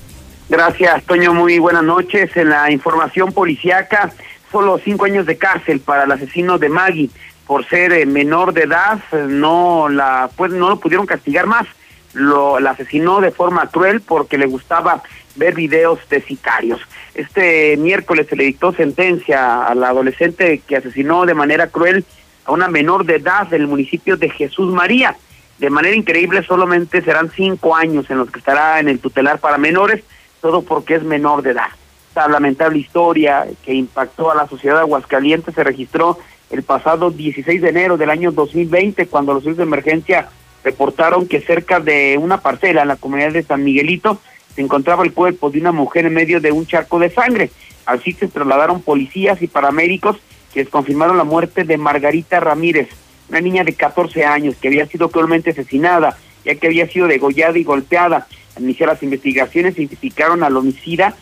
Gracias, 0.48 1.04
Toño. 1.04 1.34
Muy 1.34 1.58
buenas 1.58 1.82
noches. 1.82 2.30
En 2.36 2.50
la 2.50 2.70
información 2.70 3.32
policíaca, 3.32 4.12
solo 4.50 4.80
cinco 4.82 5.04
años 5.04 5.26
de 5.26 5.36
cárcel 5.36 5.80
para 5.80 6.04
el 6.04 6.12
asesino 6.12 6.58
de 6.58 6.68
Maggie 6.68 7.10
por 7.46 7.66
ser 7.66 7.92
eh, 7.92 8.06
menor 8.06 8.52
de 8.52 8.62
edad. 8.62 8.98
No 9.12 9.88
la, 9.88 10.30
pues, 10.36 10.52
no 10.52 10.68
lo 10.68 10.80
pudieron 10.80 11.06
castigar 11.06 11.46
más. 11.46 11.66
Lo 12.12 12.60
la 12.60 12.70
asesinó 12.70 13.20
de 13.20 13.30
forma 13.30 13.70
cruel 13.70 14.00
porque 14.00 14.38
le 14.38 14.46
gustaba 14.46 15.02
ver 15.36 15.54
videos 15.54 15.98
de 16.08 16.22
sicarios. 16.22 16.80
Este 17.14 17.76
miércoles 17.76 18.26
se 18.28 18.36
le 18.36 18.44
dictó 18.44 18.72
sentencia 18.72 19.66
al 19.66 19.82
adolescente 19.84 20.62
que 20.66 20.76
asesinó 20.76 21.26
de 21.26 21.34
manera 21.34 21.68
cruel 21.68 22.04
a 22.46 22.52
una 22.52 22.68
menor 22.68 23.04
de 23.04 23.16
edad 23.16 23.46
del 23.46 23.66
municipio 23.66 24.16
de 24.16 24.30
Jesús 24.30 24.72
María. 24.72 25.16
De 25.58 25.70
manera 25.70 25.96
increíble, 25.96 26.42
solamente 26.42 27.02
serán 27.02 27.30
cinco 27.30 27.74
años 27.74 28.10
en 28.10 28.18
los 28.18 28.30
que 28.30 28.38
estará 28.38 28.78
en 28.78 28.88
el 28.88 28.98
tutelar 28.98 29.38
para 29.38 29.58
menores, 29.58 30.02
todo 30.40 30.62
porque 30.62 30.94
es 30.94 31.02
menor 31.02 31.42
de 31.42 31.52
edad. 31.52 31.68
Esta 32.08 32.28
lamentable 32.28 32.78
historia 32.78 33.46
que 33.64 33.74
impactó 33.74 34.30
a 34.30 34.34
la 34.34 34.46
sociedad 34.46 34.76
de 34.76 34.80
Aguascalientes 34.82 35.54
se 35.54 35.64
registró 35.64 36.18
el 36.50 36.62
pasado 36.62 37.10
16 37.10 37.60
de 37.60 37.68
enero 37.68 37.96
del 37.96 38.10
año 38.10 38.32
2020, 38.32 39.06
cuando 39.06 39.34
los 39.34 39.42
servicios 39.42 39.58
de 39.58 39.62
emergencia 39.64 40.28
reportaron 40.64 41.26
que 41.26 41.40
cerca 41.40 41.80
de 41.80 42.18
una 42.20 42.40
parcela 42.40 42.82
en 42.82 42.88
la 42.88 42.96
comunidad 42.96 43.32
de 43.32 43.42
San 43.42 43.64
Miguelito 43.64 44.20
se 44.54 44.62
encontraba 44.62 45.04
el 45.04 45.12
cuerpo 45.12 45.50
de 45.50 45.60
una 45.60 45.70
mujer 45.70 46.06
en 46.06 46.14
medio 46.14 46.40
de 46.40 46.50
un 46.50 46.66
charco 46.66 46.98
de 46.98 47.10
sangre. 47.10 47.50
Así 47.84 48.12
se 48.12 48.26
trasladaron 48.26 48.82
policías 48.82 49.42
y 49.42 49.46
paramédicos 49.46 50.16
que 50.52 50.64
confirmaron 50.66 51.18
la 51.18 51.24
muerte 51.24 51.64
de 51.64 51.76
Margarita 51.76 52.40
Ramírez, 52.40 52.88
una 53.28 53.40
niña 53.40 53.64
de 53.64 53.74
14 53.74 54.24
años 54.24 54.56
que 54.56 54.68
había 54.68 54.86
sido 54.86 55.10
cruelmente 55.10 55.50
asesinada, 55.50 56.16
ya 56.44 56.54
que 56.54 56.68
había 56.68 56.88
sido 56.88 57.06
degollada 57.06 57.58
y 57.58 57.64
golpeada. 57.64 58.26
Al 58.56 58.62
iniciar 58.62 58.88
las 58.88 59.02
investigaciones 59.02 59.78
identificaron 59.78 60.42
al 60.42 60.56
homicida 60.56 61.14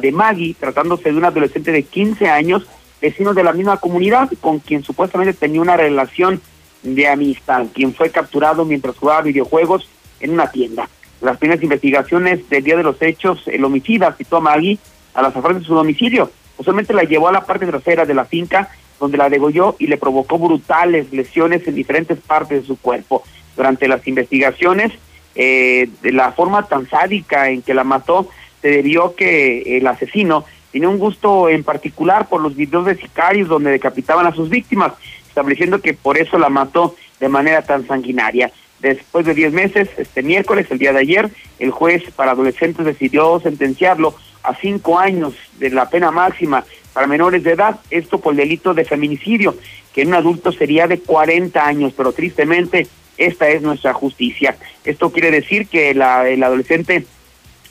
de 0.00 0.12
Maggie, 0.12 0.56
tratándose 0.58 1.10
de 1.10 1.16
un 1.16 1.24
adolescente 1.24 1.70
de 1.70 1.84
15 1.84 2.28
años, 2.28 2.66
vecino 3.00 3.34
de 3.34 3.44
la 3.44 3.52
misma 3.52 3.78
comunidad, 3.78 4.30
con 4.40 4.58
quien 4.58 4.82
supuestamente 4.82 5.32
tenía 5.32 5.60
una 5.60 5.76
relación 5.76 6.40
de 6.82 7.08
amistad, 7.08 7.66
quien 7.74 7.94
fue 7.94 8.10
capturado 8.10 8.64
mientras 8.64 8.96
jugaba 8.96 9.22
videojuegos 9.22 9.88
en 10.20 10.30
una 10.30 10.50
tienda. 10.50 10.88
Las 11.20 11.36
primeras 11.36 11.62
investigaciones 11.62 12.48
del 12.48 12.64
día 12.64 12.76
de 12.76 12.82
los 12.82 13.00
hechos, 13.02 13.42
el 13.46 13.64
homicida 13.64 14.14
citó 14.16 14.38
a 14.38 14.40
Maggie 14.40 14.78
a 15.12 15.22
las 15.22 15.36
afueras 15.36 15.60
de 15.60 15.66
su 15.66 15.74
domicilio. 15.74 16.30
Usualmente 16.56 16.94
la 16.94 17.02
llevó 17.02 17.28
a 17.28 17.32
la 17.32 17.44
parte 17.44 17.66
trasera 17.66 18.06
de 18.06 18.14
la 18.14 18.24
finca, 18.24 18.70
donde 18.98 19.18
la 19.18 19.28
degolló 19.28 19.76
y 19.78 19.86
le 19.86 19.96
provocó 19.96 20.38
brutales 20.38 21.12
lesiones 21.12 21.66
en 21.66 21.74
diferentes 21.74 22.18
partes 22.18 22.62
de 22.62 22.66
su 22.66 22.78
cuerpo. 22.78 23.22
Durante 23.56 23.88
las 23.88 24.06
investigaciones, 24.06 24.92
eh, 25.34 25.88
de 26.02 26.12
la 26.12 26.32
forma 26.32 26.66
tan 26.66 26.88
sádica 26.88 27.48
en 27.50 27.62
que 27.62 27.74
la 27.74 27.84
mató, 27.84 28.28
se 28.62 28.68
debió 28.68 29.14
que 29.14 29.78
el 29.78 29.86
asesino 29.86 30.44
tenía 30.72 30.88
un 30.88 30.98
gusto 30.98 31.48
en 31.48 31.64
particular 31.64 32.28
por 32.28 32.40
los 32.40 32.56
videos 32.56 32.86
de 32.86 32.96
sicarios 32.96 33.48
donde 33.48 33.70
decapitaban 33.70 34.26
a 34.26 34.34
sus 34.34 34.48
víctimas, 34.48 34.92
estableciendo 35.28 35.80
que 35.80 35.94
por 35.94 36.18
eso 36.18 36.38
la 36.38 36.48
mató 36.48 36.94
de 37.18 37.28
manera 37.28 37.62
tan 37.62 37.86
sanguinaria. 37.86 38.50
Después 38.80 39.26
de 39.26 39.34
10 39.34 39.52
meses, 39.52 39.88
este 39.98 40.22
miércoles, 40.22 40.66
el 40.70 40.78
día 40.78 40.92
de 40.92 41.00
ayer, 41.00 41.30
el 41.58 41.70
juez 41.70 42.02
para 42.16 42.32
adolescentes 42.32 42.86
decidió 42.86 43.38
sentenciarlo 43.40 44.14
a 44.42 44.54
cinco 44.54 44.98
años 44.98 45.34
de 45.58 45.70
la 45.70 45.90
pena 45.90 46.10
máxima 46.10 46.64
para 46.94 47.06
menores 47.06 47.42
de 47.44 47.52
edad, 47.52 47.78
esto 47.90 48.20
por 48.20 48.32
el 48.32 48.38
delito 48.38 48.72
de 48.72 48.84
feminicidio, 48.84 49.56
que 49.94 50.02
en 50.02 50.08
un 50.08 50.14
adulto 50.14 50.50
sería 50.50 50.86
de 50.86 51.00
40 51.00 51.64
años, 51.64 51.92
pero 51.96 52.12
tristemente 52.12 52.86
esta 53.18 53.48
es 53.48 53.60
nuestra 53.60 53.92
justicia. 53.92 54.56
Esto 54.84 55.12
quiere 55.12 55.30
decir 55.30 55.68
que 55.68 55.94
la, 55.94 56.26
el 56.28 56.42
adolescente 56.42 57.04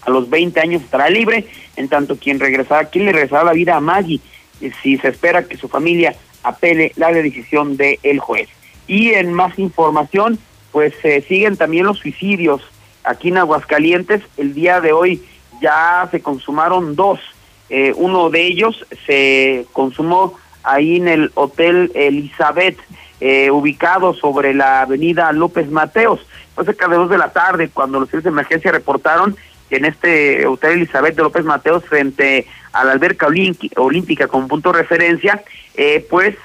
a 0.02 0.10
los 0.10 0.30
20 0.30 0.60
años 0.60 0.82
estará 0.82 1.10
libre, 1.10 1.46
en 1.76 1.88
tanto 1.88 2.18
quien 2.18 2.40
regresará, 2.40 2.86
quien 2.86 3.06
le 3.06 3.12
regresará 3.12 3.44
la 3.44 3.54
vida 3.54 3.76
a 3.76 3.80
Maggie, 3.80 4.22
eh, 4.62 4.72
si 4.82 4.98
se 4.98 5.10
espera 5.10 5.44
que 5.44 5.58
su 5.58 5.68
familia 5.68 6.16
apele 6.44 6.92
la 6.96 7.12
decisión 7.12 7.78
del 7.78 8.20
juez. 8.20 8.50
Y 8.88 9.12
en 9.12 9.34
más 9.34 9.60
información, 9.60 10.40
pues 10.72 10.94
se 11.02 11.22
siguen 11.22 11.58
también 11.58 11.86
los 11.86 12.00
suicidios 12.00 12.62
aquí 13.04 13.30
en 13.30 13.38
Aguascalientes. 13.38 14.22
El 14.38 14.54
día 14.54 14.82
de 14.82 14.94
hoy 14.94 15.24
ya 15.62 16.08
se 16.12 16.22
consumaron 16.22 16.96
dos. 16.96 17.20
Eh, 17.70 17.94
uno 17.96 18.30
de 18.30 18.48
ellos 18.48 18.86
se 19.06 19.66
consumó 19.74 20.34
ahí 20.64 20.98
en 20.98 21.08
el 21.08 21.32
Hotel 21.36 21.92
Elizabeth, 21.94 22.78
eh, 23.22 23.52
ubicado 23.52 24.14
sobre 24.14 24.54
la 24.54 24.82
avenida 24.82 25.32
López 25.32 25.70
Mateos. 25.70 26.26
Fue 26.56 26.66
cerca 26.66 26.88
de 26.88 26.96
dos 26.96 27.10
de 27.10 27.18
la 27.18 27.32
tarde 27.32 27.70
cuando 27.70 28.00
los 28.00 28.10
servicios 28.10 28.34
de 28.34 28.38
emergencia 28.38 28.72
reportaron 28.72 29.36
en 29.70 29.86
este 29.86 30.46
Hotel 30.46 30.74
Elizabeth 30.74 31.16
de 31.16 31.24
López 31.24 31.46
Mateos, 31.46 31.86
frente 31.86 32.48
a 32.72 32.84
la 32.84 32.92
alberca 32.92 33.28
olímpica 33.28 34.28
como 34.28 34.48
punto 34.48 34.72
de 34.72 34.80
referencia, 34.80 35.44
eh, 35.76 36.06
pues 36.10 36.36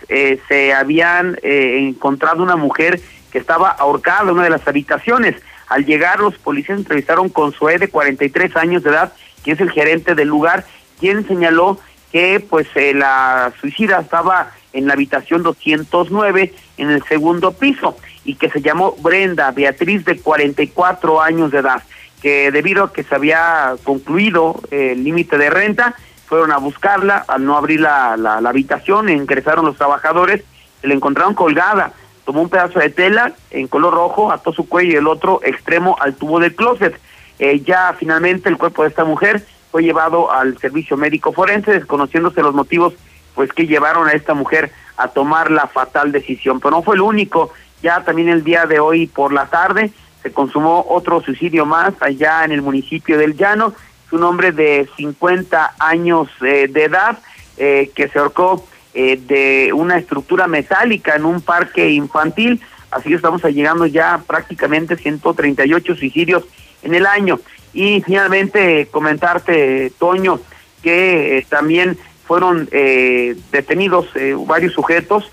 se 0.48 0.72
habían 0.72 1.36
encontrado 1.42 2.42
una 2.42 2.56
mujer 2.56 3.00
que 3.30 3.38
estaba 3.38 3.70
ahorcada 3.70 4.22
en 4.22 4.30
una 4.30 4.44
de 4.44 4.50
las 4.50 4.66
habitaciones. 4.66 5.34
Al 5.68 5.84
llegar, 5.84 6.20
los 6.20 6.38
policías 6.38 6.78
entrevistaron 6.78 7.28
con 7.28 7.52
Zoe, 7.52 7.78
de 7.78 7.88
43 7.88 8.56
años 8.56 8.82
de 8.82 8.90
edad, 8.90 9.12
que 9.44 9.52
es 9.52 9.60
el 9.60 9.70
gerente 9.70 10.14
del 10.14 10.28
lugar, 10.28 10.64
quien 11.00 11.26
señaló 11.26 11.78
que 12.12 12.38
pues 12.38 12.68
eh, 12.76 12.94
la 12.94 13.52
suicida 13.60 13.98
estaba 14.00 14.52
en 14.72 14.86
la 14.86 14.92
habitación 14.92 15.42
209 15.42 16.54
en 16.76 16.90
el 16.90 17.02
segundo 17.04 17.52
piso 17.52 17.96
y 18.24 18.36
que 18.36 18.50
se 18.50 18.60
llamó 18.60 18.92
Brenda 19.00 19.50
Beatriz 19.50 20.04
de 20.04 20.20
44 20.20 21.20
años 21.20 21.50
de 21.50 21.58
edad, 21.58 21.82
que 22.24 22.50
debido 22.50 22.84
a 22.84 22.92
que 22.94 23.02
se 23.02 23.14
había 23.14 23.76
concluido 23.84 24.58
el 24.70 25.04
límite 25.04 25.36
de 25.36 25.50
renta, 25.50 25.94
fueron 26.24 26.52
a 26.52 26.56
buscarla, 26.56 27.22
al 27.28 27.44
no 27.44 27.54
abrir 27.54 27.82
la, 27.82 28.16
la, 28.16 28.40
la 28.40 28.48
habitación, 28.48 29.10
ingresaron 29.10 29.66
los 29.66 29.76
trabajadores, 29.76 30.42
se 30.80 30.88
la 30.88 30.94
encontraron 30.94 31.34
colgada 31.34 31.92
tomó 32.24 32.40
un 32.40 32.48
pedazo 32.48 32.78
de 32.78 32.88
tela 32.88 33.34
en 33.50 33.68
color 33.68 33.92
rojo, 33.92 34.32
ató 34.32 34.54
su 34.54 34.66
cuello 34.66 34.92
y 34.92 34.96
el 34.96 35.06
otro 35.06 35.40
extremo 35.44 35.98
al 36.00 36.14
tubo 36.14 36.40
del 36.40 36.54
closet. 36.54 36.98
Eh, 37.38 37.60
ya 37.60 37.94
finalmente 37.98 38.48
el 38.48 38.56
cuerpo 38.56 38.84
de 38.84 38.88
esta 38.88 39.04
mujer 39.04 39.44
fue 39.70 39.82
llevado 39.82 40.32
al 40.32 40.56
servicio 40.56 40.96
médico 40.96 41.30
forense, 41.32 41.72
desconociéndose 41.72 42.40
los 42.40 42.54
motivos 42.54 42.94
pues 43.34 43.52
que 43.52 43.66
llevaron 43.66 44.08
a 44.08 44.12
esta 44.12 44.32
mujer 44.32 44.70
a 44.96 45.08
tomar 45.08 45.50
la 45.50 45.66
fatal 45.66 46.10
decisión. 46.10 46.58
Pero 46.58 46.70
no 46.70 46.82
fue 46.82 46.94
el 46.94 47.02
único, 47.02 47.52
ya 47.82 48.02
también 48.02 48.30
el 48.30 48.44
día 48.44 48.64
de 48.64 48.80
hoy 48.80 49.08
por 49.08 49.32
la 49.32 49.46
tarde 49.46 49.90
se 50.24 50.32
consumó 50.32 50.84
otro 50.88 51.20
suicidio 51.20 51.66
más 51.66 51.94
allá 52.00 52.44
en 52.44 52.50
el 52.50 52.62
municipio 52.62 53.16
del 53.18 53.36
Llano, 53.36 53.74
es 54.06 54.12
un 54.12 54.24
hombre 54.24 54.50
de 54.50 54.88
50 54.96 55.74
años 55.78 56.28
eh, 56.40 56.66
de 56.68 56.84
edad 56.84 57.18
eh, 57.56 57.92
que 57.94 58.08
se 58.08 58.18
ahorcó 58.18 58.66
eh, 58.96 59.20
de 59.26 59.72
una 59.72 59.98
estructura 59.98 60.46
metálica 60.46 61.16
en 61.16 61.24
un 61.24 61.40
parque 61.40 61.90
infantil. 61.90 62.60
Así 62.92 63.08
que 63.08 63.16
estamos 63.16 63.42
llegando 63.42 63.86
ya 63.86 64.22
prácticamente 64.24 64.96
138 64.96 65.96
suicidios 65.96 66.44
en 66.84 66.94
el 66.94 67.04
año. 67.04 67.40
Y 67.72 68.02
finalmente 68.02 68.86
comentarte, 68.92 69.92
Toño, 69.98 70.38
que 70.80 71.38
eh, 71.38 71.46
también 71.48 71.98
fueron 72.24 72.68
eh, 72.70 73.36
detenidos 73.50 74.06
varios 74.46 74.72
sujetos, 74.72 75.28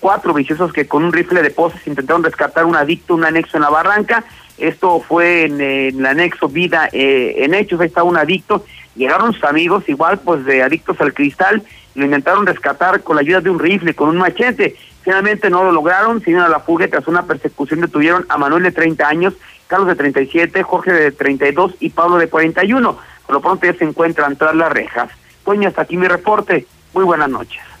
cuatro 0.00 0.34
viciosos 0.34 0.72
que 0.72 0.86
con 0.86 1.04
un 1.04 1.12
rifle 1.12 1.42
de 1.42 1.50
poses 1.50 1.86
intentaron 1.86 2.22
rescatar 2.22 2.64
un 2.64 2.76
adicto, 2.76 3.14
un 3.14 3.24
anexo 3.24 3.56
en 3.56 3.62
la 3.62 3.70
barranca. 3.70 4.24
Esto 4.58 5.00
fue 5.00 5.44
en, 5.44 5.60
el 5.60 6.04
anexo 6.04 6.48
Vida 6.48 6.88
en 6.92 7.54
Hechos, 7.54 7.80
ahí 7.80 7.88
está 7.88 8.02
un 8.02 8.16
adicto. 8.16 8.64
Llegaron 8.94 9.32
sus 9.32 9.44
amigos, 9.44 9.88
igual 9.88 10.18
pues 10.18 10.44
de 10.44 10.62
adictos 10.62 11.00
al 11.00 11.12
cristal, 11.12 11.62
lo 11.94 12.04
intentaron 12.04 12.46
rescatar 12.46 13.02
con 13.02 13.16
la 13.16 13.22
ayuda 13.22 13.40
de 13.40 13.50
un 13.50 13.58
rifle, 13.58 13.94
con 13.94 14.08
un 14.08 14.18
machete. 14.18 14.76
Finalmente 15.02 15.50
no 15.50 15.64
lo 15.64 15.72
lograron, 15.72 16.20
sino 16.22 16.44
a 16.44 16.48
la 16.48 16.60
fuga 16.60 16.88
tras 16.88 17.06
una 17.06 17.24
persecución 17.24 17.80
detuvieron 17.80 18.26
a 18.28 18.38
Manuel 18.38 18.64
de 18.64 18.72
30 18.72 19.06
años, 19.06 19.34
Carlos 19.66 19.88
de 19.88 19.94
37, 19.94 20.62
Jorge 20.62 20.92
de 20.92 21.12
32 21.12 21.74
y 21.80 21.90
Pablo 21.90 22.18
de 22.18 22.28
41. 22.28 22.98
Por 23.26 23.34
lo 23.34 23.40
pronto 23.40 23.66
ya 23.66 23.74
se 23.74 23.84
encuentran 23.84 24.36
tras 24.36 24.54
las 24.54 24.72
rejas. 24.72 25.10
Toño, 25.44 25.68
hasta 25.68 25.82
aquí 25.82 25.96
mi 25.96 26.08
reporte. 26.08 26.66
Muy 26.92 27.04
buenas 27.04 27.28
noches. 27.28 27.75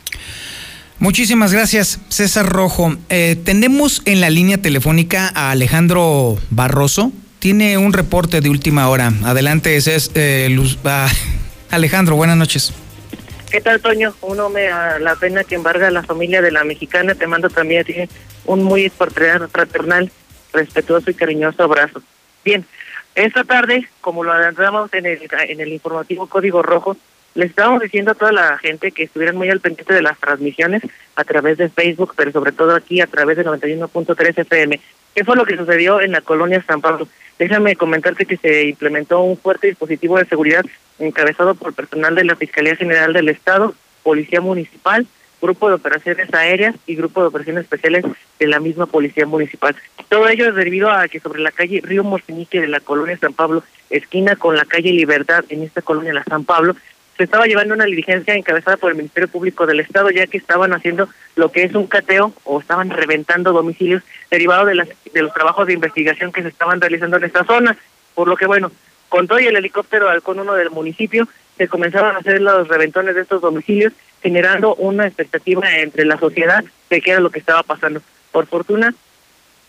Muchísimas 0.98 1.52
gracias, 1.52 2.00
César 2.08 2.46
Rojo. 2.46 2.96
Eh, 3.10 3.36
tenemos 3.44 4.00
en 4.06 4.22
la 4.22 4.30
línea 4.30 4.56
telefónica 4.56 5.30
a 5.34 5.50
Alejandro 5.50 6.38
Barroso. 6.50 7.12
tiene 7.38 7.76
un 7.76 7.92
reporte 7.92 8.40
de 8.40 8.48
última 8.48 8.88
hora. 8.88 9.12
Adelante, 9.24 9.76
es 9.76 10.10
eh, 10.14 10.48
Luz, 10.50 10.78
ah, 10.84 11.08
Alejandro, 11.70 12.16
buenas 12.16 12.38
noches. 12.38 12.72
¿Qué 13.50 13.60
tal, 13.60 13.80
Toño? 13.80 14.14
Uno 14.22 14.48
me 14.48 14.64
da 14.64 14.98
la 14.98 15.14
pena 15.16 15.44
que 15.44 15.54
embarga 15.54 15.88
a 15.88 15.90
la 15.90 16.02
familia 16.02 16.40
de 16.40 16.50
la 16.50 16.64
mexicana. 16.64 17.14
Te 17.14 17.26
mando 17.26 17.50
también 17.50 17.82
a 17.82 17.84
ti 17.84 17.94
un 18.46 18.62
muy 18.62 18.88
fraternal, 18.88 20.10
respetuoso 20.52 21.10
y 21.10 21.14
cariñoso 21.14 21.62
abrazo. 21.62 22.02
Bien, 22.42 22.64
esta 23.14 23.44
tarde, 23.44 23.88
como 24.00 24.24
lo 24.24 24.32
adelantamos 24.32 24.92
en 24.94 25.06
el, 25.06 25.20
en 25.48 25.60
el 25.60 25.72
informativo 25.72 26.26
Código 26.26 26.62
Rojo, 26.62 26.96
les 27.36 27.50
estábamos 27.50 27.82
diciendo 27.82 28.12
a 28.12 28.14
toda 28.14 28.32
la 28.32 28.58
gente 28.58 28.92
que 28.92 29.04
estuvieran 29.04 29.36
muy 29.36 29.50
al 29.50 29.60
pendiente 29.60 29.92
de 29.92 30.02
las 30.02 30.18
transmisiones 30.18 30.82
a 31.14 31.24
través 31.24 31.58
de 31.58 31.68
Facebook, 31.68 32.14
pero 32.16 32.32
sobre 32.32 32.52
todo 32.52 32.74
aquí 32.74 33.00
a 33.00 33.06
través 33.06 33.36
de 33.36 33.44
91.3 33.44 34.38
FM. 34.38 34.80
¿Qué 35.14 35.24
fue 35.24 35.36
lo 35.36 35.44
que 35.44 35.56
sucedió 35.56 36.00
en 36.00 36.12
la 36.12 36.22
colonia 36.22 36.64
San 36.66 36.80
Pablo? 36.80 37.06
Déjame 37.38 37.76
comentarte 37.76 38.24
que 38.24 38.38
se 38.38 38.64
implementó 38.64 39.20
un 39.20 39.36
fuerte 39.36 39.66
dispositivo 39.66 40.18
de 40.18 40.24
seguridad 40.24 40.64
encabezado 40.98 41.54
por 41.54 41.74
personal 41.74 42.14
de 42.14 42.24
la 42.24 42.36
Fiscalía 42.36 42.74
General 42.74 43.12
del 43.12 43.28
Estado, 43.28 43.74
Policía 44.02 44.40
Municipal, 44.40 45.06
Grupo 45.42 45.68
de 45.68 45.74
Operaciones 45.74 46.32
Aéreas 46.32 46.74
y 46.86 46.96
Grupo 46.96 47.20
de 47.20 47.28
Operaciones 47.28 47.64
Especiales 47.64 48.04
de 48.38 48.46
la 48.46 48.60
misma 48.60 48.86
Policía 48.86 49.26
Municipal. 49.26 49.76
Todo 50.08 50.28
ello 50.28 50.48
es 50.48 50.54
debido 50.54 50.90
a 50.90 51.06
que 51.08 51.20
sobre 51.20 51.40
la 51.42 51.50
calle 51.50 51.82
Río 51.82 52.02
Morcinique 52.02 52.60
de 52.60 52.68
la 52.68 52.80
colonia 52.80 53.18
San 53.18 53.34
Pablo, 53.34 53.62
esquina 53.90 54.36
con 54.36 54.56
la 54.56 54.64
calle 54.64 54.92
Libertad 54.92 55.44
en 55.50 55.62
esta 55.62 55.82
colonia 55.82 56.14
la 56.14 56.24
San 56.24 56.44
Pablo, 56.44 56.74
se 57.16 57.24
estaba 57.24 57.46
llevando 57.46 57.74
una 57.74 57.84
diligencia 57.84 58.34
encabezada 58.34 58.76
por 58.76 58.90
el 58.90 58.96
Ministerio 58.96 59.28
Público 59.28 59.66
del 59.66 59.80
Estado, 59.80 60.10
ya 60.10 60.26
que 60.26 60.38
estaban 60.38 60.72
haciendo 60.72 61.08
lo 61.34 61.50
que 61.50 61.64
es 61.64 61.74
un 61.74 61.86
cateo 61.86 62.32
o 62.44 62.60
estaban 62.60 62.90
reventando 62.90 63.52
domicilios 63.52 64.02
derivados 64.30 64.66
de, 64.66 64.96
de 65.12 65.22
los 65.22 65.32
trabajos 65.32 65.66
de 65.66 65.72
investigación 65.72 66.32
que 66.32 66.42
se 66.42 66.48
estaban 66.48 66.80
realizando 66.80 67.16
en 67.16 67.24
esta 67.24 67.44
zona. 67.44 67.76
Por 68.14 68.28
lo 68.28 68.36
que, 68.36 68.46
bueno, 68.46 68.70
con 69.08 69.26
todo 69.26 69.40
y 69.40 69.46
el 69.46 69.56
helicóptero 69.56 70.08
con 70.22 70.38
uno 70.38 70.54
del 70.54 70.70
municipio, 70.70 71.28
se 71.56 71.68
comenzaban 71.68 72.16
a 72.16 72.18
hacer 72.18 72.40
los 72.40 72.68
reventones 72.68 73.14
de 73.14 73.22
estos 73.22 73.40
domicilios, 73.40 73.92
generando 74.22 74.74
una 74.74 75.06
expectativa 75.06 75.78
entre 75.78 76.04
la 76.04 76.18
sociedad 76.18 76.64
de 76.90 77.00
qué 77.00 77.12
era 77.12 77.20
lo 77.20 77.30
que 77.30 77.38
estaba 77.38 77.62
pasando. 77.62 78.02
Por 78.30 78.46
fortuna, 78.46 78.94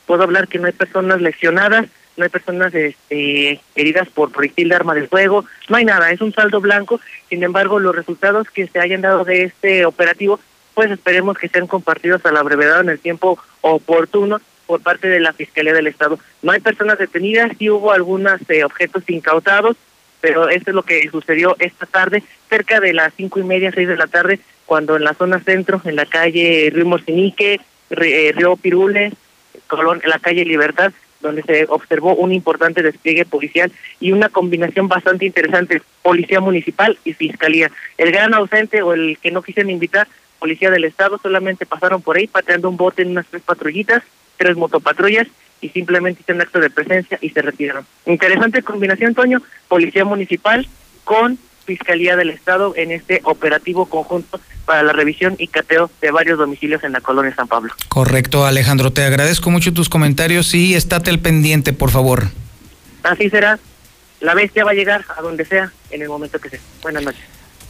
puedo 0.05 0.23
hablar 0.23 0.47
que 0.47 0.59
no 0.59 0.67
hay 0.67 0.73
personas 0.73 1.21
lesionadas, 1.21 1.85
no 2.17 2.23
hay 2.23 2.29
personas 2.29 2.73
este, 2.73 3.61
heridas 3.75 4.09
por 4.09 4.31
proyectil 4.31 4.69
de 4.69 4.75
arma 4.75 4.95
de 4.95 5.07
fuego, 5.07 5.45
no 5.69 5.77
hay 5.77 5.85
nada, 5.85 6.11
es 6.11 6.19
un 6.19 6.33
saldo 6.33 6.59
blanco. 6.59 6.99
Sin 7.29 7.43
embargo, 7.43 7.79
los 7.79 7.95
resultados 7.95 8.49
que 8.49 8.67
se 8.67 8.79
hayan 8.79 9.01
dado 9.01 9.23
de 9.23 9.43
este 9.43 9.85
operativo, 9.85 10.39
pues 10.73 10.91
esperemos 10.91 11.37
que 11.37 11.47
sean 11.47 11.67
compartidos 11.67 12.25
a 12.25 12.31
la 12.31 12.43
brevedad 12.43 12.81
en 12.81 12.89
el 12.89 12.99
tiempo 12.99 13.39
oportuno 13.61 14.41
por 14.65 14.81
parte 14.81 15.07
de 15.07 15.19
la 15.19 15.33
Fiscalía 15.33 15.73
del 15.73 15.87
Estado. 15.87 16.19
No 16.41 16.51
hay 16.51 16.59
personas 16.59 16.97
detenidas, 16.97 17.51
sí 17.57 17.69
hubo 17.69 17.91
algunos 17.91 18.41
eh, 18.49 18.63
objetos 18.63 19.03
incautados, 19.07 19.77
pero 20.19 20.49
esto 20.49 20.71
es 20.71 20.75
lo 20.75 20.83
que 20.83 21.07
sucedió 21.09 21.55
esta 21.59 21.85
tarde, 21.85 22.23
cerca 22.49 22.79
de 22.79 22.93
las 22.93 23.13
cinco 23.15 23.39
y 23.39 23.43
media, 23.43 23.71
seis 23.71 23.87
de 23.87 23.95
la 23.95 24.07
tarde, 24.07 24.39
cuando 24.65 24.97
en 24.97 25.03
la 25.03 25.13
zona 25.13 25.39
centro, 25.39 25.81
en 25.85 25.95
la 25.95 26.05
calle 26.05 26.69
Río 26.73 26.85
Morcinique, 26.85 27.61
eh, 27.91 28.31
Río 28.35 28.57
Pirules, 28.57 29.13
Colón, 29.67 30.01
en 30.03 30.09
la 30.09 30.19
calle 30.19 30.43
Libertad, 30.45 30.91
donde 31.21 31.43
se 31.43 31.65
observó 31.69 32.15
un 32.15 32.31
importante 32.31 32.83
despliegue 32.83 33.25
policial 33.25 33.71
y 33.99 34.11
una 34.11 34.29
combinación 34.29 34.87
bastante 34.87 35.25
interesante, 35.25 35.81
policía 36.01 36.39
municipal 36.39 36.97
y 37.03 37.13
fiscalía. 37.13 37.71
El 37.97 38.11
gran 38.11 38.33
ausente 38.33 38.81
o 38.81 38.93
el 38.93 39.17
que 39.21 39.31
no 39.31 39.41
quisieron 39.41 39.71
invitar, 39.71 40.07
policía 40.39 40.71
del 40.71 40.85
estado, 40.85 41.19
solamente 41.21 41.65
pasaron 41.65 42.01
por 42.01 42.17
ahí 42.17 42.27
pateando 42.27 42.69
un 42.69 42.77
bote 42.77 43.01
en 43.01 43.11
unas 43.11 43.25
tres 43.27 43.41
patrullitas, 43.41 44.03
tres 44.37 44.55
motopatrullas 44.55 45.27
y 45.61 45.69
simplemente 45.69 46.21
hicieron 46.21 46.41
acto 46.41 46.59
de 46.59 46.69
presencia 46.69 47.17
y 47.21 47.29
se 47.29 47.41
retiraron. 47.41 47.85
Interesante 48.05 48.61
combinación, 48.61 49.15
Toño, 49.15 49.41
policía 49.67 50.05
municipal 50.05 50.67
con 51.03 51.39
Fiscalía 51.67 52.15
del 52.15 52.29
Estado 52.29 52.73
en 52.77 52.91
este 52.91 53.19
operativo 53.23 53.85
conjunto 53.85 54.39
para 54.65 54.83
la 54.83 54.93
revisión 54.93 55.35
y 55.37 55.47
cateo 55.47 55.91
de 56.01 56.11
varios 56.11 56.39
domicilios 56.39 56.83
en 56.83 56.93
la 56.93 57.01
colonia 57.01 57.35
San 57.35 57.47
Pablo. 57.47 57.73
Correcto, 57.89 58.45
Alejandro. 58.45 58.91
Te 58.91 59.03
agradezco 59.03 59.51
mucho 59.51 59.73
tus 59.73 59.89
comentarios 59.89 60.53
y 60.55 60.75
estate 60.75 61.09
al 61.09 61.19
pendiente, 61.19 61.73
por 61.73 61.91
favor. 61.91 62.29
Así 63.03 63.29
será. 63.29 63.59
La 64.21 64.33
bestia 64.33 64.63
va 64.63 64.71
a 64.71 64.73
llegar 64.73 65.05
a 65.15 65.21
donde 65.21 65.45
sea 65.45 65.71
en 65.91 66.01
el 66.01 66.07
momento 66.07 66.39
que 66.39 66.49
sea. 66.49 66.59
Buenas 66.81 67.03
noches. 67.03 67.21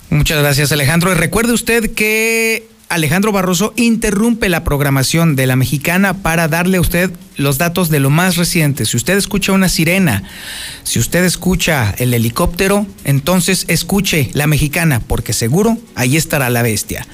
Muchas 0.10 0.40
gracias, 0.42 0.72
Alejandro. 0.72 1.12
Y 1.12 1.16
recuerde 1.16 1.54
usted 1.54 1.94
que 1.94 2.68
Alejandro 2.90 3.34
Barroso 3.34 3.74
interrumpe 3.76 4.48
la 4.48 4.64
programación 4.64 5.36
de 5.36 5.46
la 5.46 5.58
mexicana 5.58 6.22
para 6.22 6.48
darle 6.48 6.78
a 6.78 6.82
usted 6.82 7.12
los 7.36 7.58
datos 7.58 7.90
de 7.90 8.00
lo 8.00 8.10
más 8.10 8.38
reciente. 8.38 8.86
Si 8.86 8.96
usted 8.96 9.18
escucha 9.18 9.52
una 9.52 9.68
sirena, 9.68 10.24
si 10.84 10.98
usted 11.00 11.26
escucha 11.26 11.94
el 11.98 12.14
helicóptero, 12.14 12.88
entonces 13.04 13.66
escuche 13.68 14.30
la 14.34 14.48
mexicana, 14.48 15.02
porque 15.06 15.34
seguro 15.34 15.78
ahí 15.96 16.16
estará 16.16 16.50
la 16.50 16.62
bestia. 16.62 17.06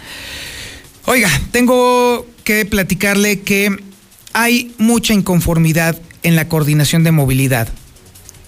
Oiga, 1.05 1.30
tengo 1.51 2.28
que 2.43 2.65
platicarle 2.65 3.41
que 3.41 3.76
hay 4.34 4.74
mucha 4.78 5.13
inconformidad 5.13 5.99
en 6.21 6.36
la 6.36 6.47
coordinación 6.47 7.03
de 7.03 7.11
movilidad. 7.11 7.67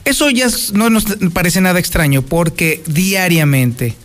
Eso 0.05 0.29
ya 0.29 0.47
no 0.73 0.91
nos 0.91 1.05
parece 1.33 1.59
nada 1.59 1.79
extraño 1.79 2.21
porque 2.21 2.83
diariamente 2.85 3.95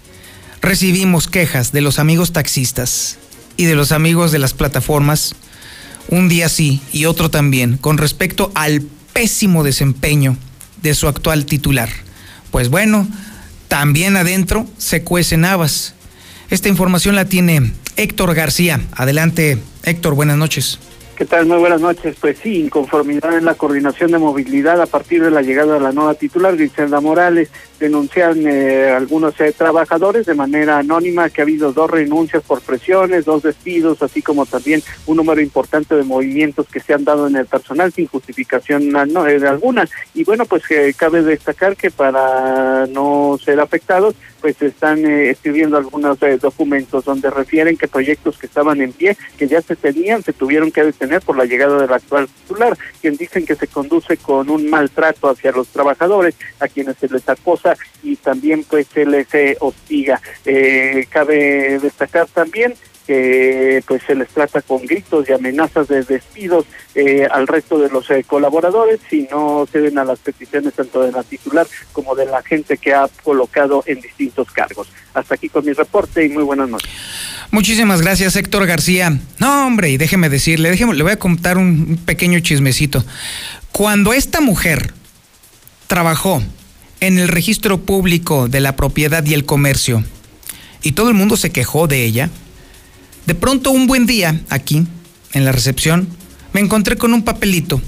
recibimos 0.61 1.29
quejas 1.29 1.73
de 1.73 1.81
los 1.81 1.99
amigos 1.99 2.33
taxistas 2.33 3.19
y 3.57 3.65
de 3.65 3.75
los 3.75 3.93
amigos 3.93 4.33
de 4.33 4.39
las 4.39 4.55
plataformas, 4.55 5.35
un 6.09 6.29
día 6.29 6.49
sí 6.49 6.81
y 6.93 7.05
otro 7.05 7.31
también, 7.31 7.77
con 7.77 7.99
respecto 7.99 8.51
al 8.55 8.83
pésimo 9.13 9.65
desempeño 9.65 10.37
de 10.83 10.95
su 10.95 11.09
actual 11.09 11.47
titular. 11.47 11.89
Pues 12.51 12.69
bueno, 12.69 13.07
también 13.69 14.17
adentro 14.17 14.67
se 14.79 15.03
cuecen 15.03 15.45
habas. 15.45 15.95
Esta 16.51 16.69
información 16.69 17.15
la 17.15 17.27
tiene 17.27 17.73
Héctor 17.97 18.35
García. 18.35 18.81
Adelante, 18.93 19.59
Héctor, 19.85 20.15
buenas 20.15 20.37
noches. 20.37 20.79
¿Qué 21.17 21.27
tal? 21.27 21.45
Muy 21.45 21.59
buenas 21.59 21.83
noches. 21.83 22.17
Pues 22.19 22.39
sí, 22.43 22.61
inconformidad 22.61 23.37
en 23.37 23.45
la 23.45 23.55
coordinación 23.55 24.11
de 24.11 24.19
movilidad 24.19 24.81
a 24.81 24.87
partir 24.87 25.23
de 25.23 25.31
la 25.31 25.43
llegada 25.43 25.75
de 25.75 25.81
la 25.81 25.93
nueva 25.93 26.15
titular, 26.15 26.57
Griselda 26.57 27.01
Morales. 27.03 27.51
Denuncian 27.81 28.47
eh, 28.47 28.91
algunos 28.91 29.41
eh, 29.41 29.55
trabajadores 29.57 30.27
de 30.27 30.35
manera 30.35 30.77
anónima 30.77 31.31
que 31.31 31.41
ha 31.41 31.45
habido 31.45 31.73
dos 31.73 31.91
renuncias 31.91 32.43
por 32.43 32.61
presiones, 32.61 33.25
dos 33.25 33.43
despidos, 33.43 34.03
así 34.03 34.21
como 34.21 34.45
también 34.45 34.83
un 35.07 35.17
número 35.17 35.41
importante 35.41 35.95
de 35.95 36.03
movimientos 36.03 36.67
que 36.69 36.81
se 36.81 36.93
han 36.93 37.05
dado 37.05 37.27
en 37.27 37.37
el 37.37 37.47
personal 37.47 37.91
sin 37.91 38.07
justificación 38.07 38.91
no, 38.91 39.27
eh, 39.27 39.49
alguna. 39.49 39.89
Y 40.13 40.25
bueno, 40.25 40.45
pues 40.45 40.65
cabe 40.95 41.23
destacar 41.23 41.75
que 41.75 41.91
para 41.91 42.87
no 42.87 43.39
ser 43.43 43.59
afectados, 43.61 44.15
pues 44.43 44.61
están 44.61 45.05
escribiendo 45.07 45.77
algunos 45.77 46.19
documentos 46.41 47.05
donde 47.05 47.31
refieren 47.31 47.77
que 47.77 47.89
proyectos 47.89 48.39
que 48.39 48.47
estaban 48.47 48.81
en 48.81 48.93
pie, 48.93 49.17
que 49.39 49.49
ya 49.49 49.61
se 49.61 49.77
tenían, 49.77 50.23
se 50.23 50.33
tuvieron 50.33 50.71
que 50.71 50.85
detener 50.85 51.21
por 51.23 51.37
la 51.37 51.45
llegada 51.45 51.81
del 51.81 51.93
actual 51.93 52.27
titular, 52.29 52.77
quien 53.01 53.17
dicen 53.17 53.45
que 53.45 53.55
se 53.55 53.67
conduce 53.67 54.17
con 54.17 54.49
un 54.49 54.69
maltrato 54.71 55.29
hacia 55.29 55.53
los 55.53 55.69
trabajadores, 55.69 56.37
a 56.59 56.69
quienes 56.69 56.97
se 56.97 57.09
les 57.09 57.29
acosa 57.29 57.70
y 58.03 58.17
también 58.17 58.65
pues 58.65 58.87
se 58.93 59.05
les 59.05 59.33
eh, 59.35 59.57
hostiga. 59.61 60.21
Eh, 60.45 61.07
cabe 61.11 61.79
destacar 61.79 62.27
también 62.29 62.75
que 63.07 63.83
pues 63.89 64.03
se 64.07 64.15
les 64.15 64.29
trata 64.29 64.63
con 64.63 64.87
gritos 64.87 65.29
y 65.29 65.33
amenazas 65.33 65.89
de 65.89 66.05
despidos 66.05 66.65
eh, 66.95 67.27
al 67.29 67.49
resto 67.49 67.79
de 67.79 67.89
los 67.89 68.07
colaboradores 68.27 69.01
si 69.11 69.27
no 69.31 69.67
ceden 69.67 69.99
a 69.99 70.05
las 70.05 70.21
peticiones 70.21 70.75
tanto 70.75 71.03
de 71.03 71.11
la 71.11 71.25
titular 71.25 71.67
como 71.93 72.15
de 72.15 72.27
la 72.27 72.41
gente 72.43 72.79
que 72.79 72.95
ha 72.95 73.09
colocado 73.25 73.83
en 73.87 74.01
distintos 74.01 74.53
cargos. 74.53 74.89
Hasta 75.13 75.35
aquí 75.35 75.49
con 75.49 75.65
mi 75.65 75.73
reporte 75.73 76.25
y 76.25 76.29
muy 76.29 76.45
buenas 76.45 76.69
noches. 76.69 76.91
Muchísimas 77.51 78.01
gracias, 78.01 78.37
Héctor 78.37 78.65
García. 78.67 79.19
No, 79.39 79.67
hombre, 79.67 79.91
y 79.91 79.97
déjeme 79.97 80.29
decirle, 80.29 80.71
déjeme, 80.71 80.95
le 80.95 81.03
voy 81.03 81.13
a 81.13 81.19
contar 81.19 81.59
un 81.59 81.99
pequeño 82.05 82.39
chismecito. 82.39 83.05
Cuando 83.73 84.13
esta 84.13 84.41
mujer 84.41 84.93
trabajó 85.89 86.41
en 87.01 87.19
el 87.19 87.29
registro 87.29 87.81
público 87.81 88.49
de 88.49 88.61
la 88.61 88.77
propiedad 88.77 89.25
y 89.25 89.35
el 89.35 89.45
comercio, 89.45 90.05
y 90.83 90.93
todo 90.93 91.09
el 91.09 91.15
mundo 91.15 91.37
se 91.37 91.51
quejó 91.51 91.87
de 91.87 92.05
ella, 92.05 92.31
de 93.27 93.35
pronto 93.35 93.71
un 93.71 93.87
buen 93.87 94.07
día, 94.07 94.41
aquí, 94.49 94.87
en 95.33 95.45
la 95.45 95.53
recepción, 95.53 96.09
me 96.53 96.61
encontré 96.61 96.97
con 96.97 97.15
un 97.15 97.23
papelito 97.23 97.81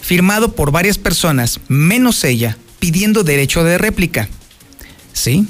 firmado 0.00 0.54
por 0.54 0.70
varias 0.70 0.98
personas, 0.98 1.60
menos 1.68 2.24
ella, 2.24 2.56
pidiendo 2.78 3.24
derecho 3.24 3.64
de 3.64 3.78
réplica. 3.78 4.28
¿Sí? 5.12 5.46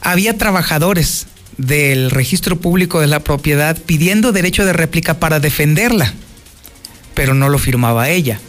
Había 0.00 0.38
trabajadores 0.38 1.26
del 1.58 2.10
registro 2.10 2.58
público 2.60 3.00
de 3.00 3.06
la 3.06 3.20
propiedad 3.20 3.76
pidiendo 3.76 4.32
derecho 4.32 4.64
de 4.64 4.72
réplica 4.72 5.20
para 5.20 5.40
defenderla, 5.40 6.14
pero 7.14 7.34
no 7.34 7.48
lo 7.48 7.58
firmaba 7.58 8.08
ella. 8.08 8.40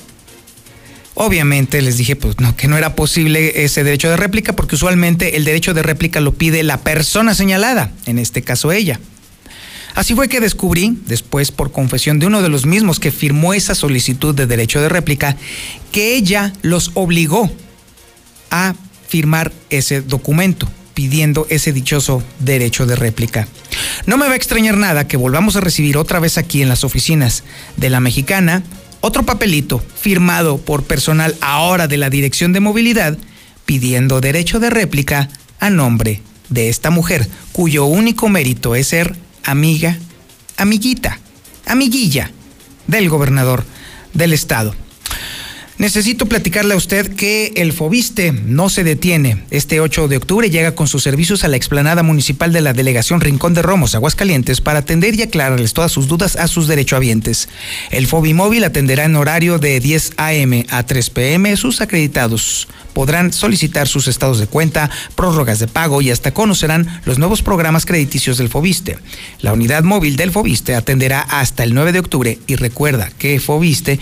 Obviamente 1.20 1.82
les 1.82 1.97
dije 1.97 2.15
pues 2.15 2.39
no, 2.39 2.55
que 2.55 2.68
no 2.68 2.78
era 2.78 2.93
posible 2.95 3.63
ese 3.63 3.84
derecho 3.84 4.07
de 4.07 4.18
réplica 4.18 4.53
porque 4.53 4.76
usualmente 4.76 5.36
el 5.36 5.45
derecho 5.45 5.74
de 5.74 5.82
réplica 5.82 6.22
lo 6.22 6.36
pide 6.36 6.61
la 6.61 6.78
persona 6.82 7.34
señalada, 7.34 7.91
en 8.05 8.20
este 8.20 8.43
caso 8.43 8.72
ella. 8.72 8.99
Así 9.95 10.13
fue 10.13 10.30
que 10.30 10.39
descubrí, 10.39 10.95
después 11.07 11.49
por 11.49 11.72
confesión 11.72 12.20
de 12.20 12.28
uno 12.28 12.43
de 12.43 12.49
los 12.49 12.68
mismos 12.68 12.99
que 12.99 13.09
firmó 13.09 13.55
esa 13.55 13.74
solicitud 13.74 14.36
de 14.36 14.45
derecho 14.45 14.80
de 14.80 14.89
réplica, 14.89 15.36
que 15.91 16.15
ella 16.15 16.53
los 16.61 16.91
obligó 16.93 17.51
a 18.51 18.76
firmar 19.07 19.51
ese 19.72 20.01
documento 20.01 20.70
pidiendo 20.93 21.47
ese 21.49 21.74
dichoso 21.74 22.22
derecho 22.39 22.86
de 22.86 22.95
réplica. 22.95 23.47
No 24.05 24.18
me 24.18 24.28
va 24.28 24.34
a 24.34 24.36
extrañar 24.36 24.78
nada 24.78 25.07
que 25.07 25.18
volvamos 25.18 25.55
a 25.55 25.61
recibir 25.61 25.97
otra 25.97 26.20
vez 26.20 26.38
aquí 26.38 26.61
en 26.61 26.70
las 26.70 26.84
oficinas 26.84 27.43
de 27.76 27.89
la 27.89 27.99
mexicana 27.99 28.61
otro 29.02 29.24
papelito 29.24 29.80
firmado 29.80 30.58
por 30.58 30.84
personal 30.84 31.36
ahora 31.41 31.88
de 31.88 31.98
la 31.98 32.10
Dirección 32.10 32.54
de 32.54 32.60
Movilidad 32.60 33.18
pidiendo 33.66 34.22
derecho 34.22 34.60
de 34.60 34.70
réplica 34.70 35.30
a 35.60 35.70
nombre 35.70 36.22
de 36.50 36.70
esta 36.70 36.89
mujer 36.89 37.28
cuyo 37.52 37.86
único 37.86 38.30
mérito 38.30 38.76
es 38.76 38.88
ser 38.88 39.16
amiga, 39.43 39.98
amiguita, 40.56 41.20
amiguilla 41.66 42.32
del 42.88 43.10
gobernador 43.10 43.66
del 44.14 44.34
estado. 44.34 44.74
Necesito 45.78 46.25
platicarle 46.25 46.73
a 46.73 46.78
usted 46.78 47.15
que 47.15 47.53
el 47.55 47.71
Fobiste 47.71 48.32
no 48.32 48.67
se 48.67 48.84
detiene. 48.84 49.43
Este 49.51 49.80
8 49.80 50.07
de 50.07 50.17
octubre 50.17 50.49
llega 50.49 50.73
con 50.73 50.88
sus 50.88 51.03
servicios 51.03 51.43
a 51.43 51.47
la 51.49 51.55
explanada 51.55 52.01
municipal 52.01 52.51
de 52.51 52.61
la 52.61 52.73
delegación 52.73 53.21
Rincón 53.21 53.53
de 53.53 53.61
Romos, 53.61 53.93
Aguascalientes, 53.93 54.59
para 54.59 54.80
atender 54.80 55.13
y 55.13 55.21
aclararles 55.21 55.73
todas 55.73 55.91
sus 55.91 56.07
dudas 56.07 56.36
a 56.36 56.47
sus 56.47 56.67
derechohabientes. 56.67 57.47
El 57.91 58.07
Fobimóvil 58.07 58.63
atenderá 58.63 59.05
en 59.05 59.15
horario 59.17 59.59
de 59.59 59.80
10 59.80 60.13
a.m. 60.17 60.65
a 60.71 60.82
3 60.82 61.09
p.m. 61.11 61.55
Sus 61.55 61.80
acreditados 61.80 62.67
podrán 62.93 63.32
solicitar 63.32 63.88
sus 63.88 64.07
estados 64.07 64.39
de 64.39 64.47
cuenta, 64.47 64.89
prórrogas 65.13 65.59
de 65.59 65.67
pago 65.67 66.01
y 66.01 66.09
hasta 66.09 66.34
conocerán 66.34 67.01
los 67.05 67.19
nuevos 67.19 67.43
programas 67.43 67.86
crediticios 67.86 68.39
del 68.39 68.49
Fobiste. 68.49 68.97
La 69.41 69.53
unidad 69.53 69.84
móvil 69.84 70.15
del 70.15 70.32
Fobiste 70.32 70.73
atenderá 70.73 71.21
hasta 71.21 71.63
el 71.63 71.75
9 71.75 71.91
de 71.91 71.99
octubre 71.99 72.39
y 72.47 72.55
recuerda 72.55 73.11
que 73.19 73.39
Fobiste 73.39 73.99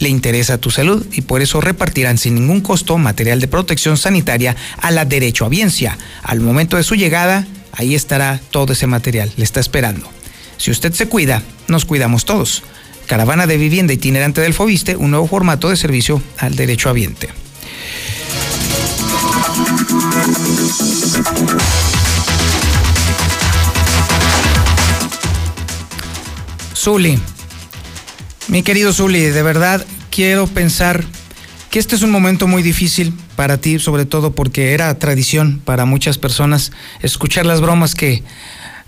le 0.00 0.08
interesa 0.08 0.58
tu 0.58 0.70
salud 0.70 1.06
y 1.12 1.20
por 1.20 1.42
eso 1.42 1.60
repartirán 1.60 2.18
sin 2.18 2.34
ningún 2.34 2.62
costo 2.62 2.98
material 2.98 3.40
de 3.40 3.46
protección 3.46 3.96
sanitaria 3.96 4.56
a 4.78 4.90
la 4.90 5.04
derecho 5.04 5.20
derechohabiencia. 5.20 5.96
Al 6.22 6.40
momento 6.40 6.76
de 6.76 6.82
su 6.82 6.96
llegada, 6.96 7.46
ahí 7.72 7.94
estará 7.94 8.40
todo 8.50 8.72
ese 8.72 8.86
material, 8.86 9.30
le 9.36 9.44
está 9.44 9.60
esperando. 9.60 10.10
Si 10.56 10.70
usted 10.70 10.92
se 10.92 11.06
cuida, 11.06 11.42
nos 11.68 11.84
cuidamos 11.84 12.24
todos. 12.24 12.62
Caravana 13.06 13.46
de 13.46 13.58
vivienda 13.58 13.92
itinerante 13.92 14.40
del 14.40 14.54
Fobiste, 14.54 14.96
un 14.96 15.10
nuevo 15.10 15.26
formato 15.26 15.68
de 15.68 15.76
servicio 15.76 16.22
al 16.38 16.56
derecho 16.56 16.92
derechohabiente. 16.92 17.28
Zuli, 26.74 27.18
mi 28.50 28.64
querido 28.64 28.92
Zuli, 28.92 29.20
de 29.20 29.42
verdad 29.44 29.86
quiero 30.10 30.48
pensar 30.48 31.04
que 31.70 31.78
este 31.78 31.94
es 31.94 32.02
un 32.02 32.10
momento 32.10 32.48
muy 32.48 32.64
difícil 32.64 33.14
para 33.36 33.58
ti, 33.58 33.78
sobre 33.78 34.04
todo 34.04 34.32
porque 34.32 34.74
era 34.74 34.98
tradición 34.98 35.60
para 35.64 35.84
muchas 35.84 36.18
personas 36.18 36.72
escuchar 37.00 37.46
las 37.46 37.60
bromas 37.60 37.94
que 37.94 38.24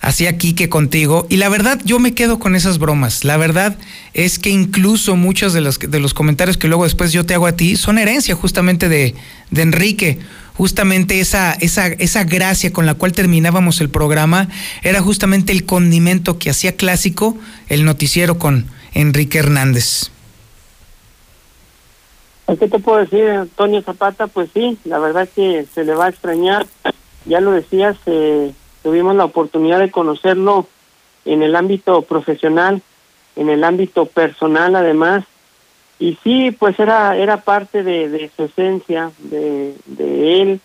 hacía 0.01 0.37
Quique 0.37 0.69
contigo. 0.69 1.29
Y 1.31 1.37
la 1.37 1.49
verdad, 1.49 1.81
yo 1.85 2.01
me 2.01 2.13
quedo 2.13 2.41
con 2.41 2.57
esas 2.57 2.79
bromas. 2.79 3.23
La 3.23 3.37
verdad 3.37 3.79
es 4.15 4.41
que 4.41 4.51
incluso 4.51 5.15
muchos 5.15 5.53
de 5.53 5.61
los, 5.61 5.79
de 5.79 6.01
los 6.01 6.13
comentarios 6.13 6.57
que 6.57 6.67
luego 6.67 6.83
después 6.83 7.13
yo 7.13 7.25
te 7.25 7.35
hago 7.35 7.47
a 7.47 7.53
ti 7.53 7.77
son 7.77 7.99
herencia 7.99 8.35
justamente 8.35 8.89
de, 8.89 9.15
de 9.53 9.63
Enrique. 9.63 10.19
Justamente 10.55 11.21
esa, 11.21 11.53
esa, 11.53 11.87
esa 11.87 12.25
gracia 12.25 12.73
con 12.73 12.85
la 12.85 12.95
cual 12.95 13.13
terminábamos 13.13 13.81
el 13.81 13.91
programa 13.91 14.49
era 14.83 15.01
justamente 15.01 15.53
el 15.53 15.65
condimento 15.65 16.37
que 16.39 16.51
hacía 16.51 16.77
clásico 16.77 17.39
el 17.69 17.85
noticiero 17.85 18.39
con 18.39 18.67
Enrique 18.95 19.39
Hernández. 19.39 20.11
¿Qué 22.59 22.69
te 22.69 22.79
puedo 22.79 22.99
decir, 22.99 23.29
Antonio 23.31 23.83
Zapata? 23.83 24.27
Pues 24.27 24.51
sí, 24.53 24.79
la 24.85 24.99
verdad 24.99 25.29
que 25.35 25.67
se 25.73 25.85
le 25.85 25.95
va 25.95 26.07
a 26.07 26.11
extrañar. 26.11 26.67
Ya 27.25 27.41
lo 27.41 27.53
decías, 27.53 27.97
eh, 28.07 28.53
tuvimos 28.83 29.17
la 29.17 29.25
oportunidad 29.25 29.79
de 29.79 29.91
conocerlo 29.91 30.67
en 31.25 31.43
el 31.43 31.57
ámbito 31.57 32.03
profesional, 32.03 32.83
en 33.37 33.49
el 33.49 33.65
ámbito 33.65 34.07
personal 34.07 34.77
además. 34.77 35.25
Y 35.99 36.19
sí, 36.25 36.51
pues 36.51 36.79
era 36.81 37.17
era 37.17 37.39
parte 37.39 37.83
de, 37.83 38.31
su 38.37 38.45
esencia, 38.45 39.13
de, 39.19 39.75
él, 40.43 40.61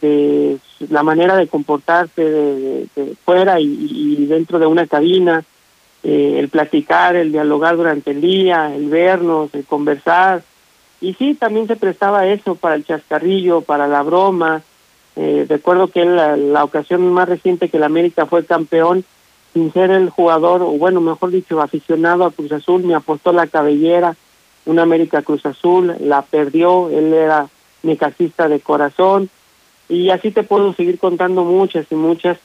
de 0.00 0.58
la 0.90 1.02
manera 1.04 1.36
de 1.36 1.46
comportarse 1.46 2.22
de, 2.22 3.16
fuera 3.24 3.60
y, 3.60 4.26
dentro 4.26 4.58
de 4.58 4.66
una 4.66 4.86
cabina, 4.86 5.44
eh, 6.08 6.38
el 6.38 6.48
platicar, 6.50 7.16
el 7.16 7.32
dialogar 7.32 7.76
durante 7.76 8.12
el 8.12 8.20
día, 8.20 8.72
el 8.72 8.88
vernos, 8.88 9.52
el 9.54 9.64
conversar. 9.64 10.44
Y 11.00 11.14
sí, 11.14 11.34
también 11.34 11.66
se 11.66 11.74
prestaba 11.74 12.28
eso 12.28 12.54
para 12.54 12.76
el 12.76 12.84
chascarrillo, 12.84 13.62
para 13.62 13.88
la 13.88 14.02
broma. 14.02 14.62
Eh, 15.16 15.46
recuerdo 15.48 15.88
que 15.88 16.04
la, 16.04 16.36
la 16.36 16.62
ocasión 16.62 17.12
más 17.12 17.28
reciente 17.28 17.68
que 17.68 17.78
el 17.78 17.82
América 17.82 18.26
fue 18.26 18.46
campeón, 18.46 19.04
sin 19.52 19.72
ser 19.72 19.90
el 19.90 20.08
jugador, 20.10 20.62
o 20.62 20.70
bueno, 20.78 21.00
mejor 21.00 21.32
dicho, 21.32 21.60
aficionado 21.60 22.24
a 22.24 22.30
Cruz 22.30 22.52
Azul, 22.52 22.84
me 22.84 22.94
apostó 22.94 23.32
la 23.32 23.48
cabellera, 23.48 24.14
un 24.64 24.78
América 24.78 25.22
Cruz 25.22 25.44
Azul, 25.44 25.96
la 25.98 26.22
perdió, 26.22 26.88
él 26.88 27.12
era 27.14 27.48
casista 27.98 28.48
de 28.48 28.60
corazón, 28.60 29.28
y 29.88 30.10
así 30.10 30.30
te 30.30 30.44
puedo 30.44 30.72
seguir 30.72 31.00
contando 31.00 31.42
muchas 31.42 31.86
y 31.90 31.96
muchas, 31.96 32.38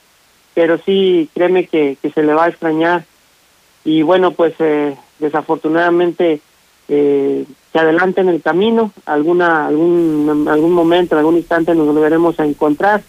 pero 0.55 0.79
sí, 0.79 1.29
créeme 1.35 1.67
que 1.67 1.97
se 2.01 2.23
le 2.23 2.33
va 2.33 2.45
a 2.45 2.49
extrañar 2.49 3.05
y 3.83 4.01
bueno, 4.03 4.31
pues 4.31 4.53
eh, 4.59 4.95
desafortunadamente 5.19 6.41
eh, 6.87 7.45
se 7.71 7.79
adelanta 7.79 8.21
en 8.21 8.29
el 8.29 8.41
camino, 8.41 8.91
alguna 9.05 9.67
algún 9.67 10.47
algún 10.47 10.73
momento, 10.73 11.15
en 11.15 11.19
algún 11.19 11.37
instante 11.37 11.73
nos 11.73 11.87
volveremos 11.87 12.39
a 12.39 12.45
encontrar, 12.45 13.01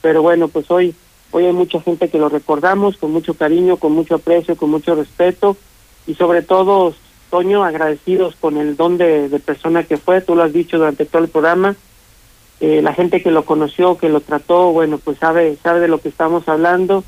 pero 0.00 0.22
bueno, 0.22 0.48
pues 0.48 0.70
hoy 0.70 0.94
hoy 1.30 1.44
hay 1.44 1.52
mucha 1.52 1.80
gente 1.80 2.08
que 2.08 2.18
lo 2.18 2.28
recordamos 2.28 2.96
con 2.96 3.12
mucho 3.12 3.34
cariño, 3.34 3.76
con 3.76 3.92
mucho 3.92 4.16
aprecio, 4.16 4.56
con 4.56 4.70
mucho 4.70 4.94
respeto 4.94 5.56
y 6.06 6.14
sobre 6.14 6.42
todo 6.42 6.94
Toño 7.30 7.62
agradecidos 7.62 8.34
con 8.36 8.56
el 8.56 8.76
don 8.76 8.96
de, 8.96 9.28
persona 9.44 9.82
que 9.82 9.98
fue, 9.98 10.22
tú 10.22 10.34
lo 10.34 10.42
has 10.42 10.52
dicho 10.52 10.78
durante 10.78 11.04
todo 11.04 11.22
el 11.22 11.28
programa, 11.28 11.76
eh, 12.60 12.80
la 12.82 12.94
gente 12.94 13.22
que 13.22 13.30
lo 13.30 13.44
conoció, 13.44 13.98
que 13.98 14.08
lo 14.08 14.20
trató, 14.20 14.72
bueno, 14.72 14.96
pues 14.96 15.18
sabe 15.18 15.56
sabe 15.62 15.80
de 15.80 15.88
lo 15.88 15.98
que 16.00 16.08
estamos 16.08 16.48
hablando 16.48 17.04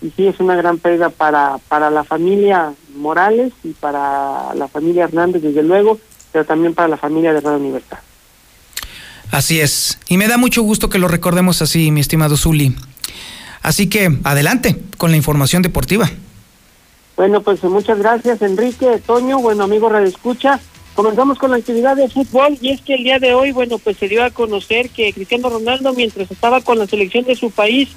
y 0.00 0.10
sí 0.10 0.26
es 0.26 0.38
una 0.40 0.56
gran 0.56 0.78
pérdida 0.78 1.10
para, 1.10 1.58
para 1.68 1.90
la 1.90 2.04
familia 2.04 2.72
Morales 2.94 3.52
y 3.64 3.70
para 3.70 4.54
la 4.54 4.68
familia 4.68 5.04
Hernández, 5.04 5.42
desde 5.42 5.62
luego, 5.62 5.98
pero 6.32 6.44
también 6.44 6.74
para 6.74 6.88
la 6.88 6.96
familia 6.96 7.32
de 7.32 7.40
Radio 7.40 7.58
Libertad. 7.58 7.98
Así 9.30 9.60
es, 9.60 9.98
y 10.08 10.16
me 10.16 10.28
da 10.28 10.38
mucho 10.38 10.62
gusto 10.62 10.88
que 10.88 10.98
lo 10.98 11.08
recordemos 11.08 11.60
así, 11.60 11.90
mi 11.90 12.00
estimado 12.00 12.36
Zuli. 12.36 12.74
Así 13.62 13.88
que 13.88 14.18
adelante 14.24 14.80
con 14.96 15.10
la 15.10 15.16
información 15.16 15.62
deportiva. 15.62 16.10
Bueno, 17.16 17.42
pues 17.42 17.62
muchas 17.64 17.98
gracias, 17.98 18.40
Enrique, 18.42 19.02
Toño, 19.04 19.40
bueno, 19.40 19.64
amigo 19.64 19.88
Radio 19.88 20.06
Escucha. 20.06 20.60
Comenzamos 20.94 21.38
con 21.38 21.50
la 21.50 21.58
actividad 21.58 21.96
de 21.96 22.08
fútbol 22.08 22.56
y 22.60 22.70
es 22.70 22.80
que 22.80 22.94
el 22.94 23.04
día 23.04 23.18
de 23.18 23.34
hoy, 23.34 23.52
bueno, 23.52 23.78
pues 23.78 23.96
se 23.98 24.08
dio 24.08 24.24
a 24.24 24.30
conocer 24.30 24.90
que 24.90 25.12
Cristiano 25.12 25.48
Ronaldo, 25.50 25.92
mientras 25.92 26.30
estaba 26.30 26.60
con 26.60 26.78
la 26.78 26.86
selección 26.86 27.24
de 27.24 27.36
su 27.36 27.50
país, 27.50 27.88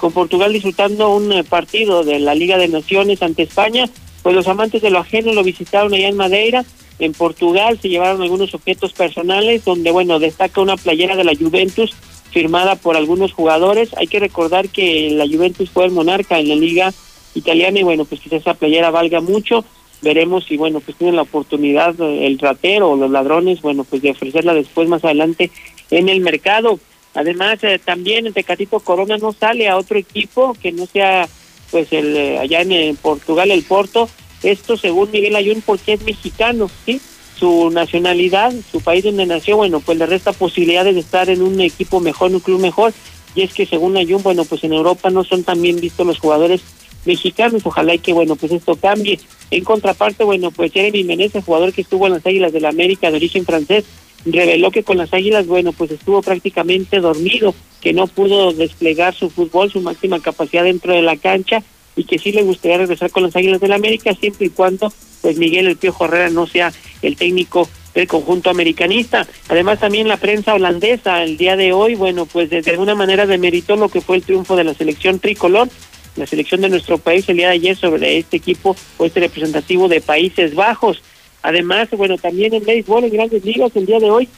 con 0.00 0.12
Portugal 0.12 0.52
disfrutando 0.52 1.14
un 1.14 1.30
eh, 1.30 1.44
partido 1.44 2.02
de 2.02 2.18
la 2.18 2.34
Liga 2.34 2.56
de 2.56 2.68
Naciones 2.68 3.22
ante 3.22 3.42
España, 3.42 3.88
pues 4.22 4.34
los 4.34 4.48
amantes 4.48 4.82
de 4.82 4.90
lo 4.90 4.98
ajeno 4.98 5.32
lo 5.32 5.44
visitaron 5.44 5.94
allá 5.94 6.08
en 6.08 6.16
Madeira. 6.16 6.64
En 6.98 7.12
Portugal 7.12 7.78
se 7.80 7.88
llevaron 7.88 8.20
algunos 8.22 8.54
objetos 8.54 8.92
personales, 8.92 9.64
donde, 9.64 9.90
bueno, 9.90 10.18
destaca 10.18 10.60
una 10.60 10.76
playera 10.76 11.16
de 11.16 11.24
la 11.24 11.34
Juventus 11.34 11.94
firmada 12.30 12.76
por 12.76 12.96
algunos 12.96 13.32
jugadores. 13.32 13.90
Hay 13.96 14.06
que 14.06 14.20
recordar 14.20 14.68
que 14.68 15.10
la 15.10 15.26
Juventus 15.26 15.70
fue 15.70 15.86
el 15.86 15.92
monarca 15.92 16.38
en 16.38 16.48
la 16.48 16.54
Liga 16.54 16.92
Italiana 17.34 17.80
y, 17.80 17.82
bueno, 17.82 18.04
pues 18.04 18.20
quizás 18.20 18.40
esa 18.40 18.54
playera 18.54 18.90
valga 18.90 19.20
mucho. 19.20 19.64
Veremos 20.02 20.44
si, 20.44 20.56
bueno, 20.56 20.80
pues 20.80 20.96
tienen 20.96 21.16
la 21.16 21.22
oportunidad 21.22 21.94
eh, 22.00 22.26
el 22.26 22.38
ratero 22.38 22.90
o 22.90 22.96
los 22.96 23.10
ladrones, 23.10 23.60
bueno, 23.62 23.84
pues 23.84 24.02
de 24.02 24.10
ofrecerla 24.10 24.54
después 24.54 24.88
más 24.88 25.04
adelante 25.04 25.50
en 25.90 26.08
el 26.08 26.20
mercado. 26.20 26.78
Además, 27.20 27.62
eh, 27.62 27.78
también 27.78 28.26
el 28.26 28.32
Tecatito 28.32 28.80
Corona 28.80 29.18
no 29.18 29.32
sale 29.32 29.68
a 29.68 29.76
otro 29.76 29.98
equipo 29.98 30.54
que 30.54 30.72
no 30.72 30.86
sea 30.86 31.28
pues 31.70 31.92
el 31.92 32.16
eh, 32.16 32.38
allá 32.38 32.62
en, 32.62 32.96
Portugal 32.96 33.50
el 33.50 33.62
Porto. 33.62 34.08
Esto 34.42 34.78
según 34.78 35.10
Miguel 35.10 35.36
Ayun 35.36 35.60
porque 35.60 35.92
es 35.92 36.02
mexicano, 36.02 36.70
¿sí? 36.86 36.98
Su 37.38 37.70
nacionalidad, 37.70 38.52
su 38.70 38.80
país 38.80 39.04
donde 39.04 39.26
nació, 39.26 39.58
bueno, 39.58 39.80
pues 39.80 39.98
le 39.98 40.06
resta 40.06 40.32
posibilidades 40.32 40.94
de 40.94 41.00
estar 41.00 41.28
en 41.28 41.42
un 41.42 41.60
equipo 41.60 42.00
mejor, 42.00 42.32
un 42.32 42.40
club 42.40 42.60
mejor. 42.60 42.94
Y 43.34 43.42
es 43.42 43.52
que 43.52 43.66
según 43.66 43.98
Ayun, 43.98 44.22
bueno, 44.22 44.44
pues 44.46 44.64
en 44.64 44.72
Europa 44.72 45.10
no 45.10 45.22
son 45.22 45.44
tan 45.44 45.60
bien 45.60 45.78
vistos 45.78 46.06
los 46.06 46.18
jugadores 46.18 46.62
mexicanos. 47.04 47.66
Ojalá 47.66 47.94
y 47.94 47.98
que, 47.98 48.14
bueno, 48.14 48.34
pues 48.36 48.52
esto 48.52 48.76
cambie. 48.76 49.20
En 49.50 49.62
contraparte, 49.62 50.24
bueno, 50.24 50.50
pues 50.50 50.72
Jeremy 50.72 51.04
Menezes, 51.04 51.44
jugador 51.44 51.72
que 51.72 51.82
estuvo 51.82 52.06
en 52.06 52.14
las 52.14 52.26
Águilas 52.26 52.52
de 52.52 52.60
la 52.60 52.70
América 52.70 53.10
de 53.10 53.16
origen 53.16 53.44
francés, 53.44 53.84
reveló 54.24 54.70
que 54.70 54.82
con 54.82 54.98
las 54.98 55.12
Águilas, 55.12 55.46
bueno, 55.46 55.72
pues 55.72 55.90
estuvo 55.90 56.22
prácticamente 56.22 57.00
dormido, 57.00 57.54
que 57.80 57.92
no 57.92 58.06
pudo 58.06 58.52
desplegar 58.52 59.14
su 59.14 59.30
fútbol, 59.30 59.70
su 59.70 59.80
máxima 59.80 60.20
capacidad 60.20 60.64
dentro 60.64 60.92
de 60.92 61.02
la 61.02 61.16
cancha 61.16 61.62
y 61.96 62.04
que 62.04 62.18
sí 62.18 62.32
le 62.32 62.42
gustaría 62.42 62.78
regresar 62.78 63.10
con 63.10 63.22
las 63.22 63.36
Águilas 63.36 63.60
del 63.60 63.72
América 63.72 64.14
siempre 64.14 64.46
y 64.46 64.50
cuando 64.50 64.92
pues 65.22 65.36
Miguel 65.36 65.66
El 65.66 65.76
Piojo 65.76 66.04
Herrera 66.04 66.30
no 66.30 66.46
sea 66.46 66.72
el 67.02 67.16
técnico 67.16 67.68
del 67.94 68.06
conjunto 68.06 68.50
americanista. 68.50 69.26
Además 69.48 69.80
también 69.80 70.08
la 70.08 70.16
prensa 70.16 70.54
holandesa 70.54 71.22
el 71.22 71.36
día 71.36 71.56
de 71.56 71.72
hoy, 71.72 71.94
bueno, 71.94 72.26
pues 72.26 72.50
de, 72.50 72.62
alguna 72.70 72.94
manera 72.94 73.26
demeritó 73.26 73.76
lo 73.76 73.88
que 73.88 74.00
fue 74.00 74.16
el 74.16 74.22
triunfo 74.22 74.56
de 74.56 74.64
la 74.64 74.74
selección 74.74 75.18
tricolor, 75.18 75.68
la 76.16 76.26
selección 76.26 76.60
de 76.60 76.68
nuestro 76.68 76.98
país 76.98 77.28
el 77.28 77.38
día 77.38 77.48
de 77.48 77.54
ayer 77.54 77.76
sobre 77.76 78.18
este 78.18 78.36
equipo 78.36 78.76
o 78.98 79.04
este 79.04 79.20
representativo 79.20 79.88
de 79.88 80.00
Países 80.00 80.54
Bajos. 80.54 81.02
Además, 81.42 81.88
bueno, 81.92 82.18
también 82.18 82.54
en 82.54 82.64
béisbol 82.64 83.04
en 83.04 83.12
grandes 83.12 83.44
ligas 83.44 83.72
el 83.74 83.86
día 83.86 83.98
de 83.98 84.10
hoy, 84.10 84.28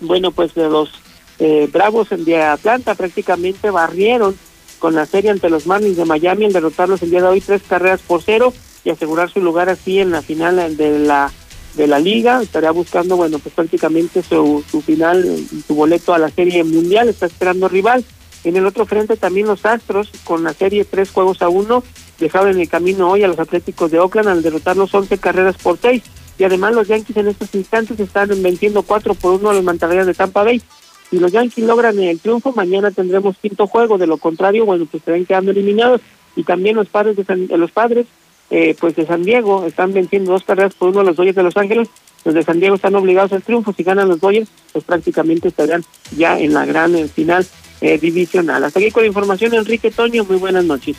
bueno, 0.00 0.32
pues 0.32 0.54
de 0.54 0.68
los 0.68 0.90
eh, 1.38 1.68
Bravos 1.72 2.08
de 2.10 2.42
Atlanta 2.42 2.94
prácticamente 2.94 3.70
barrieron 3.70 4.36
con 4.78 4.94
la 4.94 5.06
serie 5.06 5.30
ante 5.30 5.50
los 5.50 5.66
Marlins 5.66 5.96
de 5.96 6.04
Miami 6.04 6.44
al 6.44 6.52
derrotarlos 6.52 7.02
el 7.02 7.10
día 7.10 7.22
de 7.22 7.28
hoy 7.28 7.40
tres 7.40 7.62
carreras 7.68 8.00
por 8.00 8.22
cero 8.22 8.52
y 8.84 8.90
asegurar 8.90 9.30
su 9.30 9.40
lugar 9.40 9.68
así 9.68 10.00
en 10.00 10.10
la 10.10 10.22
final 10.22 10.76
de 10.76 10.98
la 11.00 11.32
de 11.74 11.86
la 11.86 12.00
liga, 12.00 12.42
estaría 12.42 12.72
buscando, 12.72 13.16
bueno, 13.16 13.38
pues 13.38 13.54
prácticamente 13.54 14.22
su, 14.22 14.64
su 14.68 14.80
final, 14.80 15.24
su 15.66 15.74
boleto 15.74 16.12
a 16.12 16.18
la 16.18 16.28
serie 16.28 16.64
mundial, 16.64 17.08
está 17.08 17.26
esperando 17.26 17.68
rival. 17.68 18.04
En 18.44 18.56
el 18.56 18.66
otro 18.66 18.84
frente 18.84 19.16
también 19.16 19.46
los 19.46 19.64
Astros, 19.64 20.10
con 20.24 20.42
la 20.42 20.54
serie 20.54 20.84
tres 20.84 21.10
juegos 21.10 21.40
a 21.40 21.48
uno, 21.48 21.84
dejaron 22.18 22.50
en 22.50 22.60
el 22.60 22.68
camino 22.68 23.10
hoy 23.10 23.22
a 23.22 23.28
los 23.28 23.38
Atléticos 23.38 23.90
de 23.90 23.98
Oakland 23.98 24.28
al 24.28 24.42
derrotar 24.42 24.76
los 24.76 24.92
11 24.94 25.18
carreras 25.18 25.56
por 25.56 25.78
seis. 25.78 26.02
Y 26.38 26.44
además 26.44 26.74
los 26.74 26.88
Yankees 26.88 27.16
en 27.16 27.28
estos 27.28 27.54
instantes 27.54 27.98
están 27.98 28.28
venciendo 28.42 28.82
cuatro 28.82 29.14
por 29.14 29.34
uno 29.34 29.50
a 29.50 29.54
los 29.54 29.64
Mantarrayas 29.64 30.06
de 30.06 30.14
Tampa 30.14 30.44
Bay. 30.44 30.62
Si 31.10 31.18
los 31.18 31.32
Yankees 31.32 31.64
logran 31.64 31.98
el 31.98 32.20
triunfo, 32.20 32.52
mañana 32.52 32.90
tendremos 32.90 33.36
quinto 33.38 33.66
juego. 33.66 33.98
De 33.98 34.06
lo 34.06 34.18
contrario, 34.18 34.64
bueno, 34.64 34.86
pues 34.86 35.00
estarán 35.00 35.24
quedando 35.24 35.50
eliminados. 35.50 36.00
Y 36.36 36.44
también 36.44 36.76
los 36.76 36.88
padres 36.88 37.16
de 37.16 37.58
los 37.58 37.70
padres 37.72 38.06
eh, 38.50 38.74
pues 38.78 38.96
de 38.96 39.04
San 39.04 39.24
Diego 39.24 39.66
están 39.66 39.92
venciendo 39.92 40.32
dos 40.32 40.44
carreras 40.44 40.74
por 40.74 40.90
uno 40.90 41.00
a 41.00 41.04
los 41.04 41.16
Dodgers 41.16 41.36
de 41.36 41.42
Los 41.42 41.56
Ángeles. 41.56 41.88
Los 42.24 42.34
de 42.34 42.42
San 42.42 42.60
Diego 42.60 42.76
están 42.76 42.94
obligados 42.94 43.32
al 43.32 43.42
triunfo. 43.42 43.72
Si 43.72 43.82
ganan 43.82 44.08
los 44.08 44.20
Dodgers, 44.20 44.48
pues 44.72 44.84
prácticamente 44.84 45.48
estarán 45.48 45.84
ya 46.16 46.38
en 46.38 46.54
la 46.54 46.64
gran 46.66 47.08
final 47.08 47.46
eh, 47.80 47.98
divisional. 47.98 48.64
Hasta 48.64 48.80
aquí 48.80 48.90
con 48.90 49.02
la 49.02 49.08
información, 49.08 49.54
Enrique 49.54 49.90
Toño. 49.90 50.24
Muy 50.24 50.36
buenas 50.36 50.64
noches. 50.64 50.96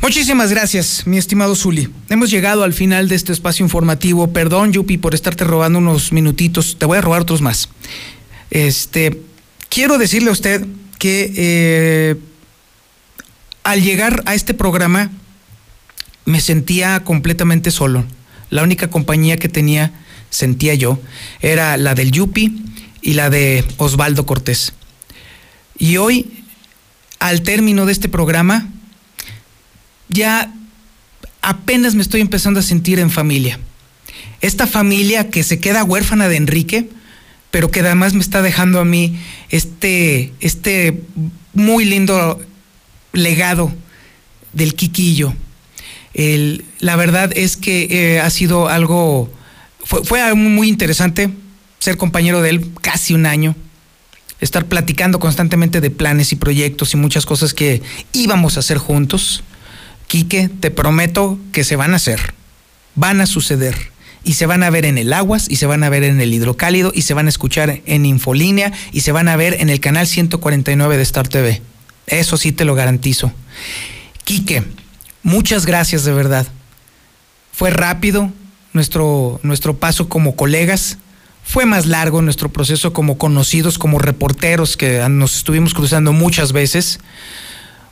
Muchísimas 0.00 0.50
gracias, 0.50 1.06
mi 1.06 1.18
estimado 1.18 1.56
Zuli. 1.56 1.88
Hemos 2.08 2.30
llegado 2.30 2.62
al 2.64 2.72
final 2.72 3.08
de 3.08 3.16
este 3.16 3.32
espacio 3.32 3.64
informativo. 3.64 4.32
Perdón, 4.32 4.72
Yupi, 4.72 4.98
por 4.98 5.14
estarte 5.14 5.44
robando 5.44 5.78
unos 5.78 6.12
minutitos. 6.12 6.76
Te 6.78 6.86
voy 6.86 6.98
a 6.98 7.00
robar 7.00 7.22
otros 7.22 7.42
más. 7.42 7.68
Este, 8.50 9.20
quiero 9.68 9.98
decirle 9.98 10.28
a 10.30 10.32
usted 10.32 10.64
que 10.98 12.16
al 13.64 13.82
llegar 13.82 14.22
a 14.26 14.34
este 14.34 14.54
programa 14.54 15.10
me 16.24 16.40
sentía 16.40 17.02
completamente 17.02 17.70
solo. 17.70 18.04
La 18.48 18.62
única 18.62 18.90
compañía 18.90 19.38
que 19.38 19.48
tenía, 19.48 19.92
sentía 20.30 20.74
yo, 20.74 21.00
era 21.40 21.76
la 21.76 21.94
del 21.94 22.12
Yupi 22.12 22.62
y 23.02 23.14
la 23.14 23.28
de 23.28 23.64
Osvaldo 23.78 24.26
Cortés. 24.26 24.72
Y 25.78 25.96
hoy, 25.96 26.44
al 27.18 27.42
término 27.42 27.86
de 27.86 27.92
este 27.92 28.08
programa, 28.08 28.68
ya 30.08 30.52
apenas 31.42 31.94
me 31.94 32.02
estoy 32.02 32.20
empezando 32.20 32.60
a 32.60 32.62
sentir 32.62 32.98
en 32.98 33.10
familia. 33.10 33.58
Esta 34.40 34.66
familia 34.66 35.30
que 35.30 35.42
se 35.42 35.60
queda 35.60 35.84
huérfana 35.84 36.28
de 36.28 36.36
Enrique, 36.36 36.88
pero 37.50 37.70
que 37.70 37.80
además 37.80 38.14
me 38.14 38.20
está 38.20 38.42
dejando 38.42 38.80
a 38.80 38.84
mí 38.84 39.18
este, 39.50 40.32
este 40.40 41.02
muy 41.54 41.84
lindo 41.84 42.40
legado 43.12 43.72
del 44.52 44.74
Quiquillo 44.74 45.34
la 46.78 46.96
verdad 46.96 47.30
es 47.34 47.56
que 47.56 47.88
eh, 47.90 48.20
ha 48.20 48.30
sido 48.30 48.68
algo, 48.68 49.30
fue, 49.84 50.02
fue 50.04 50.34
muy 50.34 50.68
interesante 50.68 51.30
ser 51.78 51.96
compañero 51.96 52.40
de 52.40 52.50
él 52.50 52.72
casi 52.80 53.14
un 53.14 53.26
año, 53.26 53.54
estar 54.40 54.66
platicando 54.66 55.18
constantemente 55.18 55.80
de 55.80 55.90
planes 55.90 56.32
y 56.32 56.36
proyectos 56.36 56.94
y 56.94 56.96
muchas 56.96 57.26
cosas 57.26 57.54
que 57.54 57.82
íbamos 58.12 58.56
a 58.56 58.60
hacer 58.60 58.78
juntos. 58.78 59.42
Quique, 60.06 60.48
te 60.48 60.70
prometo 60.70 61.38
que 61.52 61.64
se 61.64 61.76
van 61.76 61.92
a 61.92 61.96
hacer, 61.96 62.34
van 62.94 63.20
a 63.20 63.26
suceder 63.26 63.90
y 64.22 64.34
se 64.34 64.46
van 64.46 64.62
a 64.62 64.70
ver 64.70 64.84
en 64.84 64.98
el 64.98 65.12
Aguas 65.12 65.46
y 65.48 65.56
se 65.56 65.66
van 65.66 65.82
a 65.84 65.88
ver 65.88 66.04
en 66.04 66.20
el 66.20 66.32
Hidrocálido 66.32 66.92
y 66.94 67.02
se 67.02 67.14
van 67.14 67.26
a 67.26 67.30
escuchar 67.30 67.80
en 67.86 68.06
Infolínea 68.06 68.72
y 68.92 69.00
se 69.00 69.12
van 69.12 69.28
a 69.28 69.36
ver 69.36 69.56
en 69.60 69.70
el 69.70 69.80
canal 69.80 70.06
149 70.06 70.96
de 70.96 71.02
Star 71.02 71.28
TV. 71.28 71.62
Eso 72.06 72.36
sí 72.36 72.52
te 72.52 72.64
lo 72.64 72.74
garantizo. 72.74 73.32
Quique, 74.24 74.62
Muchas 75.26 75.66
gracias 75.66 76.04
de 76.04 76.12
verdad. 76.12 76.46
Fue 77.52 77.70
rápido 77.70 78.30
nuestro, 78.72 79.40
nuestro 79.42 79.76
paso 79.76 80.08
como 80.08 80.36
colegas, 80.36 80.98
fue 81.46 81.64
más 81.64 81.86
largo 81.86 82.22
nuestro 82.22 82.48
proceso 82.48 82.92
como 82.92 83.18
conocidos, 83.18 83.78
como 83.78 84.00
reporteros 84.00 84.76
que 84.76 85.08
nos 85.08 85.36
estuvimos 85.36 85.74
cruzando 85.74 86.12
muchas 86.12 86.52
veces. 86.52 86.98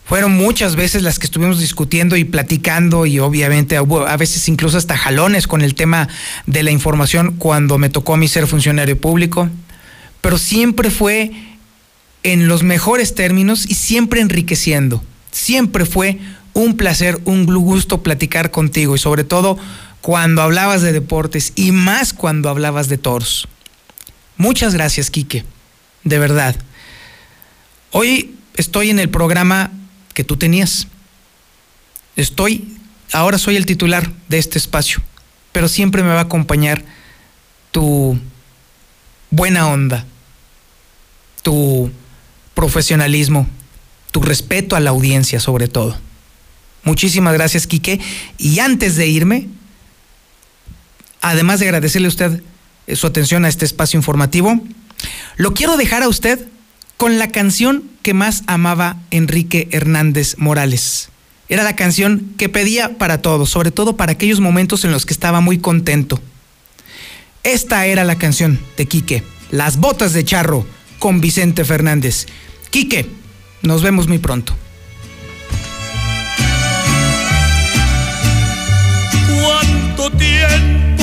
Fueron 0.04 0.32
muchas 0.36 0.74
veces 0.74 1.02
las 1.02 1.20
que 1.20 1.26
estuvimos 1.26 1.60
discutiendo 1.60 2.16
y 2.16 2.24
platicando 2.24 3.06
y 3.06 3.20
obviamente 3.20 3.76
a 3.76 4.16
veces 4.16 4.48
incluso 4.48 4.76
hasta 4.76 4.98
jalones 4.98 5.46
con 5.46 5.62
el 5.62 5.76
tema 5.76 6.08
de 6.46 6.64
la 6.64 6.72
información 6.72 7.36
cuando 7.38 7.78
me 7.78 7.88
tocó 7.88 8.14
a 8.14 8.16
mí 8.16 8.26
ser 8.26 8.48
funcionario 8.48 9.00
público, 9.00 9.48
pero 10.20 10.36
siempre 10.36 10.90
fue 10.90 11.30
en 12.24 12.48
los 12.48 12.64
mejores 12.64 13.14
términos 13.14 13.66
y 13.68 13.74
siempre 13.74 14.20
enriqueciendo. 14.20 15.02
Siempre 15.30 15.86
fue 15.86 16.18
un 16.54 16.76
placer, 16.76 17.20
un 17.24 17.46
gusto 17.46 18.02
platicar 18.02 18.50
contigo 18.50 18.96
y 18.96 18.98
sobre 18.98 19.22
todo 19.22 19.58
cuando 20.04 20.42
hablabas 20.42 20.82
de 20.82 20.92
deportes 20.92 21.54
y 21.54 21.72
más 21.72 22.12
cuando 22.12 22.50
hablabas 22.50 22.90
de 22.90 22.98
toros. 22.98 23.48
Muchas 24.36 24.74
gracias, 24.74 25.10
Quique, 25.10 25.46
de 26.02 26.18
verdad. 26.18 26.54
Hoy 27.90 28.34
estoy 28.54 28.90
en 28.90 28.98
el 28.98 29.08
programa 29.08 29.70
que 30.12 30.22
tú 30.22 30.36
tenías. 30.36 30.88
Estoy, 32.16 32.76
ahora 33.14 33.38
soy 33.38 33.56
el 33.56 33.64
titular 33.64 34.12
de 34.28 34.36
este 34.36 34.58
espacio, 34.58 35.00
pero 35.52 35.68
siempre 35.68 36.02
me 36.02 36.10
va 36.10 36.18
a 36.18 36.24
acompañar 36.24 36.84
tu 37.70 38.18
buena 39.30 39.68
onda, 39.68 40.04
tu 41.42 41.90
profesionalismo, 42.52 43.48
tu 44.10 44.20
respeto 44.20 44.76
a 44.76 44.80
la 44.80 44.90
audiencia 44.90 45.40
sobre 45.40 45.66
todo. 45.66 45.96
Muchísimas 46.82 47.32
gracias, 47.32 47.66
Quique. 47.66 48.02
Y 48.36 48.58
antes 48.58 48.96
de 48.96 49.06
irme, 49.06 49.48
además 51.24 51.58
de 51.58 51.66
agradecerle 51.66 52.06
a 52.06 52.10
usted 52.10 52.42
eh, 52.86 52.96
su 52.96 53.06
atención 53.06 53.44
a 53.44 53.48
este 53.48 53.64
espacio 53.64 53.96
informativo, 53.96 54.60
lo 55.36 55.54
quiero 55.54 55.76
dejar 55.76 56.02
a 56.02 56.08
usted 56.08 56.38
con 56.96 57.18
la 57.18 57.28
canción 57.28 57.84
que 58.02 58.14
más 58.14 58.44
amaba 58.46 58.98
Enrique 59.10 59.68
Hernández 59.72 60.36
Morales. 60.38 61.08
Era 61.48 61.62
la 61.62 61.76
canción 61.76 62.34
que 62.38 62.48
pedía 62.48 62.98
para 62.98 63.22
todos, 63.22 63.50
sobre 63.50 63.70
todo 63.70 63.96
para 63.96 64.12
aquellos 64.12 64.40
momentos 64.40 64.84
en 64.84 64.92
los 64.92 65.06
que 65.06 65.14
estaba 65.14 65.40
muy 65.40 65.58
contento. 65.58 66.20
Esta 67.42 67.86
era 67.86 68.04
la 68.04 68.16
canción 68.16 68.60
de 68.76 68.86
Quique, 68.86 69.22
Las 69.50 69.78
botas 69.78 70.12
de 70.12 70.24
charro, 70.24 70.66
con 70.98 71.20
Vicente 71.20 71.64
Fernández. 71.64 72.26
Quique, 72.70 73.06
nos 73.62 73.82
vemos 73.82 74.08
muy 74.08 74.18
pronto. 74.18 74.54
tiempo 80.18 80.93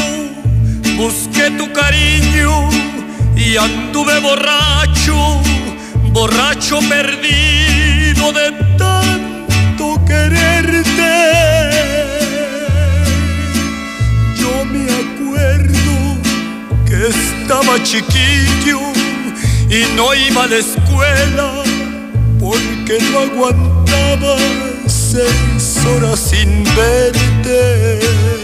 busqué 0.97 1.51
tu 1.51 1.71
cariño 1.71 2.69
y 3.35 3.57
anduve 3.57 4.19
borracho, 4.19 5.41
borracho 6.11 6.79
perdido 6.87 8.31
de 8.31 8.51
tanto 8.77 9.99
quererte. 10.05 11.13
Yo 14.35 14.65
me 14.65 14.85
acuerdo 15.03 16.17
que 16.85 17.07
estaba 17.07 17.81
chiquillo 17.83 18.79
y 19.69 19.95
no 19.95 20.13
iba 20.13 20.43
a 20.43 20.47
la 20.47 20.57
escuela 20.57 21.63
porque 22.39 22.97
no 23.11 23.19
aguantaba 23.19 24.35
seis 24.87 25.79
horas 25.85 26.19
sin 26.19 26.63
verte 26.75 28.40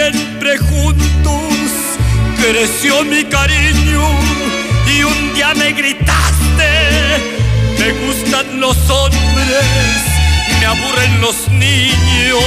siempre 0.00 0.56
juntos 0.56 1.68
creció 2.40 3.04
mi 3.04 3.22
cariño 3.24 4.02
y 4.86 5.02
un 5.02 5.34
día 5.34 5.52
me 5.54 5.72
gritaste, 5.72 6.70
me 7.78 7.92
gustan 8.06 8.60
los 8.60 8.78
hombres, 8.88 10.00
me 10.58 10.66
aburren 10.66 11.20
los 11.20 11.48
niños. 11.50 12.42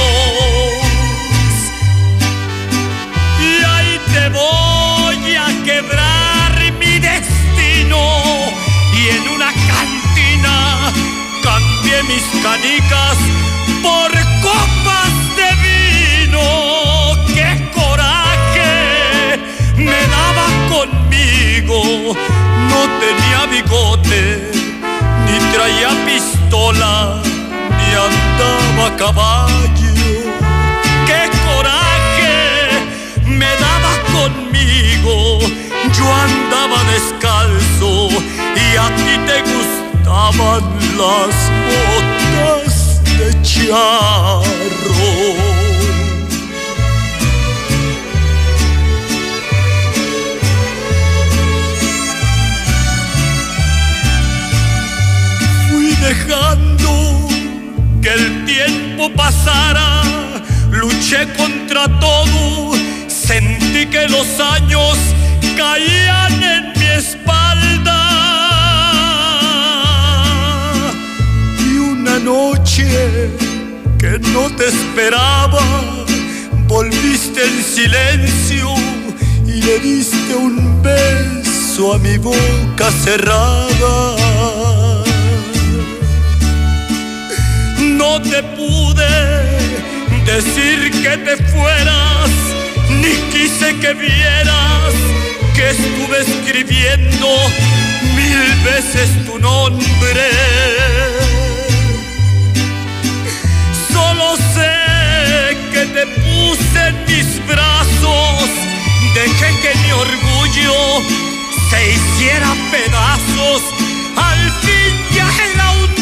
Y 3.40 3.64
ahí 3.64 4.00
te 4.12 4.28
voy 4.30 5.36
a 5.36 5.46
quebrar 5.64 6.72
mi 6.80 6.98
destino 6.98 8.00
y 8.98 9.08
en 9.16 9.28
una 9.28 9.52
cantina 9.70 10.92
cambié 11.44 12.02
me 19.84 20.00
daba 20.16 20.46
conmigo. 20.74 21.78
No 22.70 22.80
tenía 23.02 23.40
bigote, 23.54 24.20
ni 25.26 25.36
traía 25.52 25.90
pistola, 26.06 26.92
ni 27.76 27.88
andaba 28.06 28.86
a 28.86 28.96
caballo. 28.96 29.94
¡Qué 31.06 31.20
coraje 31.46 32.34
me 33.26 33.50
daba 33.64 33.92
conmigo! 34.16 35.16
Yo 35.96 36.06
andaba 36.26 36.78
descalzo 36.94 37.92
y 38.64 38.66
a 38.76 38.78
ti 38.96 39.14
te 39.28 39.38
gustaban 39.52 40.62
las 40.98 41.36
botas 41.68 42.74
de 43.04 43.26
charro. 43.42 45.53
Te 74.56 74.68
esperaba, 74.68 75.60
volviste 76.66 77.42
en 77.42 77.64
silencio 77.64 78.74
y 79.46 79.62
le 79.62 79.78
diste 79.80 80.34
un 80.34 80.82
beso 80.82 81.94
a 81.94 81.98
mi 81.98 82.16
boca 82.18 82.90
cerrada. 83.04 84.16
no 87.80 88.20
te 88.22 88.42
pude 88.42 89.14
decir 90.24 90.90
que 91.02 91.16
te 91.16 91.36
fueras, 91.52 92.30
ni 93.00 93.14
quise 93.32 93.76
que 93.76 93.94
vieras 93.94 94.94
que 95.54 95.70
estuve 95.70 96.20
escribiendo 96.20 97.28
mil 98.16 98.64
veces 98.64 99.08
tu 99.26 99.38
nombre. 99.38 101.13
Solo 103.94 104.36
sé 104.54 105.56
que 105.72 105.86
te 105.86 106.04
puse 106.20 106.88
en 106.88 106.96
mis 107.06 107.46
brazos, 107.46 108.50
dejé 109.14 109.48
que 109.62 109.72
mi 109.82 109.92
orgullo 109.92 110.74
se 111.70 111.92
hiciera 111.92 112.50
pedazos, 112.70 113.62
al 114.16 114.50
fin 114.62 114.92
ya 115.14 115.28
era 115.52 115.70
un 115.72 115.94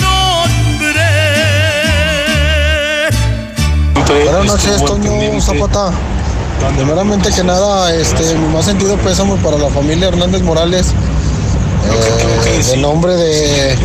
Buenas 4.24 4.44
noches, 4.46 4.84
Toño 4.84 5.40
Zapata. 5.40 5.92
Primeramente 6.76 7.30
que 7.30 7.42
nada, 7.44 7.94
este, 7.94 8.34
mi 8.34 8.48
más 8.52 8.66
sentido 8.66 8.96
pésamo 8.98 9.36
para 9.36 9.58
la 9.58 9.68
familia 9.68 10.08
Hernández 10.08 10.42
Morales. 10.42 10.88
Eh, 12.48 12.62
en 12.74 12.82
nombre 12.82 13.14
de 13.14 13.76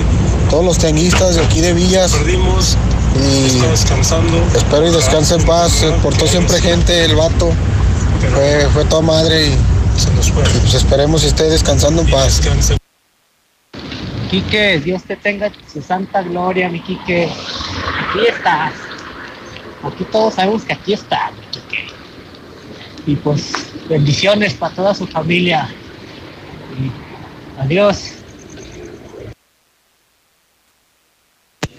todos 0.49 0.65
los 0.65 0.77
tenguistas 0.77 1.35
de 1.35 1.41
aquí 1.43 1.61
de 1.61 1.73
Villas. 1.73 2.13
Y 3.19 3.61
espero 4.55 4.87
y 4.87 4.91
descanse 4.91 5.35
en 5.35 5.45
paz. 5.45 5.71
Se 5.71 5.91
portó 6.03 6.27
siempre 6.27 6.59
gente, 6.61 7.05
el 7.05 7.15
vato. 7.15 7.51
Fue, 8.33 8.67
fue 8.73 8.85
toda 8.85 9.01
madre 9.01 9.47
y, 9.47 9.57
pues 10.33 10.73
esperemos 10.73 11.21
que 11.21 11.27
esté 11.27 11.43
descansando 11.43 12.01
en 12.01 12.09
paz. 12.09 12.41
Quique, 14.29 14.79
Dios 14.79 15.03
te 15.03 15.15
tenga 15.15 15.51
su 15.71 15.81
santa 15.81 16.21
gloria, 16.21 16.69
mi 16.69 16.81
Quique. 16.81 17.25
Aquí 17.25 18.27
estás. 18.27 18.73
Aquí 19.83 20.03
todos 20.11 20.33
sabemos 20.35 20.63
que 20.63 20.73
aquí 20.73 20.93
está, 20.93 21.31
mi 21.31 21.45
Quique. 21.51 21.87
Y 23.05 23.15
pues 23.15 23.51
bendiciones 23.87 24.53
para 24.53 24.75
toda 24.75 24.93
su 24.93 25.07
familia. 25.07 25.69
Y 26.77 26.91
adiós. 27.61 28.16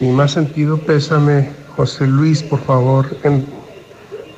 Mi 0.01 0.13
más 0.13 0.33
sentido 0.33 0.79
pésame, 0.79 1.51
José 1.77 2.07
Luis, 2.07 2.43
por 2.43 2.61
favor. 2.61 3.07
En, 3.25 3.45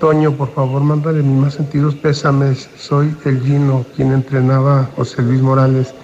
Toño, 0.01 0.33
por 0.33 0.51
favor, 0.55 0.81
mándale 0.83 1.23
mis 1.23 1.39
más 1.39 1.55
sentidos 1.55 1.95
pésames. 1.95 2.71
Soy 2.79 3.15
el 3.27 3.43
Gino, 3.43 3.85
quien 3.95 4.13
entrenaba 4.13 4.81
a 4.81 4.85
José 4.97 5.21
Luis 5.21 5.43
Morales 5.43 5.95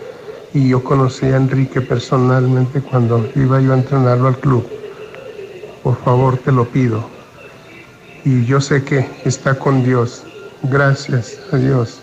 y 0.52 0.68
yo 0.68 0.84
conocí 0.84 1.24
a 1.24 1.36
Enrique 1.36 1.80
personalmente 1.80 2.82
cuando 2.82 3.26
iba 3.34 3.58
yo 3.62 3.72
a 3.72 3.78
entrenarlo 3.78 4.28
al 4.28 4.36
club. 4.36 4.66
Por 5.82 5.96
favor, 6.04 6.36
te 6.36 6.52
lo 6.52 6.66
pido. 6.66 7.08
Y 8.26 8.44
yo 8.44 8.60
sé 8.60 8.84
que 8.84 9.08
está 9.24 9.58
con 9.58 9.82
Dios. 9.82 10.24
Gracias 10.64 11.40
a 11.50 11.56
Dios. 11.56 12.02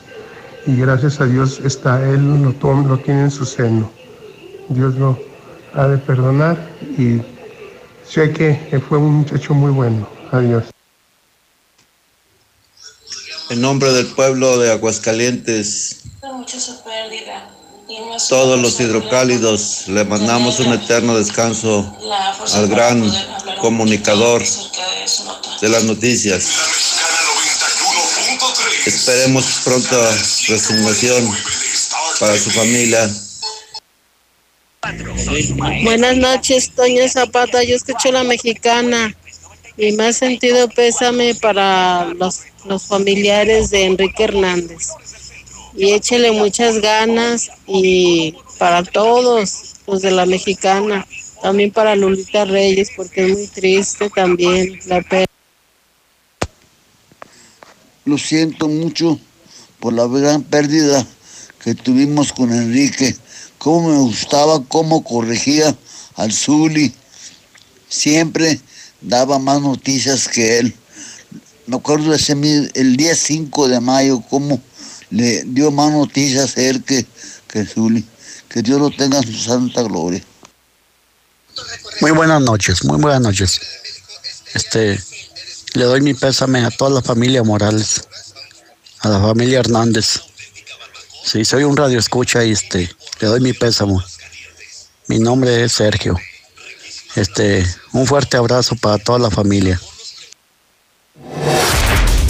Y 0.65 0.77
gracias 0.77 1.21
a 1.21 1.27
Dios 1.27 1.61
está 1.63 2.03
Él, 2.09 2.41
lo, 2.41 2.81
lo 2.81 2.97
tiene 2.97 3.25
en 3.25 3.31
su 3.31 3.45
seno. 3.45 3.91
Dios 4.69 4.95
lo 4.95 5.19
ha 5.75 5.87
de 5.87 5.99
perdonar 5.99 6.57
y 6.97 7.21
sé 8.07 8.31
que 8.33 8.81
fue 8.87 8.97
un 8.97 9.15
muchacho 9.15 9.53
muy 9.53 9.71
bueno. 9.71 10.07
Adiós. 10.31 10.65
En 13.49 13.61
nombre 13.61 13.91
del 13.93 14.07
pueblo 14.07 14.57
de 14.57 14.71
Aguascalientes, 14.71 16.03
todos 18.29 18.59
los 18.59 18.79
hidrocálidos, 18.79 19.87
le 19.87 20.03
mandamos 20.05 20.59
un 20.59 20.73
eterno 20.73 21.17
descanso 21.17 21.95
al 22.53 22.67
gran 22.67 23.11
comunicador 23.59 24.43
de 25.61 25.69
las 25.69 25.83
noticias. 25.83 26.47
Esperemos 28.85 29.61
pronta 29.63 30.11
resignación 30.47 31.31
para 32.19 32.37
su 32.37 32.49
familia. 32.49 33.09
Buenas 35.83 36.17
noches, 36.17 36.71
Toño 36.71 37.07
Zapata. 37.07 37.63
Yo 37.63 37.75
escucho 37.75 38.11
la 38.11 38.23
mexicana 38.23 39.15
y 39.77 39.93
me 39.93 40.07
ha 40.07 40.13
sentido 40.13 40.67
pésame 40.69 41.35
para 41.35 42.05
los, 42.13 42.41
los 42.65 42.83
familiares 42.83 43.69
de 43.69 43.85
Enrique 43.85 44.25
Hernández. 44.25 44.89
Y 45.75 45.91
échele 45.93 46.31
muchas 46.33 46.79
ganas 46.81 47.49
y 47.65 48.35
para 48.59 48.83
todos 48.83 49.79
los 49.87 50.01
de 50.01 50.11
la 50.11 50.25
mexicana, 50.25 51.07
también 51.41 51.71
para 51.71 51.95
Lulita 51.95 52.45
Reyes, 52.45 52.91
porque 52.95 53.25
es 53.25 53.37
muy 53.37 53.47
triste 53.47 54.09
también 54.09 54.79
la 54.85 55.01
pérdida. 55.01 55.27
Lo 58.05 58.17
siento 58.17 58.67
mucho 58.67 59.17
por 59.79 59.93
la 59.93 60.07
gran 60.07 60.43
pérdida 60.43 61.07
que 61.63 61.73
tuvimos 61.73 62.33
con 62.33 62.51
Enrique. 62.51 63.15
Cómo 63.63 63.89
me 63.89 63.97
gustaba, 63.99 64.61
cómo 64.67 65.05
corregía 65.05 65.73
al 66.15 66.33
Zuli. 66.33 66.93
Siempre 67.87 68.59
daba 68.99 69.39
más 69.39 69.61
noticias 69.61 70.27
que 70.27 70.59
él. 70.59 70.75
Me 71.65 71.77
acuerdo 71.77 72.13
ese, 72.13 72.33
el 72.73 72.97
día 72.97 73.15
5 73.15 73.69
de 73.69 73.79
mayo, 73.79 74.21
cómo 74.29 74.61
le 75.11 75.43
dio 75.45 75.71
más 75.71 75.93
noticias 75.93 76.57
a 76.57 76.61
él 76.61 76.83
que, 76.83 77.05
que 77.47 77.65
Zuli. 77.65 78.05
Que 78.49 78.61
Dios 78.61 78.81
lo 78.81 78.91
tenga 78.91 79.19
en 79.19 79.31
su 79.31 79.39
santa 79.39 79.81
gloria. 79.83 80.21
Muy 82.01 82.11
buenas 82.11 82.41
noches, 82.41 82.83
muy 82.83 82.99
buenas 82.99 83.21
noches. 83.21 83.61
Este, 84.53 85.01
le 85.73 85.85
doy 85.85 86.01
mi 86.01 86.13
pésame 86.13 86.65
a 86.65 86.69
toda 86.69 86.91
la 86.91 87.01
familia 87.01 87.43
Morales, 87.43 88.09
a 88.99 89.07
la 89.07 89.21
familia 89.21 89.59
Hernández. 89.59 90.19
Sí, 91.23 91.45
soy 91.45 91.63
un 91.63 91.77
radio 91.77 91.97
escucha 91.97 92.43
y 92.43 92.51
este, 92.51 92.93
le 93.23 93.29
doy 93.29 93.39
mi 93.39 93.53
pésamo. 93.53 94.03
Mi 95.07 95.17
nombre 95.17 95.63
es 95.63 95.71
Sergio. 95.71 96.19
Este, 97.15 97.65
un 97.93 98.05
fuerte 98.05 98.35
abrazo 98.35 98.75
para 98.75 98.97
toda 98.97 99.17
la 99.17 99.31
familia. 99.31 99.79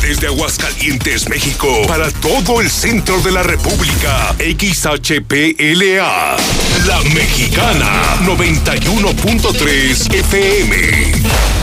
Desde 0.01 0.27
Aguascalientes, 0.27 1.27
México, 1.29 1.67
para 1.87 2.11
todo 2.11 2.61
el 2.61 2.69
centro 2.69 3.19
de 3.21 3.31
la 3.31 3.41
República, 3.41 4.35
XHPLA, 4.37 6.37
La 6.85 7.01
Mexicana, 7.15 8.19
91.3 8.27 10.13
FM. 10.13 11.62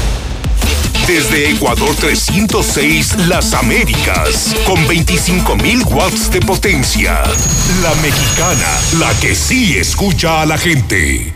Desde 1.10 1.50
Ecuador 1.50 1.92
306, 1.96 3.26
Las 3.26 3.52
Américas, 3.52 4.54
con 4.64 4.76
25.000 4.86 5.84
watts 5.92 6.30
de 6.30 6.40
potencia. 6.40 7.24
La 7.82 7.92
Mexicana, 7.96 8.78
la 9.00 9.12
que 9.18 9.34
sí 9.34 9.76
escucha 9.76 10.40
a 10.40 10.46
la 10.46 10.56
gente. 10.56 11.32